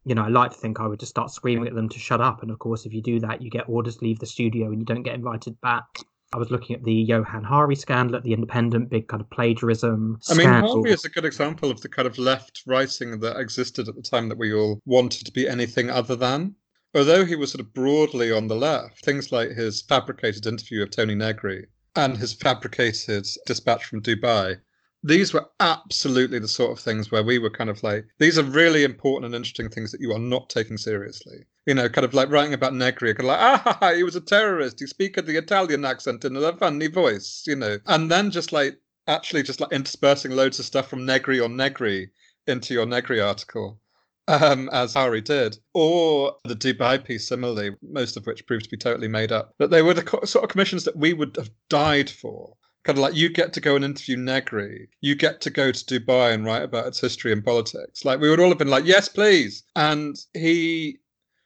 You 0.05 0.13
know, 0.13 0.23
I 0.23 0.27
like 0.27 0.51
to 0.51 0.57
think 0.57 0.79
I 0.79 0.85
would 0.85 0.99
just 0.99 1.09
start 1.09 1.31
screaming 1.31 1.67
at 1.67 1.73
them 1.73 1.89
to 1.89 1.97
shut 1.97 2.21
up. 2.21 2.43
And 2.43 2.51
of 2.51 2.59
course, 2.59 2.85
if 2.85 2.93
you 2.93 3.01
do 3.01 3.19
that, 3.21 3.41
you 3.41 3.49
get 3.49 3.67
orders 3.67 3.97
to 3.97 4.05
leave 4.05 4.19
the 4.19 4.27
studio 4.27 4.67
and 4.67 4.79
you 4.79 4.85
don't 4.85 5.01
get 5.01 5.15
invited 5.15 5.59
back. 5.61 5.85
I 6.33 6.37
was 6.37 6.51
looking 6.51 6.75
at 6.75 6.83
the 6.83 6.93
Johann 6.93 7.43
Hari 7.43 7.75
scandal 7.75 8.15
at 8.15 8.23
the 8.23 8.33
Independent, 8.33 8.89
big 8.89 9.07
kind 9.07 9.21
of 9.21 9.29
plagiarism. 9.31 10.19
I 10.29 10.35
mean, 10.35 10.49
Hari 10.49 10.91
is 10.91 11.05
a 11.05 11.09
good 11.09 11.25
example 11.25 11.71
of 11.71 11.81
the 11.81 11.89
kind 11.89 12.07
of 12.07 12.17
left 12.19 12.61
writing 12.67 13.19
that 13.21 13.39
existed 13.39 13.87
at 13.87 13.95
the 13.95 14.01
time 14.01 14.29
that 14.29 14.37
we 14.37 14.53
all 14.53 14.79
wanted 14.85 15.25
to 15.25 15.31
be 15.31 15.47
anything 15.47 15.89
other 15.89 16.15
than. 16.15 16.55
Although 16.95 17.25
he 17.25 17.35
was 17.35 17.51
sort 17.51 17.61
of 17.61 17.73
broadly 17.73 18.31
on 18.31 18.47
the 18.47 18.55
left, 18.55 19.03
things 19.03 19.31
like 19.31 19.49
his 19.49 19.81
fabricated 19.81 20.45
interview 20.45 20.83
of 20.83 20.91
Tony 20.91 21.15
Negri 21.15 21.65
and 21.95 22.17
his 22.17 22.33
fabricated 22.33 23.27
dispatch 23.45 23.85
from 23.85 24.01
Dubai 24.01 24.59
these 25.03 25.33
were 25.33 25.45
absolutely 25.59 26.39
the 26.39 26.47
sort 26.47 26.71
of 26.71 26.79
things 26.79 27.11
where 27.11 27.23
we 27.23 27.37
were 27.37 27.49
kind 27.49 27.69
of 27.69 27.83
like, 27.83 28.05
these 28.19 28.39
are 28.39 28.43
really 28.43 28.85
important 28.85 29.25
and 29.25 29.35
interesting 29.35 29.69
things 29.69 29.91
that 29.91 29.99
you 29.99 30.13
are 30.13 30.19
not 30.19 30.49
taking 30.49 30.77
seriously. 30.77 31.45
You 31.65 31.73
know, 31.73 31.89
kind 31.89 32.05
of 32.05 32.13
like 32.13 32.29
writing 32.29 32.53
about 32.53 32.73
Negri, 32.73 33.13
kind 33.13 33.29
of 33.29 33.37
like, 33.37 33.39
ah, 33.81 33.93
he 33.93 34.03
was 34.03 34.15
a 34.15 34.21
terrorist. 34.21 34.79
He 34.79 34.87
speaks 34.87 35.21
the 35.21 35.37
Italian 35.37 35.83
accent 35.83 36.23
in 36.23 36.37
a 36.37 36.55
funny 36.55 36.87
voice, 36.87 37.43
you 37.45 37.55
know, 37.55 37.79
and 37.85 38.09
then 38.09 38.31
just 38.31 38.53
like 38.53 38.77
actually 39.07 39.43
just 39.43 39.59
like 39.59 39.73
interspersing 39.73 40.31
loads 40.31 40.59
of 40.59 40.65
stuff 40.65 40.87
from 40.89 41.05
Negri 41.05 41.41
on 41.41 41.57
Negri 41.57 42.09
into 42.47 42.73
your 42.73 42.85
Negri 42.85 43.19
article. 43.19 43.81
Um, 44.27 44.69
as 44.71 44.93
Hari 44.93 45.19
did, 45.19 45.57
or 45.73 46.37
the 46.45 46.55
Dubai 46.55 47.03
piece 47.03 47.27
similarly, 47.27 47.75
most 47.81 48.15
of 48.15 48.25
which 48.25 48.47
proved 48.47 48.63
to 48.63 48.69
be 48.69 48.77
totally 48.77 49.09
made 49.09 49.33
up. 49.33 49.53
But 49.59 49.69
they 49.69 49.81
were 49.81 49.93
the 49.93 50.25
sort 50.25 50.45
of 50.45 50.49
commissions 50.49 50.85
that 50.85 50.95
we 50.95 51.11
would 51.11 51.35
have 51.35 51.49
died 51.67 52.09
for 52.09 52.55
kind 52.83 52.97
of 52.97 53.01
like 53.01 53.15
you 53.15 53.29
get 53.29 53.53
to 53.53 53.61
go 53.61 53.75
and 53.75 53.85
interview 53.85 54.17
Negri, 54.17 54.89
you 55.01 55.15
get 55.15 55.41
to 55.41 55.49
go 55.49 55.71
to 55.71 55.85
Dubai 55.85 56.33
and 56.33 56.45
write 56.45 56.63
about 56.63 56.87
its 56.87 56.99
history 56.99 57.31
and 57.31 57.43
politics. 57.43 58.03
Like 58.03 58.19
we 58.19 58.29
would 58.29 58.39
all 58.39 58.49
have 58.49 58.57
been 58.57 58.69
like, 58.69 58.85
yes, 58.85 59.07
please. 59.07 59.63
And 59.75 60.17
he 60.33 60.99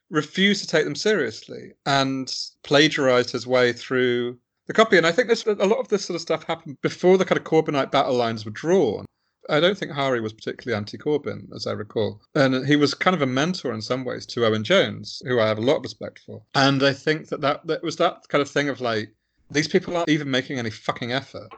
refused 0.10 0.62
to 0.62 0.68
take 0.68 0.86
them 0.86 0.96
seriously 0.96 1.74
and 1.86 2.34
plagiarized 2.64 3.32
his 3.32 3.46
way 3.46 3.74
through 3.74 4.40
the 4.66 4.74
copy. 4.74 4.98
And 4.98 5.06
I 5.06 5.12
think 5.12 5.28
this 5.28 5.46
a 5.46 5.54
lot 5.54 5.80
of 5.80 5.90
this 5.90 6.06
sort 6.06 6.16
of 6.16 6.22
stuff 6.22 6.44
happened 6.44 6.78
before 6.82 7.18
the 7.18 7.26
kind 7.26 7.38
of 7.38 7.46
Corbynite 7.46 7.92
battle 7.92 8.16
lines 8.16 8.46
were 8.46 8.52
drawn. 8.52 9.06
I 9.50 9.60
don't 9.60 9.78
think 9.78 9.92
Hari 9.92 10.22
was 10.22 10.34
particularly 10.34 10.78
anti-Corbyn, 10.78 11.54
as 11.56 11.68
I 11.68 11.72
recall, 11.72 12.22
and 12.36 12.66
he 12.68 12.76
was 12.76 12.94
kind 12.94 13.16
of 13.16 13.22
a 13.22 13.28
mentor 13.28 13.74
in 13.74 13.82
some 13.82 14.04
ways 14.04 14.26
to 14.28 14.46
Owen 14.46 14.64
Jones, 14.64 15.22
who 15.26 15.40
I 15.40 15.48
have 15.48 15.58
a 15.58 15.62
lot 15.62 15.78
of 15.78 15.84
respect 15.84 16.22
for. 16.26 16.42
And 16.56 16.84
I 16.84 16.94
think 16.94 17.30
that 17.30 17.42
that, 17.42 17.66
that 17.68 17.84
was 17.84 17.98
that 17.98 18.28
kind 18.30 18.42
of 18.42 18.50
thing 18.50 18.70
of 18.70 18.82
like 18.82 19.14
these 19.52 19.68
people 19.68 19.96
aren't 19.96 20.10
even 20.10 20.30
making 20.30 20.60
any 20.60 20.70
fucking 20.70 21.12
effort. 21.12 21.50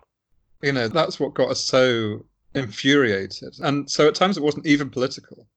You 0.62 0.73
know, 0.73 0.88
that's 0.88 1.19
what 1.19 1.34
got 1.34 1.49
us 1.49 1.63
so 1.63 2.25
infuriated. 2.54 3.56
And 3.62 3.89
so 3.89 4.08
at 4.08 4.15
times 4.15 4.38
it 4.38 4.43
wasn't 4.43 4.67
even 4.67 4.89
political. 4.89 5.47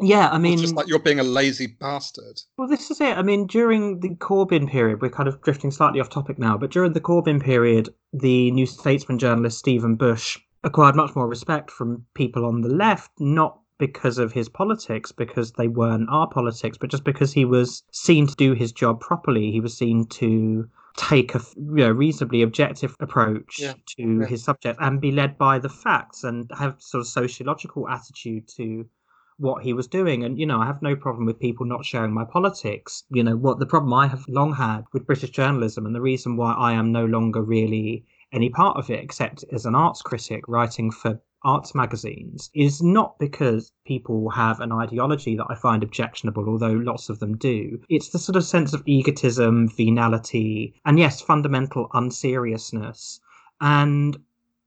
Yeah, 0.00 0.28
I 0.28 0.38
mean, 0.38 0.54
it's 0.54 0.62
just 0.62 0.74
like 0.74 0.88
you're 0.88 0.98
being 0.98 1.20
a 1.20 1.24
lazy 1.24 1.68
bastard. 1.68 2.40
Well, 2.56 2.66
this 2.66 2.90
is 2.90 3.00
it. 3.00 3.16
I 3.16 3.22
mean, 3.22 3.46
during 3.46 4.00
the 4.00 4.10
Corbyn 4.16 4.68
period, 4.68 5.00
we're 5.00 5.08
kind 5.08 5.28
of 5.28 5.40
drifting 5.42 5.70
slightly 5.70 6.00
off 6.00 6.10
topic 6.10 6.36
now, 6.36 6.58
but 6.58 6.72
during 6.72 6.94
the 6.94 7.00
Corbyn 7.00 7.40
period, 7.40 7.88
the 8.12 8.50
New 8.50 8.66
Statesman 8.66 9.20
journalist 9.20 9.58
Stephen 9.58 9.94
Bush 9.94 10.36
acquired 10.64 10.96
much 10.96 11.14
more 11.14 11.28
respect 11.28 11.70
from 11.70 12.04
people 12.14 12.44
on 12.44 12.62
the 12.62 12.68
left, 12.68 13.10
not 13.20 13.60
because 13.78 14.18
of 14.18 14.32
his 14.32 14.48
politics, 14.48 15.12
because 15.12 15.52
they 15.52 15.68
weren't 15.68 16.08
our 16.08 16.28
politics, 16.28 16.78
but 16.78 16.90
just 16.90 17.04
because 17.04 17.32
he 17.32 17.44
was 17.44 17.82
seen 17.92 18.26
to 18.26 18.34
do 18.36 18.52
his 18.52 18.72
job 18.72 19.00
properly. 19.00 19.50
He 19.50 19.60
was 19.60 19.76
seen 19.76 20.06
to 20.06 20.68
take 20.96 21.34
a 21.34 21.40
you 21.56 21.84
know, 21.84 21.90
reasonably 21.90 22.42
objective 22.42 22.94
approach 23.00 23.58
yeah. 23.58 23.74
to 23.96 24.20
yeah. 24.20 24.26
his 24.26 24.44
subject 24.44 24.78
and 24.80 25.00
be 25.00 25.10
led 25.10 25.36
by 25.36 25.58
the 25.58 25.68
facts 25.68 26.22
and 26.22 26.50
have 26.56 26.76
sort 26.80 27.00
of 27.00 27.08
sociological 27.08 27.88
attitude 27.88 28.46
to 28.56 28.86
what 29.38 29.64
he 29.64 29.72
was 29.72 29.88
doing. 29.88 30.22
And, 30.22 30.38
you 30.38 30.46
know, 30.46 30.60
I 30.60 30.66
have 30.66 30.82
no 30.82 30.94
problem 30.94 31.26
with 31.26 31.40
people 31.40 31.66
not 31.66 31.84
sharing 31.84 32.14
my 32.14 32.24
politics. 32.24 33.02
You 33.10 33.24
know, 33.24 33.36
what 33.36 33.58
the 33.58 33.66
problem 33.66 33.92
I 33.92 34.06
have 34.06 34.24
long 34.28 34.54
had 34.54 34.84
with 34.92 35.06
British 35.06 35.30
journalism 35.30 35.86
and 35.86 35.94
the 35.94 36.00
reason 36.00 36.36
why 36.36 36.52
I 36.52 36.72
am 36.72 36.92
no 36.92 37.04
longer 37.04 37.42
really 37.42 38.04
any 38.34 38.50
part 38.50 38.76
of 38.76 38.90
it 38.90 39.00
except 39.00 39.44
as 39.52 39.64
an 39.64 39.74
arts 39.74 40.02
critic 40.02 40.42
writing 40.48 40.90
for 40.90 41.20
arts 41.44 41.74
magazines 41.74 42.50
is 42.54 42.82
not 42.82 43.18
because 43.18 43.70
people 43.86 44.30
have 44.30 44.60
an 44.60 44.72
ideology 44.72 45.36
that 45.36 45.46
I 45.50 45.54
find 45.54 45.82
objectionable, 45.82 46.48
although 46.48 46.72
lots 46.72 47.08
of 47.10 47.18
them 47.20 47.36
do. 47.36 47.80
It's 47.88 48.08
the 48.08 48.18
sort 48.18 48.36
of 48.36 48.44
sense 48.44 48.72
of 48.72 48.82
egotism, 48.86 49.68
venality, 49.68 50.74
and 50.84 50.98
yes, 50.98 51.20
fundamental 51.20 51.88
unseriousness 51.92 53.20
and 53.60 54.16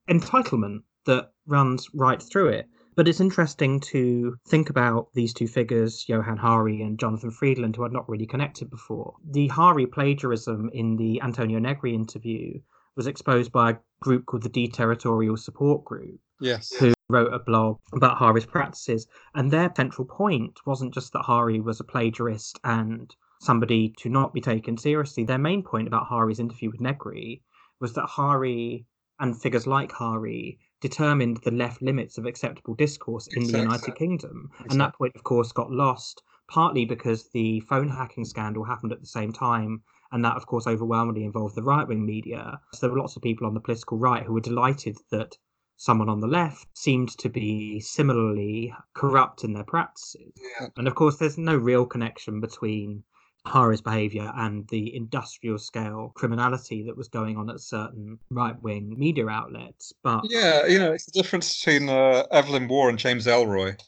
entitlement 0.10 0.84
that 1.06 1.32
runs 1.45 1.89
right 1.93 2.21
through 2.21 2.49
it. 2.49 2.69
But 2.95 3.08
it's 3.08 3.19
interesting 3.19 3.80
to 3.91 4.38
think 4.47 4.69
about 4.69 5.10
these 5.13 5.34
two 5.34 5.47
figures, 5.47 6.08
Johann 6.08 6.38
Hari 6.38 6.82
and 6.82 6.99
Jonathan 6.99 7.32
Freedland, 7.32 7.75
who 7.75 7.86
I'd 7.86 7.91
not 7.91 8.10
really 8.10 8.25
connected 8.25 8.69
before. 8.69 9.15
The 9.23 9.47
Hari 9.49 9.86
plagiarism 9.86 10.69
in 10.73 10.95
the 10.97 11.21
Antonio 11.21 11.60
Negri 11.60 11.93
interview 11.93 12.60
was 12.97 13.07
exposed 13.07 13.51
by 13.51 13.71
a 13.71 13.77
group 14.01 14.25
called 14.25 14.43
the 14.43 14.49
Deterritorial 14.49 15.38
Support 15.38 15.86
Group, 15.86 16.19
Yes. 16.39 16.71
Who 16.73 16.93
wrote 17.10 17.33
a 17.33 17.39
blog 17.39 17.79
about 17.93 18.17
Hari's 18.17 18.45
practices. 18.45 19.07
And 19.33 19.49
their 19.49 19.71
central 19.75 20.05
point 20.05 20.60
wasn't 20.65 20.93
just 20.93 21.13
that 21.13 21.23
Hari 21.23 21.60
was 21.60 21.79
a 21.79 21.83
plagiarist 21.83 22.60
and 22.63 23.15
somebody 23.39 23.93
to 23.99 24.10
not 24.10 24.33
be 24.33 24.41
taken 24.41 24.77
seriously. 24.77 25.23
Their 25.23 25.38
main 25.38 25.63
point 25.63 25.88
about 25.88 26.07
Hari's 26.10 26.39
interview 26.39 26.69
with 26.69 26.81
Negri 26.81 27.43
was 27.79 27.93
that 27.93 28.05
Hari 28.05 28.86
and 29.19 29.39
figures 29.39 29.65
like 29.65 29.91
Hari 29.91 30.60
determined 30.79 31.38
the 31.38 31.51
left 31.51 31.81
limits 31.81 32.17
of 32.17 32.25
acceptable 32.25 32.75
discourse 32.75 33.27
in 33.27 33.43
exactly. 33.43 33.51
the 33.51 33.63
United 33.65 33.95
Kingdom. 33.95 34.49
Exactly. 34.51 34.67
And 34.69 34.81
that 34.81 34.95
point, 34.95 35.15
of 35.15 35.23
course, 35.23 35.51
got 35.51 35.71
lost 35.71 36.21
partly 36.47 36.86
because 36.86 37.29
the 37.29 37.60
phone 37.62 37.89
hacking 37.89 38.25
scandal 38.25 38.63
happened 38.63 38.91
at 38.91 39.01
the 39.01 39.07
same 39.07 39.33
time. 39.33 39.81
And 40.12 40.24
that, 40.26 40.36
of 40.36 40.46
course, 40.46 40.67
overwhelmingly 40.67 41.24
involved 41.24 41.56
the 41.56 41.63
right 41.63 41.88
wing 41.88 42.06
media. 42.06 42.60
So 42.74 42.80
there 42.82 42.91
were 42.91 43.00
lots 43.00 43.15
of 43.15 43.22
people 43.22 43.48
on 43.48 43.54
the 43.54 43.60
political 43.60 43.98
right 43.98 44.24
who 44.24 44.34
were 44.34 44.41
delighted 44.41 44.98
that 45.12 45.38
someone 45.78 46.10
on 46.10 46.20
the 46.20 46.28
left 46.28 46.67
seemed 46.74 47.17
to 47.20 47.30
be 47.30 47.80
similarly 47.80 48.74
corrupt 48.93 49.43
in 49.43 49.54
their 49.54 49.63
practices. 49.63 50.34
Yeah. 50.60 50.67
And 50.78 50.88
of 50.88 50.96
course, 50.96 51.17
there's 51.17 51.38
no 51.38 51.56
real 51.56 51.86
connection 51.86 52.39
between 52.41 53.04
Hari's 53.46 53.82
behaviour 53.82 54.32
and 54.36 54.67
the 54.67 54.96
industrial 54.96 55.58
scale 55.58 56.12
criminality 56.15 56.84
that 56.84 56.98
was 56.98 57.08
going 57.08 57.38
on 57.38 57.50
at 57.50 57.62
certain 57.62 58.20
right 58.30 58.62
wing 58.62 58.93
media 58.98 59.28
outlets. 59.30 59.93
But 60.04 60.22
yeah, 60.30 60.65
you 60.65 60.80
know, 60.80 60.93
it's 60.93 61.06
the 61.06 61.22
difference 61.22 61.63
between 61.63 61.89
uh, 61.89 62.24
Evelyn 62.32 62.67
Waugh 62.67 62.89
and 62.89 63.00
James 63.00 63.26
Ellroy. 63.26 63.80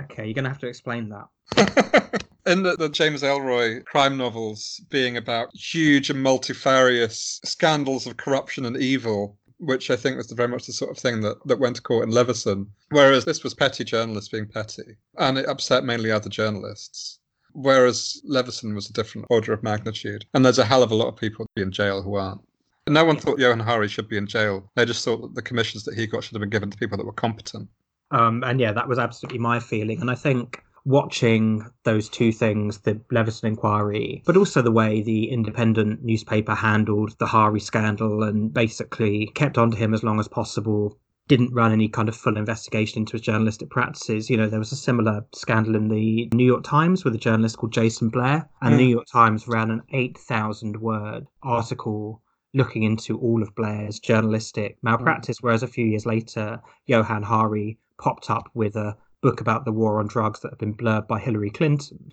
Okay, 0.00 0.24
you're 0.24 0.34
going 0.34 0.44
to 0.44 0.50
have 0.50 0.60
to 0.60 0.68
explain 0.68 1.08
that. 1.10 1.26
in 2.46 2.62
the, 2.62 2.76
the, 2.76 2.88
James 2.88 3.22
Ellroy 3.22 3.84
crime 3.84 4.16
novels 4.16 4.80
being 4.90 5.16
about 5.16 5.54
huge 5.54 6.10
and 6.10 6.22
multifarious 6.22 7.40
scandals 7.44 8.06
of 8.06 8.16
corruption 8.16 8.66
and 8.66 8.76
evil 8.76 9.38
which 9.58 9.90
I 9.90 9.96
think 9.96 10.16
was 10.16 10.30
very 10.32 10.48
much 10.48 10.66
the 10.66 10.72
sort 10.72 10.90
of 10.90 10.98
thing 10.98 11.20
that, 11.22 11.36
that 11.46 11.58
went 11.58 11.76
to 11.76 11.82
court 11.82 12.06
in 12.06 12.14
Leveson. 12.14 12.70
Whereas 12.90 13.24
this 13.24 13.42
was 13.42 13.54
petty 13.54 13.84
journalists 13.84 14.30
being 14.30 14.46
petty, 14.46 14.96
and 15.18 15.38
it 15.38 15.48
upset 15.48 15.84
mainly 15.84 16.10
other 16.10 16.28
journalists. 16.28 17.20
Whereas 17.52 18.20
Leveson 18.24 18.74
was 18.74 18.90
a 18.90 18.92
different 18.92 19.26
order 19.30 19.52
of 19.52 19.62
magnitude. 19.62 20.26
And 20.34 20.44
there's 20.44 20.58
a 20.58 20.64
hell 20.64 20.82
of 20.82 20.90
a 20.90 20.94
lot 20.94 21.08
of 21.08 21.16
people 21.16 21.46
in 21.56 21.72
jail 21.72 22.02
who 22.02 22.16
aren't. 22.16 22.42
No 22.86 23.04
one 23.04 23.16
thought 23.16 23.38
Johann 23.38 23.60
Hari 23.60 23.88
should 23.88 24.08
be 24.08 24.18
in 24.18 24.26
jail. 24.26 24.70
They 24.76 24.84
just 24.84 25.04
thought 25.04 25.22
that 25.22 25.34
the 25.34 25.42
commissions 25.42 25.84
that 25.84 25.98
he 25.98 26.06
got 26.06 26.22
should 26.22 26.34
have 26.34 26.40
been 26.40 26.50
given 26.50 26.70
to 26.70 26.76
people 26.76 26.98
that 26.98 27.06
were 27.06 27.12
competent. 27.12 27.68
Um, 28.10 28.44
and 28.44 28.60
yeah, 28.60 28.72
that 28.72 28.88
was 28.88 28.98
absolutely 28.98 29.38
my 29.38 29.58
feeling. 29.58 30.00
And 30.00 30.10
I 30.10 30.14
think 30.14 30.62
watching 30.86 31.68
those 31.82 32.08
two 32.08 32.30
things, 32.30 32.78
the 32.78 33.00
Leveson 33.10 33.48
inquiry, 33.48 34.22
but 34.24 34.36
also 34.36 34.62
the 34.62 34.70
way 34.70 35.02
the 35.02 35.28
independent 35.28 36.02
newspaper 36.04 36.54
handled 36.54 37.18
the 37.18 37.26
Hari 37.26 37.58
scandal 37.58 38.22
and 38.22 38.54
basically 38.54 39.26
kept 39.34 39.58
on 39.58 39.72
to 39.72 39.76
him 39.76 39.92
as 39.92 40.04
long 40.04 40.20
as 40.20 40.28
possible. 40.28 40.96
Didn't 41.26 41.52
run 41.52 41.72
any 41.72 41.88
kind 41.88 42.08
of 42.08 42.14
full 42.14 42.36
investigation 42.36 43.00
into 43.00 43.14
his 43.14 43.22
journalistic 43.22 43.68
practices. 43.68 44.30
You 44.30 44.36
know, 44.36 44.48
there 44.48 44.60
was 44.60 44.70
a 44.70 44.76
similar 44.76 45.26
scandal 45.34 45.74
in 45.74 45.88
the 45.88 46.28
New 46.32 46.46
York 46.46 46.62
Times 46.62 47.04
with 47.04 47.16
a 47.16 47.18
journalist 47.18 47.58
called 47.58 47.72
Jason 47.72 48.08
Blair, 48.08 48.48
and 48.62 48.74
the 48.74 48.78
New 48.78 48.88
York 48.88 49.06
Times 49.12 49.48
ran 49.48 49.72
an 49.72 49.82
8,000 49.92 50.80
word 50.80 51.26
article 51.42 52.22
looking 52.54 52.84
into 52.84 53.18
all 53.18 53.42
of 53.42 53.56
Blair's 53.56 53.98
journalistic 53.98 54.78
malpractice. 54.82 55.38
Mm. 55.38 55.42
Whereas 55.42 55.64
a 55.64 55.68
few 55.68 55.84
years 55.84 56.06
later, 56.06 56.60
Johann 56.86 57.24
Hari 57.24 57.80
popped 57.98 58.30
up 58.30 58.48
with 58.54 58.76
a 58.76 58.96
book 59.26 59.40
about 59.40 59.64
the 59.64 59.72
war 59.72 59.98
on 59.98 60.06
drugs 60.06 60.38
that 60.38 60.52
had 60.52 60.58
been 60.58 60.70
blurred 60.70 61.08
by 61.08 61.18
Hillary 61.18 61.50
Clinton. 61.50 62.12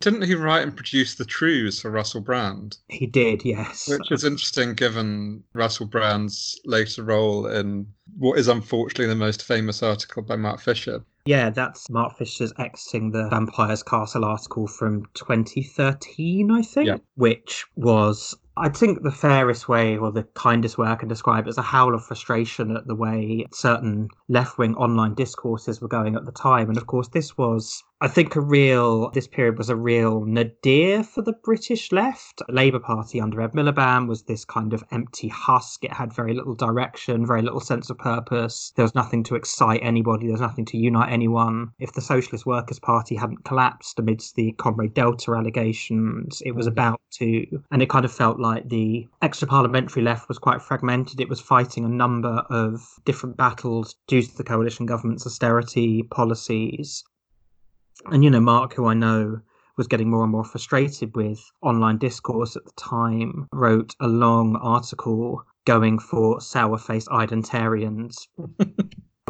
Didn't 0.00 0.22
he 0.22 0.34
write 0.34 0.62
and 0.62 0.74
produce 0.74 1.14
the 1.14 1.26
Trews 1.26 1.78
for 1.78 1.90
Russell 1.90 2.22
Brand? 2.22 2.78
He 2.88 3.06
did, 3.06 3.44
yes. 3.44 3.86
Which 3.86 4.10
is 4.10 4.24
interesting 4.24 4.72
given 4.72 5.44
Russell 5.52 5.84
Brand's 5.84 6.58
later 6.64 7.02
role 7.02 7.46
in 7.46 7.86
what 8.16 8.38
is 8.38 8.48
unfortunately 8.48 9.08
the 9.08 9.14
most 9.14 9.42
famous 9.42 9.82
article 9.82 10.22
by 10.22 10.36
Mark 10.36 10.58
Fisher. 10.60 11.04
Yeah, 11.26 11.50
that's 11.50 11.90
Mark 11.90 12.16
Fisher's 12.16 12.54
exiting 12.58 13.10
the 13.10 13.28
Vampire's 13.28 13.82
Castle 13.82 14.24
article 14.24 14.66
from 14.66 15.04
2013, 15.12 16.50
I 16.50 16.62
think, 16.62 16.86
yeah. 16.86 16.96
which 17.16 17.66
was 17.76 18.34
I 18.56 18.68
think 18.68 19.02
the 19.02 19.10
fairest 19.10 19.68
way 19.68 19.96
or 19.96 20.12
the 20.12 20.22
kindest 20.34 20.78
way 20.78 20.86
I 20.86 20.94
can 20.94 21.08
describe 21.08 21.46
it 21.46 21.50
is 21.50 21.58
a 21.58 21.62
howl 21.62 21.94
of 21.94 22.04
frustration 22.04 22.76
at 22.76 22.86
the 22.86 22.94
way 22.94 23.46
certain 23.52 24.08
left 24.28 24.58
wing 24.58 24.76
online 24.76 25.14
discourses 25.14 25.80
were 25.80 25.88
going 25.88 26.14
at 26.14 26.24
the 26.24 26.32
time. 26.32 26.68
And 26.68 26.78
of 26.78 26.86
course, 26.86 27.08
this 27.08 27.36
was 27.36 27.82
I 28.04 28.08
think 28.08 28.36
a 28.36 28.40
real 28.42 29.08
this 29.12 29.26
period 29.26 29.56
was 29.56 29.70
a 29.70 29.76
real 29.76 30.26
nadir 30.26 31.02
for 31.02 31.22
the 31.22 31.32
British 31.32 31.90
left. 31.90 32.42
Labour 32.50 32.78
Party 32.78 33.18
under 33.18 33.40
Ed 33.40 33.52
Miliband 33.52 34.08
was 34.08 34.24
this 34.24 34.44
kind 34.44 34.74
of 34.74 34.84
empty 34.90 35.28
husk. 35.28 35.84
It 35.84 35.92
had 35.94 36.12
very 36.12 36.34
little 36.34 36.54
direction, 36.54 37.24
very 37.26 37.40
little 37.40 37.60
sense 37.60 37.88
of 37.88 37.96
purpose. 37.96 38.74
There 38.76 38.84
was 38.84 38.94
nothing 38.94 39.22
to 39.24 39.36
excite 39.36 39.80
anybody. 39.82 40.26
There 40.26 40.34
was 40.34 40.42
nothing 40.42 40.66
to 40.66 40.76
unite 40.76 41.10
anyone. 41.10 41.70
If 41.78 41.94
the 41.94 42.02
Socialist 42.02 42.44
Workers 42.44 42.78
Party 42.78 43.16
hadn't 43.16 43.46
collapsed 43.46 43.98
amidst 43.98 44.34
the 44.34 44.52
Comrade 44.58 44.92
Delta 44.92 45.32
allegations, 45.32 46.42
it 46.44 46.52
was 46.52 46.66
about 46.66 47.00
to. 47.12 47.46
And 47.70 47.80
it 47.80 47.88
kind 47.88 48.04
of 48.04 48.12
felt 48.12 48.38
like 48.38 48.68
the 48.68 49.08
extra 49.22 49.48
parliamentary 49.48 50.02
left 50.02 50.28
was 50.28 50.38
quite 50.38 50.60
fragmented. 50.60 51.22
It 51.22 51.30
was 51.30 51.40
fighting 51.40 51.86
a 51.86 51.88
number 51.88 52.44
of 52.50 52.82
different 53.06 53.38
battles 53.38 53.96
due 54.06 54.20
to 54.20 54.36
the 54.36 54.44
coalition 54.44 54.84
government's 54.84 55.26
austerity 55.26 56.02
policies 56.02 57.02
and, 58.06 58.24
you 58.24 58.30
know, 58.30 58.40
Mark, 58.40 58.74
who 58.74 58.86
I 58.86 58.94
know 58.94 59.40
was 59.76 59.88
getting 59.88 60.10
more 60.10 60.22
and 60.22 60.32
more 60.32 60.44
frustrated 60.44 61.14
with 61.16 61.40
online 61.62 61.98
discourse 61.98 62.56
at 62.56 62.64
the 62.64 62.72
time, 62.76 63.48
wrote 63.52 63.94
a 64.00 64.06
long 64.06 64.56
article 64.56 65.44
going 65.64 65.98
for 65.98 66.40
sour 66.40 66.78
faced 66.78 67.08
identarians. 67.08 68.28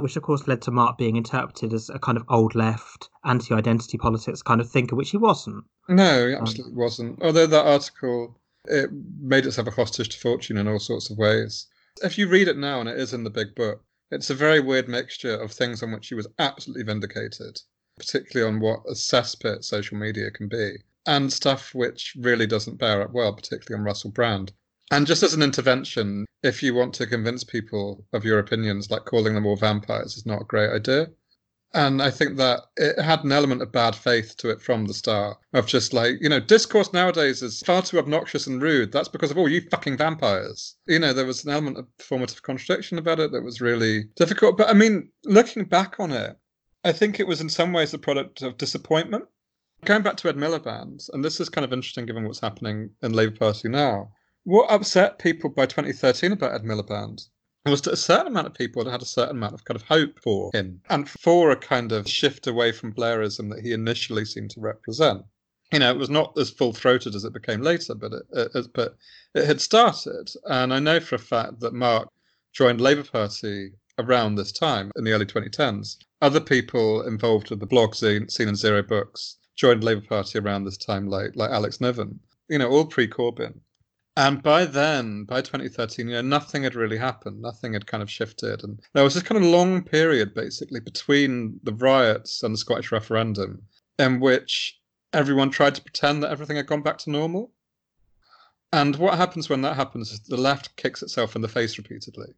which 0.01 0.17
of 0.17 0.23
course 0.23 0.47
led 0.47 0.61
to 0.61 0.71
Mark 0.71 0.99
being 0.99 1.17
interpreted 1.17 1.73
as 1.73 1.89
a 1.89 1.99
kind 1.99 2.19
of 2.19 2.25
old 2.29 2.55
left, 2.55 3.09
anti 3.25 3.55
identity 3.55 3.97
politics 3.97 4.43
kind 4.43 4.61
of 4.61 4.69
thinker, 4.69 4.97
which 4.97 5.11
he 5.11 5.17
wasn't. 5.17 5.65
No, 5.89 6.29
he 6.29 6.35
um, 6.35 6.43
absolutely 6.43 6.73
um, 6.73 6.79
wasn't. 6.79 7.23
Although 7.23 7.47
that 7.47 7.65
article 7.65 8.39
it 8.67 8.91
made 9.21 9.47
itself 9.47 9.69
a 9.69 9.71
hostage 9.71 10.09
to 10.11 10.19
fortune 10.19 10.57
in 10.57 10.69
all 10.69 10.79
sorts 10.79 11.11
of 11.11 11.19
ways. 11.19 11.67
If 12.03 12.19
you 12.19 12.29
read 12.29 12.49
it 12.49 12.57
now, 12.57 12.81
and 12.81 12.89
it 12.89 12.99
is 12.99 13.13
in 13.13 13.25
the 13.25 13.31
big 13.31 13.55
book, 13.55 13.85
it's 14.11 14.31
a 14.31 14.35
very 14.35 14.61
weird 14.61 14.89
mixture 14.89 15.35
of 15.35 15.53
things 15.53 15.83
on 15.83 15.93
which 15.93 16.09
he 16.09 16.15
was 16.15 16.29
absolutely 16.39 16.85
vindicated 16.85 17.61
particularly 17.99 18.53
on 18.53 18.61
what 18.61 18.81
a 18.89 18.93
cesspit 18.93 19.65
social 19.65 19.97
media 19.97 20.31
can 20.31 20.49
be, 20.49 20.77
and 21.07 21.33
stuff 21.33 21.75
which 21.75 22.15
really 22.19 22.47
doesn't 22.47 22.79
bear 22.79 23.03
up 23.03 23.13
well, 23.13 23.33
particularly 23.33 23.81
on 23.81 23.85
Russell 23.85 24.11
Brand. 24.11 24.53
And 24.91 25.07
just 25.07 25.23
as 25.23 25.35
an 25.35 25.43
intervention, 25.43 26.27
if 26.43 26.63
you 26.63 26.75
want 26.75 26.95
to 26.95 27.07
convince 27.07 27.43
people 27.43 28.05
of 28.13 28.25
your 28.25 28.39
opinions, 28.39 28.91
like 28.91 29.05
calling 29.05 29.35
them 29.35 29.47
all 29.47 29.57
vampires 29.57 30.17
is 30.17 30.27
not 30.27 30.43
a 30.43 30.47
great 30.47 30.71
idea. 30.71 31.09
And 31.73 32.01
I 32.01 32.11
think 32.11 32.37
that 32.37 32.61
it 32.77 33.03
had 33.03 33.25
an 33.25 33.33
element 33.33 33.61
of 33.61 33.73
bad 33.73 33.97
faith 33.97 34.37
to 34.37 34.51
it 34.51 34.63
from 34.63 34.85
the 34.85 34.95
start, 34.95 35.39
of 35.55 35.67
just 35.67 35.93
like, 35.93 36.15
you 36.21 36.29
know, 36.29 36.39
discourse 36.39 36.93
nowadays 36.93 37.43
is 37.43 37.63
far 37.63 37.83
too 37.83 37.99
obnoxious 37.99 38.47
and 38.47 38.63
rude. 38.63 38.93
That's 38.93 39.09
because 39.09 39.33
of 39.33 39.39
all 39.39 39.49
you 39.49 39.61
fucking 39.73 39.97
vampires. 39.97 40.77
You 40.87 41.01
know, 41.01 41.13
there 41.13 41.27
was 41.27 41.45
an 41.45 41.51
element 41.51 41.79
of 41.79 41.89
performative 41.99 42.43
contradiction 42.43 42.99
about 42.99 43.19
it 43.19 43.33
that 43.33 43.43
was 43.43 43.61
really 43.61 44.05
difficult. 44.15 44.57
But 44.57 44.69
I 44.69 44.73
mean, 44.73 45.09
looking 45.25 45.65
back 45.65 45.97
on 45.99 46.13
it, 46.13 46.37
I 46.85 46.93
think 46.93 47.19
it 47.19 47.27
was 47.27 47.41
in 47.41 47.49
some 47.49 47.73
ways 47.73 47.95
a 47.95 47.99
product 47.99 48.43
of 48.43 48.59
disappointment. 48.59 49.25
Going 49.87 50.03
back 50.03 50.17
to 50.19 50.29
Ed 50.29 50.37
Miliband, 50.37 51.09
and 51.13 51.25
this 51.25 51.41
is 51.41 51.49
kind 51.49 51.65
of 51.65 51.73
interesting 51.73 52.05
given 52.05 52.25
what's 52.25 52.41
happening 52.41 52.91
in 53.03 53.15
Labour 53.15 53.37
Party 53.37 53.69
now. 53.69 54.13
What 54.45 54.71
upset 54.71 55.19
people 55.19 55.49
by 55.49 55.65
2013 55.65 56.33
about 56.33 56.53
Ed 56.53 56.63
Miliband 56.63 57.27
was 57.65 57.81
that 57.83 57.95
a 57.95 57.97
certain 57.97 58.27
amount 58.27 58.47
of 58.47 58.55
people 58.55 58.89
had 58.89 59.01
a 59.01 59.07
certain 59.07 59.37
amount 59.37 59.55
of 59.55 59.65
kind 59.65 59.77
of 59.77 59.83
hope 59.83 60.21
for 60.21 60.51
him 60.53 60.83
and 60.91 61.09
for 61.09 61.51
a 61.51 61.57
kind 61.57 61.93
of 61.93 62.07
shift 62.07 62.47
away 62.47 62.71
from 62.71 62.93
Blairism 62.93 63.49
that 63.51 63.65
he 63.65 63.73
initially 63.73 64.27
seemed 64.27 64.51
to 64.51 64.61
represent. 64.61 65.25
You 65.73 65.79
know, 65.79 65.91
it 65.91 65.99
was 65.99 66.11
not 66.11 66.37
as 66.37 66.51
full 66.51 66.75
throated 66.75 67.15
as 67.15 67.25
it 67.25 67.33
became 67.33 67.63
later, 67.63 67.95
but 67.95 68.13
it, 68.13 68.23
it, 68.55 68.67
but 68.75 68.99
it 69.35 69.47
had 69.47 69.63
started. 69.63 70.31
And 70.45 70.75
I 70.75 70.79
know 70.81 71.01
for 71.01 71.15
a 71.15 71.19
fact 71.19 71.61
that 71.61 71.73
Mark 71.73 72.09
joined 72.53 72.83
Labour 72.83 73.05
Party 73.05 73.73
around 73.99 74.35
this 74.35 74.53
time 74.53 74.91
in 74.97 75.05
the 75.05 75.13
early 75.13 75.27
2010s. 75.27 75.97
Other 76.25 76.41
people 76.41 77.07
involved 77.07 77.51
with 77.51 77.61
the 77.61 77.67
blog 77.67 77.95
scene, 77.95 78.29
in 78.41 78.57
Zero 78.57 78.83
Books 78.83 79.37
joined 79.57 79.85
Labour 79.85 80.07
Party 80.09 80.39
around 80.39 80.65
this 80.65 80.79
time, 80.79 81.07
like 81.07 81.37
like 81.37 81.51
Alex 81.51 81.83
Niven. 81.83 82.19
You 82.49 82.57
know, 82.57 82.71
all 82.71 82.87
pre-Corbyn. 82.87 83.61
And 84.17 84.43
by 84.43 84.65
then, 84.65 85.25
by 85.25 85.43
2013, 85.43 86.09
you 86.09 86.15
know, 86.15 86.23
nothing 86.23 86.63
had 86.63 86.75
really 86.75 86.97
happened. 86.97 87.43
Nothing 87.43 87.75
had 87.75 87.87
kind 87.87 88.03
of 88.03 88.11
shifted, 88.11 88.65
and 88.65 88.81
there 88.95 89.05
was 89.05 89.13
this 89.13 89.23
kind 89.23 89.37
of 89.37 89.51
long 89.51 89.83
period, 89.83 90.33
basically, 90.33 90.81
between 90.81 91.61
the 91.63 91.75
riots 91.75 92.43
and 92.43 92.55
the 92.55 92.59
Scottish 92.59 92.91
referendum, 92.91 93.61
in 93.99 94.19
which 94.19 94.81
everyone 95.13 95.51
tried 95.51 95.75
to 95.75 95.83
pretend 95.83 96.23
that 96.23 96.31
everything 96.31 96.57
had 96.57 96.67
gone 96.67 96.81
back 96.81 96.97
to 97.01 97.11
normal. 97.11 97.53
And 98.73 98.97
what 98.97 99.19
happens 99.19 99.51
when 99.51 99.61
that 99.61 99.77
happens 99.77 100.11
is 100.11 100.21
the 100.21 100.39
left 100.39 100.75
kicks 100.77 101.03
itself 101.03 101.37
in 101.37 101.43
the 101.43 101.49
face 101.49 101.77
repeatedly. 101.77 102.33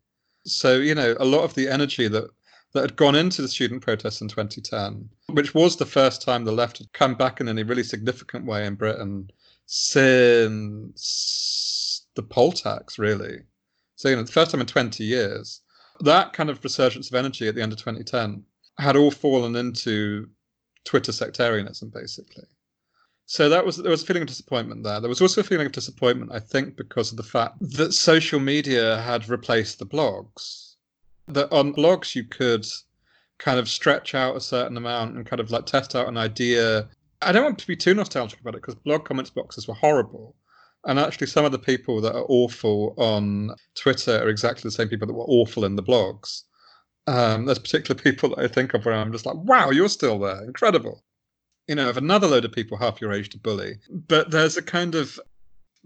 So, 0.45 0.79
you 0.79 0.97
know, 0.97 1.15
a 1.21 1.25
lot 1.25 1.45
of 1.45 1.55
the 1.55 1.69
energy 1.69 2.09
that 2.09 2.29
that 2.77 2.83
had 2.83 2.97
gone 2.97 3.15
into 3.15 3.41
the 3.41 3.49
student 3.49 3.83
protests 3.83 4.21
in 4.21 4.29
2010, 4.29 5.09
which 5.31 5.55
was 5.55 5.77
the 5.77 5.87
first 5.87 6.21
time 6.21 6.45
the 6.45 6.53
left 6.53 6.77
had 6.79 6.93
come 6.93 7.15
back 7.15 7.41
in 7.41 7.49
any 7.49 7.63
really 7.63 7.83
significant 7.83 8.45
way 8.45 8.67
in 8.67 8.75
Britain 8.75 9.31
since 9.65 10.87
the 12.15 12.23
poll 12.23 12.53
tax, 12.53 12.99
really. 12.99 13.39
So, 13.97 14.11
you 14.11 14.17
know, 14.17 14.23
the 14.23 14.31
first 14.31 14.51
time 14.51 14.61
in 14.61 14.67
20 14.67 15.03
years, 15.05 15.63
that 16.01 16.35
kind 16.35 16.51
of 16.51 16.63
resurgence 16.63 17.09
of 17.09 17.15
energy 17.15 17.49
at 17.49 17.55
the 17.55 17.63
end 17.63 17.73
of 17.73 17.79
2010 17.79 18.45
had 18.79 18.95
all 18.95 19.11
fallen 19.11 19.57
into 19.57 20.29
Twitter 20.85 21.13
sectarianism, 21.13 21.89
basically. 21.89 22.45
So 23.25 23.49
that 23.49 23.65
was 23.65 23.79
there 23.79 23.91
was 23.91 24.03
a 24.03 24.07
feeling 24.07 24.23
of 24.23 24.29
disappointment 24.29 24.85
there. 24.85 25.01
There 25.01 25.09
was 25.09 25.23
also 25.23 25.41
a 25.41 25.45
feeling 25.45 25.67
of 25.67 25.73
disappointment, 25.73 26.31
I 26.31 26.41
think, 26.41 26.77
because 26.77 27.11
of 27.11 27.17
the 27.17 27.25
fact 27.25 27.57
that 27.61 27.95
social 27.95 28.39
media 28.39 29.01
had 29.01 29.29
replaced 29.31 29.79
the 29.79 29.87
blogs. 29.87 30.76
That 31.29 31.53
on 31.53 31.75
blogs 31.75 32.15
you 32.15 32.25
could 32.25 32.67
kind 33.39 33.59
of 33.59 33.69
stretch 33.69 34.15
out 34.15 34.37
a 34.37 34.41
certain 34.41 34.77
amount 34.77 35.17
and 35.17 35.27
kind 35.27 35.41
of 35.41 35.51
like 35.51 35.67
test 35.67 35.95
out 35.95 36.09
an 36.09 36.17
idea. 36.17 36.89
I 37.23 37.33
don't 37.33 37.45
want 37.45 37.59
to 37.59 37.67
be 37.67 37.77
too 37.77 37.95
nostalgic 37.95 38.41
about 38.41 38.55
it 38.55 38.63
because 38.63 38.75
blog 38.75 39.05
comments 39.05 39.31
boxes 39.31 39.67
were 39.67 39.75
horrible. 39.75 40.35
And 40.85 41.01
actually, 41.01 41.27
some 41.27 41.45
of 41.45 41.53
the 41.53 41.59
people 41.59 42.01
that 42.03 42.15
are 42.15 42.27
awful 42.29 42.95
on 42.97 43.51
Twitter 43.75 44.23
are 44.23 44.29
exactly 44.29 44.63
the 44.63 44.73
same 44.73 44.89
people 44.89 45.09
that 45.09 45.15
were 45.15 45.25
awful 45.25 45.65
in 45.65 45.75
the 45.75 45.83
blogs. 45.83 46.43
Um, 47.09 47.45
there's 47.45 47.59
particular 47.59 48.01
people 48.01 48.31
that 48.31 48.39
I 48.39 48.49
think 48.49 48.73
of 48.73 48.85
where 48.85 48.95
I'm 48.95 49.13
just 49.13 49.27
like, 49.27 49.37
wow, 49.37 49.71
you're 49.71 49.89
still 49.89 50.19
there. 50.21 50.45
Incredible 50.45 51.03
you 51.67 51.75
know, 51.75 51.89
of 51.89 51.97
another 51.97 52.27
load 52.27 52.45
of 52.45 52.53
people 52.53 52.79
half 52.79 53.01
your 53.01 53.13
age 53.13 53.31
to 53.31 53.39
bully. 53.39 53.77
But 53.91 54.31
there's 54.31 54.57
a 54.57 54.63
kind 54.63 54.95
of 54.95 55.19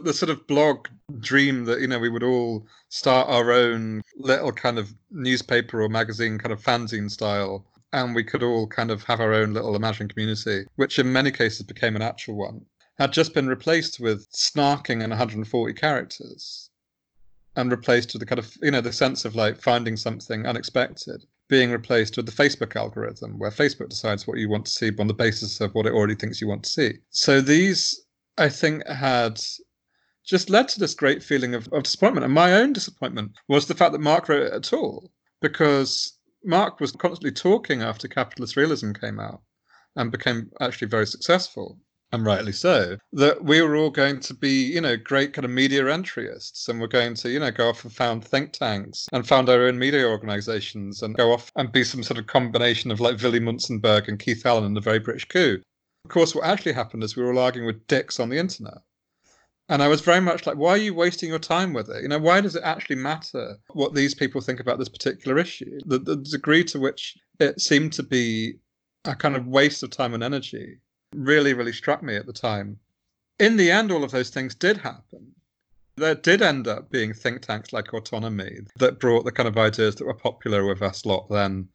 the 0.04 0.14
sort 0.14 0.30
of 0.30 0.46
blog 0.46 0.88
dream 1.18 1.64
that 1.64 1.80
you 1.80 1.86
know 1.86 1.98
we 1.98 2.08
would 2.08 2.22
all 2.22 2.66
start 2.88 3.28
our 3.28 3.52
own 3.52 4.02
little 4.16 4.52
kind 4.52 4.78
of 4.78 4.94
newspaper 5.10 5.82
or 5.82 5.88
magazine 5.88 6.38
kind 6.38 6.52
of 6.52 6.62
fanzine 6.62 7.10
style 7.10 7.66
and 7.92 8.14
we 8.14 8.22
could 8.22 8.42
all 8.42 8.66
kind 8.66 8.90
of 8.90 9.02
have 9.04 9.20
our 9.20 9.34
own 9.34 9.52
little 9.52 9.76
imagined 9.76 10.12
community 10.12 10.64
which 10.76 10.98
in 10.98 11.12
many 11.12 11.30
cases 11.30 11.62
became 11.62 11.96
an 11.96 12.02
actual 12.02 12.36
one 12.36 12.64
had 12.98 13.12
just 13.12 13.34
been 13.34 13.48
replaced 13.48 13.98
with 14.00 14.30
snarking 14.32 15.02
and 15.02 15.10
140 15.10 15.72
characters 15.74 16.70
and 17.56 17.70
replaced 17.70 18.12
with 18.12 18.20
the 18.20 18.26
kind 18.26 18.38
of 18.38 18.56
you 18.62 18.70
know 18.70 18.80
the 18.80 18.92
sense 18.92 19.24
of 19.24 19.34
like 19.34 19.60
finding 19.60 19.96
something 19.96 20.46
unexpected 20.46 21.24
being 21.50 21.72
replaced 21.72 22.16
with 22.16 22.24
the 22.24 22.32
Facebook 22.32 22.76
algorithm, 22.76 23.36
where 23.38 23.50
Facebook 23.50 23.90
decides 23.90 24.26
what 24.26 24.38
you 24.38 24.48
want 24.48 24.64
to 24.64 24.70
see 24.70 24.90
on 24.98 25.08
the 25.08 25.12
basis 25.12 25.60
of 25.60 25.74
what 25.74 25.84
it 25.84 25.92
already 25.92 26.14
thinks 26.14 26.40
you 26.40 26.46
want 26.46 26.62
to 26.62 26.70
see. 26.70 26.94
So 27.10 27.40
these, 27.40 28.06
I 28.38 28.48
think, 28.48 28.86
had 28.86 29.40
just 30.24 30.50
led 30.50 30.68
to 30.68 30.80
this 30.80 30.94
great 30.94 31.22
feeling 31.22 31.54
of, 31.54 31.68
of 31.72 31.83
disappointment. 31.83 32.24
And 32.24 32.35
my 32.35 32.54
own 32.54 32.72
disappointment 32.72 33.33
was 33.48 33.66
the 33.66 33.74
fact 33.74 33.92
that 33.92 34.00
Mark 34.00 34.28
wrote 34.28 34.42
it 34.42 34.52
at 34.52 34.72
all, 34.72 35.11
because 35.40 36.18
Mark 36.44 36.80
was 36.80 36.92
constantly 36.92 37.33
talking 37.33 37.83
after 37.83 38.09
capitalist 38.09 38.56
realism 38.56 38.92
came 38.92 39.18
out 39.18 39.42
and 39.96 40.12
became 40.12 40.50
actually 40.61 40.88
very 40.88 41.06
successful 41.06 41.78
and 42.12 42.24
rightly 42.24 42.52
so, 42.52 42.96
that 43.12 43.44
we 43.44 43.62
were 43.62 43.76
all 43.76 43.90
going 43.90 44.18
to 44.20 44.35
be, 44.35 44.64
you 44.64 44.80
know, 44.80 44.96
great 44.96 45.33
kind 45.33 45.44
of 45.44 45.50
media 45.50 45.85
entryists 45.85 46.68
and 46.68 46.80
we're 46.80 46.88
going 46.88 47.14
to, 47.14 47.30
you 47.30 47.38
know, 47.38 47.50
go 47.50 47.68
off 47.68 47.85
and 47.85 47.92
found 47.92 48.24
think 48.24 48.52
tanks 48.52 49.06
and 49.12 49.26
found 49.26 49.48
our 49.48 49.66
own 49.66 49.78
media 49.78 50.09
organizations 50.09 51.02
and 51.02 51.16
go 51.16 51.33
off 51.33 51.52
and 51.56 51.70
be 51.70 51.85
some 51.85 52.02
sort 52.02 52.18
of 52.18 52.26
combination 52.26 52.90
of 52.90 53.00
like 53.00 53.20
Willy 53.22 53.38
Munzenberg 53.38 54.09
and 54.09 54.18
Keith 54.18 54.44
Allen 54.44 54.64
and 54.64 54.76
the 54.76 54.80
very 54.80 54.98
British 54.98 55.26
coup. 55.26 55.62
Of 56.04 56.11
course, 56.11 56.35
what 56.35 56.46
actually 56.46 56.72
happened 56.72 57.04
is 57.04 57.14
we 57.14 57.22
were 57.22 57.33
all 57.33 57.38
arguing 57.38 57.66
with 57.66 57.87
dicks 57.87 58.18
on 58.18 58.28
the 58.28 58.38
internet. 58.38 58.78
And 59.70 59.85
I 59.85 59.88
was 59.88 60.00
very 60.00 60.20
much 60.20 60.48
like, 60.48 60.56
why 60.56 60.70
are 60.70 60.76
you 60.76 60.92
wasting 60.92 61.28
your 61.28 61.38
time 61.38 61.72
with 61.72 61.88
it? 61.90 62.02
You 62.02 62.09
know, 62.09 62.18
why 62.18 62.40
does 62.40 62.56
it 62.56 62.64
actually 62.64 62.96
matter 62.96 63.56
what 63.68 63.94
these 63.94 64.16
people 64.16 64.40
think 64.40 64.59
about 64.59 64.80
this 64.80 64.88
particular 64.88 65.38
issue? 65.38 65.78
The, 65.87 66.00
the 66.00 66.16
degree 66.16 66.64
to 66.64 66.80
which 66.80 67.16
it 67.38 67.61
seemed 67.61 67.92
to 67.92 68.02
be 68.02 68.54
a 69.04 69.14
kind 69.14 69.37
of 69.37 69.46
waste 69.46 69.85
of 69.85 69.90
time 69.90 70.12
and 70.12 70.24
energy 70.24 70.78
really, 71.14 71.54
really 71.54 71.72
struck 71.72 72.02
me 72.02 72.16
at 72.16 72.26
the 72.26 72.33
time. 72.33 72.80
In 73.38 73.56
the 73.56 73.70
end, 73.70 73.92
all 73.92 74.02
of 74.02 74.11
those 74.11 74.30
things 74.30 74.56
did 74.56 74.76
happen. 74.76 75.37
There 75.96 76.16
did 76.16 76.42
end 76.42 76.66
up 76.66 76.90
being 76.90 77.14
think 77.14 77.42
tanks 77.42 77.72
like 77.72 77.94
Autonomy 77.94 78.62
that 78.80 78.98
brought 78.98 79.24
the 79.24 79.33
kind 79.33 79.48
of 79.48 79.56
ideas 79.56 79.94
that 79.96 80.04
were 80.04 80.14
popular 80.14 80.66
with 80.66 80.83
us 80.83 81.06
lot 81.06 81.28
then 81.30 81.68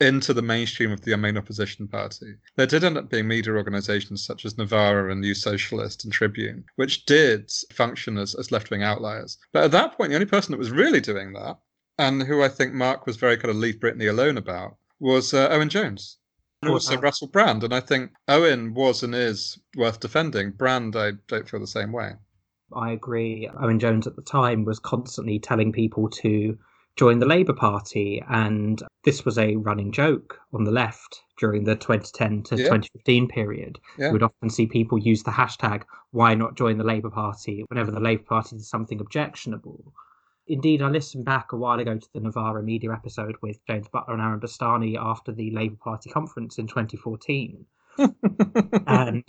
into 0.00 0.32
the 0.32 0.42
mainstream 0.42 0.90
of 0.90 1.02
the 1.02 1.16
main 1.16 1.36
opposition 1.36 1.86
party. 1.86 2.34
There 2.56 2.66
did 2.66 2.84
end 2.84 2.96
up 2.96 3.10
being 3.10 3.28
media 3.28 3.52
organizations 3.52 4.24
such 4.24 4.44
as 4.44 4.56
Novara 4.56 5.12
and 5.12 5.20
New 5.20 5.34
Socialist 5.34 6.04
and 6.04 6.12
Tribune, 6.12 6.64
which 6.76 7.04
did 7.04 7.52
function 7.72 8.16
as, 8.16 8.34
as 8.34 8.50
left 8.50 8.70
wing 8.70 8.82
outliers. 8.82 9.38
But 9.52 9.64
at 9.64 9.70
that 9.72 9.96
point, 9.96 10.10
the 10.10 10.16
only 10.16 10.26
person 10.26 10.52
that 10.52 10.58
was 10.58 10.70
really 10.70 11.00
doing 11.00 11.34
that, 11.34 11.58
and 11.98 12.22
who 12.22 12.42
I 12.42 12.48
think 12.48 12.72
Mark 12.72 13.06
was 13.06 13.16
very 13.16 13.36
kind 13.36 13.50
of 13.50 13.56
leave 13.56 13.76
Britney 13.76 14.08
alone 14.08 14.38
about, 14.38 14.76
was 15.00 15.34
uh, 15.34 15.48
Owen 15.50 15.68
Jones 15.68 16.18
And 16.62 16.70
also 16.70 16.96
Russell 16.98 17.28
Brand. 17.28 17.62
And 17.64 17.74
I 17.74 17.80
think 17.80 18.12
Owen 18.28 18.74
was 18.74 19.02
and 19.02 19.14
is 19.14 19.58
worth 19.76 20.00
defending. 20.00 20.52
Brand, 20.52 20.96
I 20.96 21.12
don't 21.28 21.48
feel 21.48 21.60
the 21.60 21.66
same 21.66 21.92
way. 21.92 22.12
I 22.74 22.92
agree. 22.92 23.50
Owen 23.60 23.78
Jones 23.78 24.06
at 24.06 24.16
the 24.16 24.22
time 24.22 24.64
was 24.64 24.78
constantly 24.78 25.38
telling 25.38 25.72
people 25.72 26.08
to 26.08 26.56
join 27.00 27.18
the 27.18 27.24
Labour 27.24 27.54
Party, 27.54 28.22
and 28.28 28.82
this 29.04 29.24
was 29.24 29.38
a 29.38 29.56
running 29.56 29.90
joke 29.90 30.38
on 30.52 30.64
the 30.64 30.70
left 30.70 31.22
during 31.38 31.64
the 31.64 31.74
2010 31.74 32.42
to 32.42 32.56
yeah. 32.56 32.64
2015 32.64 33.26
period. 33.26 33.78
Yeah. 33.96 34.12
We'd 34.12 34.22
often 34.22 34.50
see 34.50 34.66
people 34.66 34.98
use 34.98 35.22
the 35.22 35.30
hashtag 35.30 35.84
"Why 36.10 36.34
not 36.34 36.58
join 36.58 36.76
the 36.76 36.84
Labour 36.84 37.08
Party?" 37.08 37.64
whenever 37.68 37.90
the 37.90 38.00
Labour 38.00 38.24
Party 38.24 38.56
did 38.56 38.66
something 38.66 39.00
objectionable. 39.00 39.94
Indeed, 40.46 40.82
I 40.82 40.88
listened 40.88 41.24
back 41.24 41.52
a 41.52 41.56
while 41.56 41.80
ago 41.80 41.96
to 41.96 42.08
the 42.12 42.20
Novara 42.20 42.62
Media 42.62 42.92
episode 42.92 43.36
with 43.40 43.64
James 43.66 43.88
Butler 43.88 44.12
and 44.12 44.22
Aaron 44.22 44.38
Bastani 44.38 44.98
after 45.00 45.32
the 45.32 45.50
Labour 45.52 45.78
Party 45.82 46.10
conference 46.10 46.58
in 46.58 46.66
2014. 46.66 47.64
and 48.86 49.24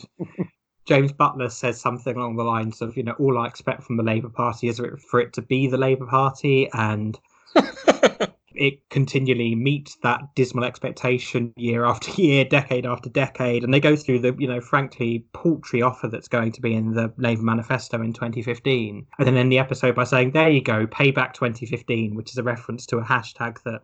James 0.86 1.14
Butler 1.14 1.48
says 1.48 1.80
something 1.80 2.18
along 2.18 2.36
the 2.36 2.44
lines 2.44 2.82
of, 2.82 2.98
you 2.98 3.04
know, 3.04 3.14
all 3.14 3.38
I 3.38 3.48
expect 3.48 3.84
from 3.84 3.96
the 3.96 4.04
Labour 4.04 4.28
Party 4.28 4.68
is 4.68 4.82
for 5.10 5.22
it 5.22 5.32
to 5.34 5.42
be 5.42 5.68
the 5.68 5.78
Labour 5.78 6.08
Party, 6.08 6.68
and 6.74 7.18
it 8.56 8.90
continually 8.90 9.56
meets 9.56 9.96
that 10.04 10.22
dismal 10.36 10.64
expectation 10.64 11.54
year 11.56 11.86
after 11.86 12.12
year, 12.22 12.46
decade 12.46 12.86
after 12.86 13.10
decade, 13.10 13.64
and 13.64 13.74
they 13.74 13.80
go 13.80 13.96
through 13.96 14.20
the, 14.20 14.36
you 14.38 14.48
know, 14.48 14.62
frankly 14.62 15.26
paltry 15.34 15.82
offer 15.82 16.08
that's 16.08 16.28
going 16.28 16.52
to 16.52 16.62
be 16.62 16.74
in 16.74 16.94
the 16.94 17.12
Labour 17.18 17.42
Manifesto 17.44 18.02
in 18.02 18.14
2015, 18.14 19.08
and 19.18 19.28
then 19.28 19.38
end 19.38 19.52
the 19.52 19.60
episode 19.60 19.96
by 19.96 20.04
saying, 20.04 20.32
"There 20.32 20.50
you 20.50 20.62
go, 20.62 20.86
payback 20.88 21.34
2015," 21.34 22.16
which 22.16 22.32
is 22.32 22.38
a 22.38 22.44
reference 22.44 22.86
to 22.88 22.98
a 22.98 23.04
hashtag 23.04 23.62
that 23.64 23.82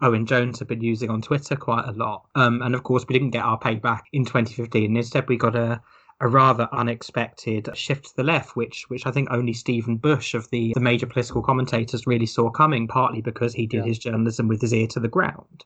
Owen 0.00 0.26
Jones 0.26 0.58
had 0.58 0.68
been 0.68 0.82
using 0.82 1.10
on 1.10 1.22
Twitter 1.22 1.56
quite 1.56 1.86
a 1.86 1.92
lot. 1.92 2.26
Um, 2.34 2.62
and 2.62 2.74
of 2.74 2.82
course, 2.82 3.04
we 3.08 3.14
didn't 3.14 3.30
get 3.30 3.44
our 3.44 3.58
payback 3.58 4.02
in 4.12 4.24
2015. 4.24 4.96
Instead, 4.96 5.28
we 5.28 5.36
got 5.36 5.56
a 5.56 5.80
a 6.20 6.28
rather 6.28 6.68
unexpected 6.72 7.68
shift 7.74 8.06
to 8.06 8.16
the 8.16 8.24
left, 8.24 8.56
which 8.56 8.84
which 8.88 9.06
I 9.06 9.10
think 9.10 9.28
only 9.30 9.52
Stephen 9.52 9.96
Bush 9.96 10.34
of 10.34 10.50
the, 10.50 10.72
the 10.74 10.80
major 10.80 11.06
political 11.06 11.42
commentators 11.42 12.06
really 12.06 12.26
saw 12.26 12.50
coming, 12.50 12.88
partly 12.88 13.20
because 13.20 13.54
he 13.54 13.66
did 13.66 13.78
yeah. 13.78 13.88
his 13.88 13.98
journalism 13.98 14.48
with 14.48 14.60
his 14.60 14.74
ear 14.74 14.86
to 14.88 15.00
the 15.00 15.08
ground 15.08 15.64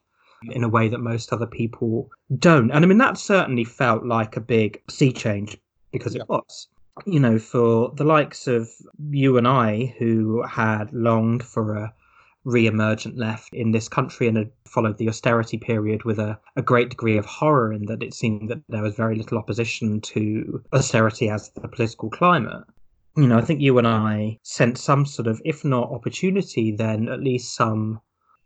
in 0.50 0.64
a 0.64 0.68
way 0.68 0.88
that 0.88 0.98
most 0.98 1.32
other 1.32 1.46
people 1.46 2.10
don't. 2.38 2.70
And 2.70 2.84
I 2.84 2.88
mean, 2.88 2.98
that 2.98 3.16
certainly 3.16 3.64
felt 3.64 4.04
like 4.04 4.36
a 4.36 4.40
big 4.40 4.82
sea 4.90 5.12
change 5.12 5.56
because 5.92 6.14
yeah. 6.14 6.22
it 6.22 6.28
was. 6.28 6.68
You 7.06 7.20
know, 7.20 7.38
for 7.38 7.90
the 7.96 8.04
likes 8.04 8.46
of 8.46 8.68
you 9.10 9.38
and 9.38 9.48
I, 9.48 9.94
who 9.98 10.42
had 10.42 10.92
longed 10.92 11.42
for 11.42 11.74
a 11.76 11.94
re-emergent 12.44 13.16
left 13.16 13.52
in 13.52 13.70
this 13.70 13.88
country 13.88 14.26
and 14.28 14.36
had 14.36 14.50
followed 14.66 14.98
the 14.98 15.08
austerity 15.08 15.58
period 15.58 16.04
with 16.04 16.18
a, 16.18 16.38
a 16.56 16.62
great 16.62 16.90
degree 16.90 17.16
of 17.16 17.24
horror 17.24 17.72
in 17.72 17.86
that 17.86 18.02
it 18.02 18.14
seemed 18.14 18.48
that 18.48 18.62
there 18.68 18.82
was 18.82 18.94
very 18.94 19.14
little 19.14 19.38
opposition 19.38 20.00
to 20.00 20.62
austerity 20.72 21.28
as 21.28 21.50
the 21.50 21.68
political 21.68 22.10
climate. 22.10 22.64
You 23.16 23.26
know, 23.26 23.38
I 23.38 23.42
think 23.42 23.60
you 23.60 23.78
and 23.78 23.86
I 23.86 24.38
sent 24.42 24.78
some 24.78 25.04
sort 25.04 25.28
of, 25.28 25.40
if 25.44 25.64
not 25.64 25.90
opportunity, 25.90 26.72
then 26.72 27.08
at 27.08 27.20
least 27.20 27.54
some 27.54 28.00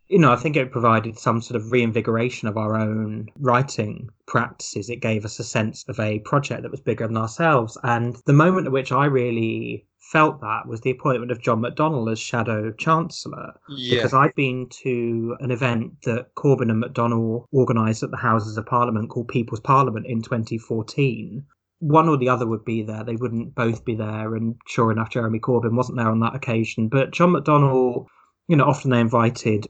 you 0.08 0.18
know, 0.20 0.32
I 0.32 0.36
think 0.36 0.56
it 0.56 0.70
provided 0.70 1.18
some 1.18 1.42
sort 1.42 1.60
of 1.60 1.72
reinvigoration 1.72 2.46
of 2.46 2.56
our 2.56 2.76
own 2.76 3.28
writing 3.40 4.08
practices. 4.26 4.88
It 4.88 5.00
gave 5.00 5.24
us 5.24 5.40
a 5.40 5.44
sense 5.44 5.84
of 5.88 5.98
a 5.98 6.20
project 6.20 6.62
that 6.62 6.70
was 6.70 6.80
bigger 6.80 7.06
than 7.06 7.16
ourselves. 7.16 7.76
And 7.82 8.16
the 8.24 8.32
moment 8.32 8.66
at 8.66 8.72
which 8.72 8.92
I 8.92 9.06
really 9.06 9.84
felt 10.12 10.40
that 10.40 10.66
was 10.66 10.80
the 10.80 10.90
appointment 10.90 11.32
of 11.32 11.42
John 11.42 11.62
McDonnell 11.62 12.10
as 12.10 12.18
Shadow 12.18 12.72
Chancellor. 12.72 13.54
Yeah. 13.68 13.96
Because 13.96 14.14
I've 14.14 14.34
been 14.34 14.68
to 14.82 15.36
an 15.40 15.50
event 15.50 16.02
that 16.04 16.34
Corbyn 16.34 16.70
and 16.70 16.82
McDonnell 16.82 17.46
organised 17.52 18.02
at 18.02 18.10
the 18.10 18.16
Houses 18.16 18.56
of 18.56 18.66
Parliament 18.66 19.10
called 19.10 19.28
People's 19.28 19.60
Parliament 19.60 20.06
in 20.06 20.22
2014. 20.22 21.44
One 21.80 22.08
or 22.08 22.16
the 22.16 22.28
other 22.28 22.46
would 22.46 22.64
be 22.64 22.82
there. 22.82 23.04
They 23.04 23.16
wouldn't 23.16 23.54
both 23.54 23.84
be 23.84 23.94
there. 23.94 24.34
And 24.34 24.56
sure 24.66 24.92
enough, 24.92 25.10
Jeremy 25.10 25.40
Corbyn 25.40 25.76
wasn't 25.76 25.98
there 25.98 26.10
on 26.10 26.20
that 26.20 26.34
occasion. 26.34 26.88
But 26.88 27.10
John 27.10 27.32
McDonnell, 27.32 28.06
you 28.48 28.56
know, 28.56 28.64
often 28.64 28.90
they 28.90 29.00
invited 29.00 29.66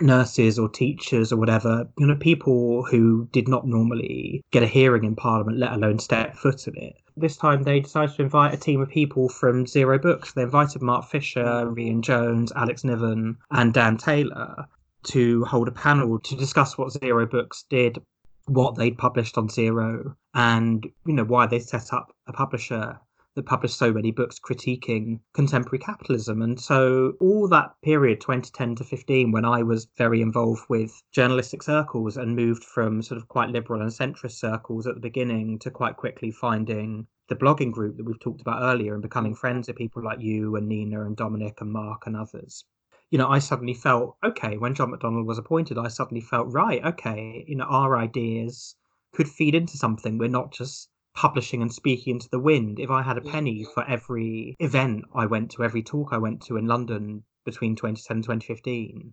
nurses 0.00 0.58
or 0.58 0.68
teachers 0.68 1.32
or 1.32 1.36
whatever, 1.36 1.88
you 1.98 2.06
know, 2.06 2.14
people 2.14 2.84
who 2.84 3.28
did 3.32 3.48
not 3.48 3.66
normally 3.66 4.42
get 4.52 4.62
a 4.62 4.66
hearing 4.66 5.04
in 5.04 5.16
Parliament, 5.16 5.58
let 5.58 5.72
alone 5.72 5.98
step 5.98 6.36
foot 6.36 6.68
in 6.68 6.76
it. 6.76 6.94
This 7.20 7.36
time 7.36 7.64
they 7.64 7.80
decided 7.80 8.16
to 8.16 8.22
invite 8.22 8.54
a 8.54 8.56
team 8.56 8.80
of 8.80 8.88
people 8.88 9.28
from 9.28 9.66
Zero 9.66 9.98
Books. 9.98 10.32
They 10.32 10.40
invited 10.40 10.80
Mark 10.80 11.04
Fisher, 11.04 11.66
Rhian 11.66 12.00
Jones, 12.00 12.50
Alex 12.56 12.82
Niven, 12.82 13.36
and 13.50 13.74
Dan 13.74 13.98
Taylor 13.98 14.64
to 15.02 15.44
hold 15.44 15.68
a 15.68 15.72
panel 15.72 16.18
to 16.18 16.34
discuss 16.34 16.78
what 16.78 16.92
Zero 16.92 17.26
Books 17.26 17.66
did, 17.68 18.00
what 18.46 18.76
they'd 18.76 18.96
published 18.96 19.36
on 19.36 19.50
Zero, 19.50 20.16
and 20.32 20.86
you 21.04 21.12
know 21.12 21.24
why 21.24 21.46
they 21.46 21.58
set 21.58 21.92
up 21.92 22.10
a 22.26 22.32
publisher 22.32 22.98
that 23.40 23.46
published 23.46 23.78
so 23.78 23.90
many 23.90 24.10
books 24.10 24.38
critiquing 24.38 25.20
contemporary 25.32 25.78
capitalism. 25.78 26.42
And 26.42 26.60
so, 26.60 27.14
all 27.20 27.48
that 27.48 27.74
period, 27.82 28.20
2010 28.20 28.74
to 28.76 28.84
15, 28.84 29.32
when 29.32 29.46
I 29.46 29.62
was 29.62 29.88
very 29.96 30.20
involved 30.20 30.64
with 30.68 31.02
journalistic 31.10 31.62
circles 31.62 32.18
and 32.18 32.36
moved 32.36 32.62
from 32.62 33.00
sort 33.00 33.16
of 33.16 33.28
quite 33.28 33.48
liberal 33.48 33.80
and 33.80 33.90
centrist 33.90 34.32
circles 34.32 34.86
at 34.86 34.94
the 34.94 35.00
beginning 35.00 35.58
to 35.60 35.70
quite 35.70 35.96
quickly 35.96 36.30
finding 36.30 37.06
the 37.28 37.36
blogging 37.36 37.72
group 37.72 37.96
that 37.96 38.04
we've 38.04 38.20
talked 38.20 38.42
about 38.42 38.62
earlier 38.62 38.92
and 38.92 39.02
becoming 39.02 39.34
friends 39.34 39.68
with 39.68 39.76
people 39.76 40.04
like 40.04 40.20
you 40.20 40.56
and 40.56 40.68
Nina 40.68 41.06
and 41.06 41.16
Dominic 41.16 41.62
and 41.62 41.72
Mark 41.72 42.06
and 42.06 42.16
others. 42.16 42.64
You 43.08 43.16
know, 43.16 43.28
I 43.28 43.38
suddenly 43.38 43.74
felt 43.74 44.16
okay 44.22 44.58
when 44.58 44.74
John 44.74 44.92
McDonnell 44.92 45.24
was 45.24 45.38
appointed. 45.38 45.78
I 45.78 45.88
suddenly 45.88 46.20
felt 46.20 46.52
right, 46.52 46.84
okay, 46.84 47.44
you 47.48 47.56
know, 47.56 47.64
our 47.64 47.96
ideas 47.96 48.76
could 49.14 49.28
feed 49.28 49.54
into 49.54 49.78
something. 49.78 50.18
We're 50.18 50.28
not 50.28 50.52
just 50.52 50.90
publishing 51.20 51.60
and 51.60 51.70
speaking 51.70 52.14
into 52.14 52.30
the 52.30 52.40
wind. 52.40 52.80
If 52.80 52.90
I 52.90 53.02
had 53.02 53.18
a 53.18 53.20
penny 53.20 53.66
for 53.74 53.86
every 53.86 54.56
event 54.58 55.04
I 55.14 55.26
went 55.26 55.50
to, 55.50 55.62
every 55.62 55.82
talk 55.82 56.08
I 56.12 56.16
went 56.16 56.40
to 56.46 56.56
in 56.56 56.64
London 56.64 57.24
between 57.44 57.76
2010 57.76 58.16
and 58.16 58.24
2015, 58.24 59.12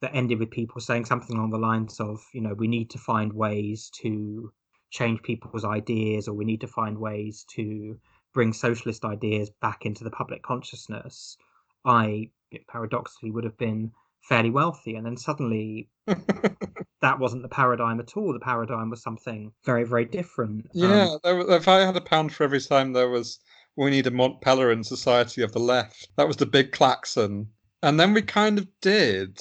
that 0.00 0.12
ended 0.12 0.40
with 0.40 0.50
people 0.50 0.80
saying 0.80 1.04
something 1.04 1.36
along 1.36 1.50
the 1.50 1.58
lines 1.58 2.00
of, 2.00 2.18
you 2.32 2.40
know, 2.40 2.54
we 2.54 2.66
need 2.66 2.90
to 2.90 2.98
find 2.98 3.32
ways 3.32 3.88
to 4.00 4.50
change 4.90 5.22
people's 5.22 5.64
ideas, 5.64 6.26
or 6.26 6.34
we 6.34 6.44
need 6.44 6.60
to 6.62 6.66
find 6.66 6.98
ways 6.98 7.46
to 7.54 8.00
bring 8.32 8.52
socialist 8.52 9.04
ideas 9.04 9.48
back 9.62 9.86
into 9.86 10.02
the 10.02 10.10
public 10.10 10.42
consciousness, 10.42 11.36
I 11.84 12.30
paradoxically 12.66 13.30
would 13.30 13.44
have 13.44 13.56
been 13.56 13.92
fairly 14.28 14.50
wealthy. 14.50 14.96
And 14.96 15.06
then 15.06 15.16
suddenly 15.16 15.88
that 17.04 17.18
wasn't 17.18 17.42
the 17.42 17.48
paradigm 17.50 18.00
at 18.00 18.16
all. 18.16 18.32
The 18.32 18.40
paradigm 18.40 18.88
was 18.88 19.02
something 19.02 19.52
very, 19.62 19.84
very 19.84 20.06
different. 20.06 20.68
Yeah, 20.72 21.16
um, 21.24 21.44
if 21.50 21.68
I 21.68 21.80
had 21.80 21.96
a 21.96 22.00
pound 22.00 22.32
for 22.32 22.44
every 22.44 22.62
time 22.62 22.94
there 22.94 23.10
was, 23.10 23.40
we 23.76 23.90
need 23.90 24.06
a 24.06 24.10
Mont 24.10 24.40
Pelerin 24.40 24.82
Society 24.82 25.42
of 25.42 25.52
the 25.52 25.58
Left, 25.58 26.08
that 26.16 26.26
was 26.26 26.38
the 26.38 26.46
big 26.46 26.72
klaxon. 26.72 27.48
And 27.82 28.00
then 28.00 28.14
we 28.14 28.22
kind 28.22 28.56
of 28.58 28.66
did. 28.80 29.38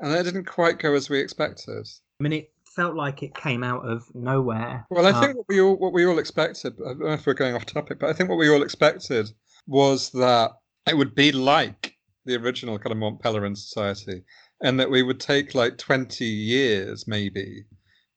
And 0.00 0.14
it 0.14 0.22
didn't 0.22 0.46
quite 0.46 0.78
go 0.78 0.94
as 0.94 1.10
we 1.10 1.20
expected. 1.20 1.86
I 2.20 2.22
mean, 2.22 2.32
it 2.32 2.52
felt 2.64 2.94
like 2.94 3.22
it 3.22 3.34
came 3.34 3.62
out 3.62 3.86
of 3.86 4.04
nowhere. 4.14 4.86
Well, 4.88 5.06
I 5.06 5.12
think 5.12 5.32
um, 5.32 5.36
what 5.36 5.46
we 5.48 5.60
all 5.60 5.76
what 5.76 5.92
we 5.92 6.06
all 6.06 6.18
expected. 6.18 6.74
I 6.80 6.90
don't 6.90 7.00
know 7.00 7.12
if 7.12 7.26
we're 7.26 7.34
going 7.34 7.54
off 7.54 7.66
topic, 7.66 7.98
but 7.98 8.08
I 8.08 8.14
think 8.14 8.30
what 8.30 8.38
we 8.38 8.48
all 8.48 8.62
expected 8.62 9.30
was 9.66 10.10
that 10.12 10.52
it 10.88 10.96
would 10.96 11.14
be 11.14 11.32
like 11.32 11.96
the 12.24 12.36
original 12.36 12.78
kind 12.78 12.92
of 12.92 12.98
Mont 12.98 13.20
Pelerin 13.20 13.56
Society, 13.56 14.22
and 14.62 14.78
that 14.80 14.90
we 14.90 15.02
would 15.02 15.20
take 15.20 15.54
like 15.54 15.78
20 15.78 16.24
years 16.24 17.06
maybe 17.06 17.64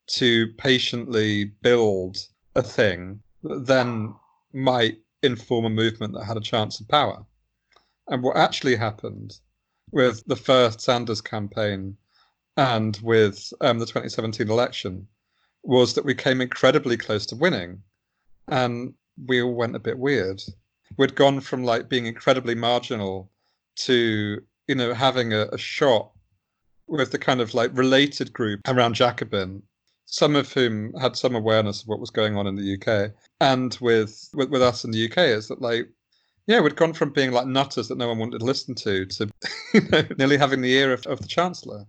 to 0.08 0.48
patiently 0.58 1.46
build 1.62 2.18
a 2.56 2.64
thing 2.64 3.22
that 3.44 3.66
then 3.66 4.14
might 4.54 4.98
inform 5.24 5.66
a 5.66 5.70
movement 5.70 6.14
that 6.14 6.26
had 6.26 6.38
a 6.38 6.42
chance 6.42 6.80
of 6.80 6.88
power. 6.88 7.26
And 8.08 8.24
what 8.24 8.38
actually 8.38 8.76
happened 8.76 9.34
with 9.92 10.24
the 10.26 10.36
first 10.36 10.82
Sanders 10.82 11.22
campaign 11.22 11.98
and 12.58 12.98
with 13.02 13.54
um, 13.62 13.80
the 13.80 13.86
2017 13.86 14.50
election 14.50 15.08
was 15.64 15.94
that 15.94 16.06
we 16.06 16.16
came 16.16 16.42
incredibly 16.42 16.98
close 16.98 17.26
to 17.28 17.36
winning. 17.36 17.82
And 18.48 18.94
we 19.28 19.42
all 19.42 19.54
went 19.54 19.76
a 19.76 19.80
bit 19.80 19.98
weird. 19.98 20.42
We'd 20.98 21.16
gone 21.16 21.40
from 21.40 21.64
like 21.64 21.88
being 21.88 22.08
incredibly 22.08 22.56
marginal 22.56 23.32
to, 23.78 24.42
you 24.68 24.76
know, 24.76 24.94
having 24.94 25.34
a, 25.34 25.48
a 25.54 25.58
shot 25.58 26.12
with 26.92 27.12
the 27.12 27.18
kind 27.18 27.42
of 27.42 27.54
like 27.54 27.76
related 27.76 28.34
group 28.34 28.60
around 28.68 28.94
Jacobin, 28.94 29.64
some 30.06 30.36
of 30.36 30.52
whom 30.52 30.94
had 30.96 31.16
some 31.16 31.36
awareness 31.36 31.82
of 31.82 31.88
what 31.88 32.00
was 32.00 32.10
going 32.10 32.36
on 32.38 32.46
in 32.46 32.56
the 32.56 32.76
UK, 32.76 33.12
and 33.40 33.78
with 33.82 34.30
with, 34.34 34.50
with 34.50 34.62
us 34.62 34.84
in 34.84 34.92
the 34.92 35.10
UK, 35.10 35.18
is 35.20 35.48
that 35.48 35.62
like 35.62 35.88
yeah, 36.48 36.60
we'd 36.60 36.76
gone 36.76 36.94
from 36.94 37.12
being 37.12 37.32
like 37.32 37.48
nutters 37.48 37.88
that 37.88 37.98
no 37.98 38.10
one 38.10 38.20
wanted 38.20 38.40
to 38.40 38.46
listen 38.46 38.76
to 38.76 39.06
to 39.06 39.30
you 39.74 39.82
know, 39.90 40.04
nearly 40.18 40.38
having 40.38 40.62
the 40.62 40.74
ear 40.74 40.92
of, 40.92 41.06
of 41.08 41.22
the 41.22 41.28
Chancellor. 41.28 41.86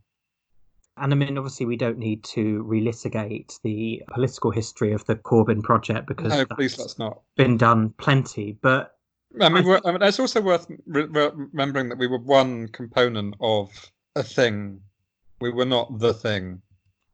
And 0.99 1.13
I 1.13 1.17
mean, 1.17 1.39
obviously, 1.39 1.67
we 1.67 1.77
don't 1.77 1.99
need 1.99 2.23
to 2.25 2.63
relitigate 2.65 3.59
the 3.63 4.03
political 4.13 4.51
history 4.51 4.93
of 4.93 5.05
the 5.07 5.17
Corbyn 5.17 5.63
project 5.63 6.07
because 6.07 6.31
no, 6.31 6.45
please 6.45 6.79
let's 6.79 6.99
not. 6.99 7.23
Been 7.37 7.57
done 7.57 7.95
plenty, 7.99 8.59
but 8.61 8.95
I 9.41 9.49
mean, 9.49 9.67
I, 9.67 9.81
I 9.87 9.93
mean, 9.93 10.03
it's 10.03 10.21
also 10.21 10.43
worth 10.43 10.67
re- 10.87 11.09
remembering 11.11 11.89
that 11.89 11.99
we 11.99 12.07
were 12.07 12.19
one 12.19 12.69
component 12.69 13.35
of 13.41 13.71
a 14.15 14.23
thing 14.23 14.83
we 15.43 15.51
were 15.51 15.67
not 15.67 15.99
the 15.99 16.15
thing. 16.15 16.63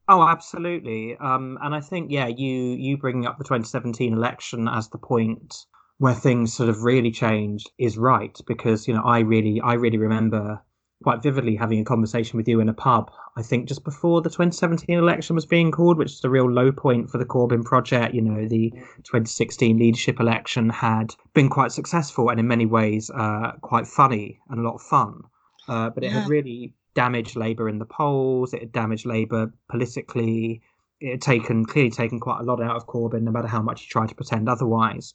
Oh, 0.07 0.27
absolutely. 0.27 1.17
Um, 1.17 1.57
and 1.61 1.75
I 1.75 1.81
think, 1.81 2.09
yeah, 2.09 2.27
you 2.27 2.53
you 2.53 2.97
bringing 2.97 3.27
up 3.27 3.37
the 3.37 3.43
2017 3.43 4.13
election 4.13 4.67
as 4.67 4.89
the 4.89 4.97
point 4.97 5.55
where 5.99 6.15
things 6.15 6.53
sort 6.53 6.69
of 6.69 6.83
really 6.83 7.11
changed 7.11 7.69
is 7.77 7.97
right 7.97 8.39
because 8.47 8.87
you 8.87 8.93
know 8.93 9.03
I 9.03 9.19
really 9.19 9.61
I 9.61 9.73
really 9.73 9.97
remember 9.97 10.61
quite 11.03 11.21
vividly 11.21 11.55
having 11.55 11.79
a 11.79 11.85
conversation 11.85 12.37
with 12.37 12.47
you 12.47 12.59
in 12.59 12.69
a 12.69 12.73
pub. 12.73 13.11
I 13.37 13.41
think 13.41 13.67
just 13.67 13.83
before 13.83 14.21
the 14.21 14.29
2017 14.29 14.97
election 14.97 15.35
was 15.35 15.45
being 15.45 15.71
called, 15.71 15.97
which 15.97 16.11
is 16.11 16.23
a 16.23 16.29
real 16.29 16.49
low 16.51 16.71
point 16.71 17.09
for 17.09 17.17
the 17.17 17.25
Corbyn 17.25 17.63
project. 17.63 18.13
You 18.13 18.21
know, 18.21 18.47
the 18.47 18.71
2016 19.03 19.77
leadership 19.77 20.19
election 20.19 20.69
had 20.69 21.13
been 21.33 21.49
quite 21.49 21.71
successful 21.71 22.29
and 22.29 22.39
in 22.39 22.47
many 22.47 22.65
ways 22.65 23.09
uh, 23.11 23.53
quite 23.61 23.87
funny 23.87 24.39
and 24.49 24.59
a 24.59 24.63
lot 24.63 24.75
of 24.75 24.81
fun, 24.81 25.21
uh, 25.67 25.89
but 25.91 26.03
it 26.03 26.07
yeah. 26.07 26.21
had 26.21 26.29
really 26.29 26.73
damaged 26.95 27.35
Labour 27.35 27.69
in 27.69 27.79
the 27.79 27.85
polls. 27.85 28.53
It 28.53 28.61
had 28.61 28.71
damaged 28.71 29.05
Labour 29.05 29.53
politically. 29.69 30.61
It 30.99 31.11
had 31.11 31.21
taken 31.21 31.65
clearly 31.65 31.91
taken 31.91 32.19
quite 32.19 32.41
a 32.41 32.43
lot 32.43 32.61
out 32.61 32.75
of 32.75 32.87
Corbyn, 32.87 33.21
no 33.21 33.31
matter 33.31 33.47
how 33.47 33.61
much 33.61 33.81
he 33.81 33.87
tried 33.87 34.09
to 34.09 34.15
pretend 34.15 34.49
otherwise. 34.49 35.13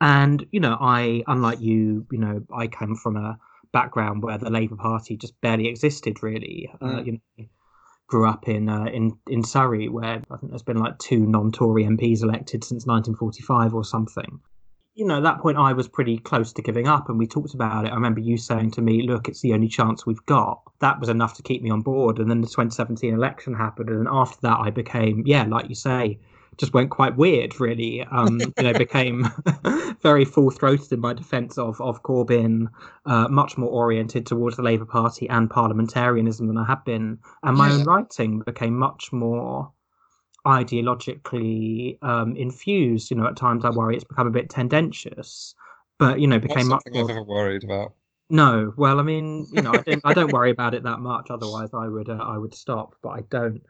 And 0.00 0.46
you 0.50 0.60
know, 0.60 0.76
I, 0.80 1.22
unlike 1.26 1.60
you, 1.60 2.06
you 2.10 2.18
know, 2.18 2.42
I 2.54 2.68
came 2.68 2.96
from 2.96 3.16
a 3.16 3.38
background 3.72 4.22
where 4.22 4.38
the 4.38 4.50
Labour 4.50 4.76
Party 4.76 5.16
just 5.16 5.38
barely 5.40 5.68
existed, 5.68 6.22
really. 6.22 6.70
Mm. 6.80 6.98
Uh, 6.98 7.02
you 7.02 7.12
know, 7.12 7.44
grew 8.06 8.28
up 8.28 8.48
in 8.48 8.68
uh, 8.68 8.84
in 8.84 9.16
in 9.28 9.42
Surrey, 9.44 9.88
where 9.88 10.22
I 10.30 10.36
think 10.36 10.50
there's 10.50 10.62
been 10.62 10.78
like 10.78 10.98
two 10.98 11.26
non-Tory 11.26 11.84
MPs 11.84 12.22
elected 12.22 12.64
since 12.64 12.86
1945 12.86 13.74
or 13.74 13.84
something. 13.84 14.40
You 14.94 15.06
know, 15.06 15.18
at 15.18 15.22
that 15.22 15.40
point 15.40 15.56
I 15.56 15.72
was 15.72 15.88
pretty 15.88 16.18
close 16.18 16.52
to 16.52 16.62
giving 16.62 16.88
up, 16.88 17.08
and 17.08 17.18
we 17.18 17.26
talked 17.26 17.54
about 17.54 17.86
it. 17.86 17.92
I 17.92 17.94
remember 17.94 18.20
you 18.20 18.36
saying 18.36 18.72
to 18.72 18.82
me, 18.82 19.02
"Look, 19.02 19.28
it's 19.28 19.40
the 19.40 19.52
only 19.54 19.68
chance 19.68 20.04
we've 20.04 20.24
got." 20.26 20.60
That 20.80 20.98
was 21.00 21.08
enough 21.08 21.34
to 21.34 21.42
keep 21.42 21.62
me 21.62 21.70
on 21.70 21.82
board. 21.82 22.18
And 22.18 22.30
then 22.30 22.40
the 22.40 22.48
2017 22.48 23.14
election 23.14 23.54
happened, 23.54 23.88
and 23.88 24.08
after 24.10 24.38
that, 24.42 24.58
I 24.58 24.70
became, 24.70 25.22
yeah, 25.26 25.44
like 25.44 25.68
you 25.68 25.74
say, 25.74 26.18
just 26.58 26.74
went 26.74 26.90
quite 26.90 27.16
weird, 27.16 27.58
really. 27.60 28.02
Um, 28.02 28.40
you 28.58 28.62
know, 28.62 28.72
became 28.72 29.28
very 30.02 30.24
full 30.24 30.50
throated 30.50 30.92
in 30.92 31.00
my 31.00 31.14
defence 31.14 31.56
of 31.56 31.80
of 31.80 32.02
Corbyn, 32.02 32.66
uh, 33.06 33.28
much 33.28 33.56
more 33.56 33.70
oriented 33.70 34.26
towards 34.26 34.56
the 34.56 34.62
Labour 34.62 34.86
Party 34.86 35.28
and 35.28 35.48
parliamentarianism 35.48 36.46
than 36.46 36.58
I 36.58 36.66
had 36.66 36.84
been, 36.84 37.18
and 37.42 37.56
my 37.56 37.68
yeah. 37.68 37.74
own 37.74 37.84
writing 37.84 38.40
became 38.40 38.76
much 38.76 39.12
more 39.12 39.72
ideologically 40.46 42.02
um, 42.02 42.36
infused. 42.36 43.10
You 43.10 43.16
know, 43.16 43.26
at 43.26 43.36
times 43.36 43.64
I 43.64 43.70
worry 43.70 43.96
it's 43.96 44.04
become 44.04 44.26
a 44.26 44.30
bit 44.30 44.50
tendentious, 44.50 45.54
but 45.98 46.20
you 46.20 46.26
know, 46.26 46.38
became 46.38 46.68
much 46.68 46.82
more. 46.90 47.04
I've 47.04 47.10
ever 47.10 47.24
worried 47.24 47.64
about. 47.64 47.94
No, 48.32 48.72
well, 48.76 49.00
I 49.00 49.02
mean, 49.02 49.48
you 49.50 49.60
know, 49.60 49.72
I 49.72 49.78
don't, 49.78 50.02
I 50.04 50.14
don't 50.14 50.32
worry 50.32 50.52
about 50.52 50.72
it 50.72 50.84
that 50.84 51.00
much. 51.00 51.30
Otherwise, 51.30 51.70
I 51.74 51.88
would, 51.88 52.08
uh, 52.08 52.12
I 52.14 52.38
would 52.38 52.54
stop, 52.54 52.94
but 53.02 53.08
I 53.08 53.20
don't. 53.28 53.60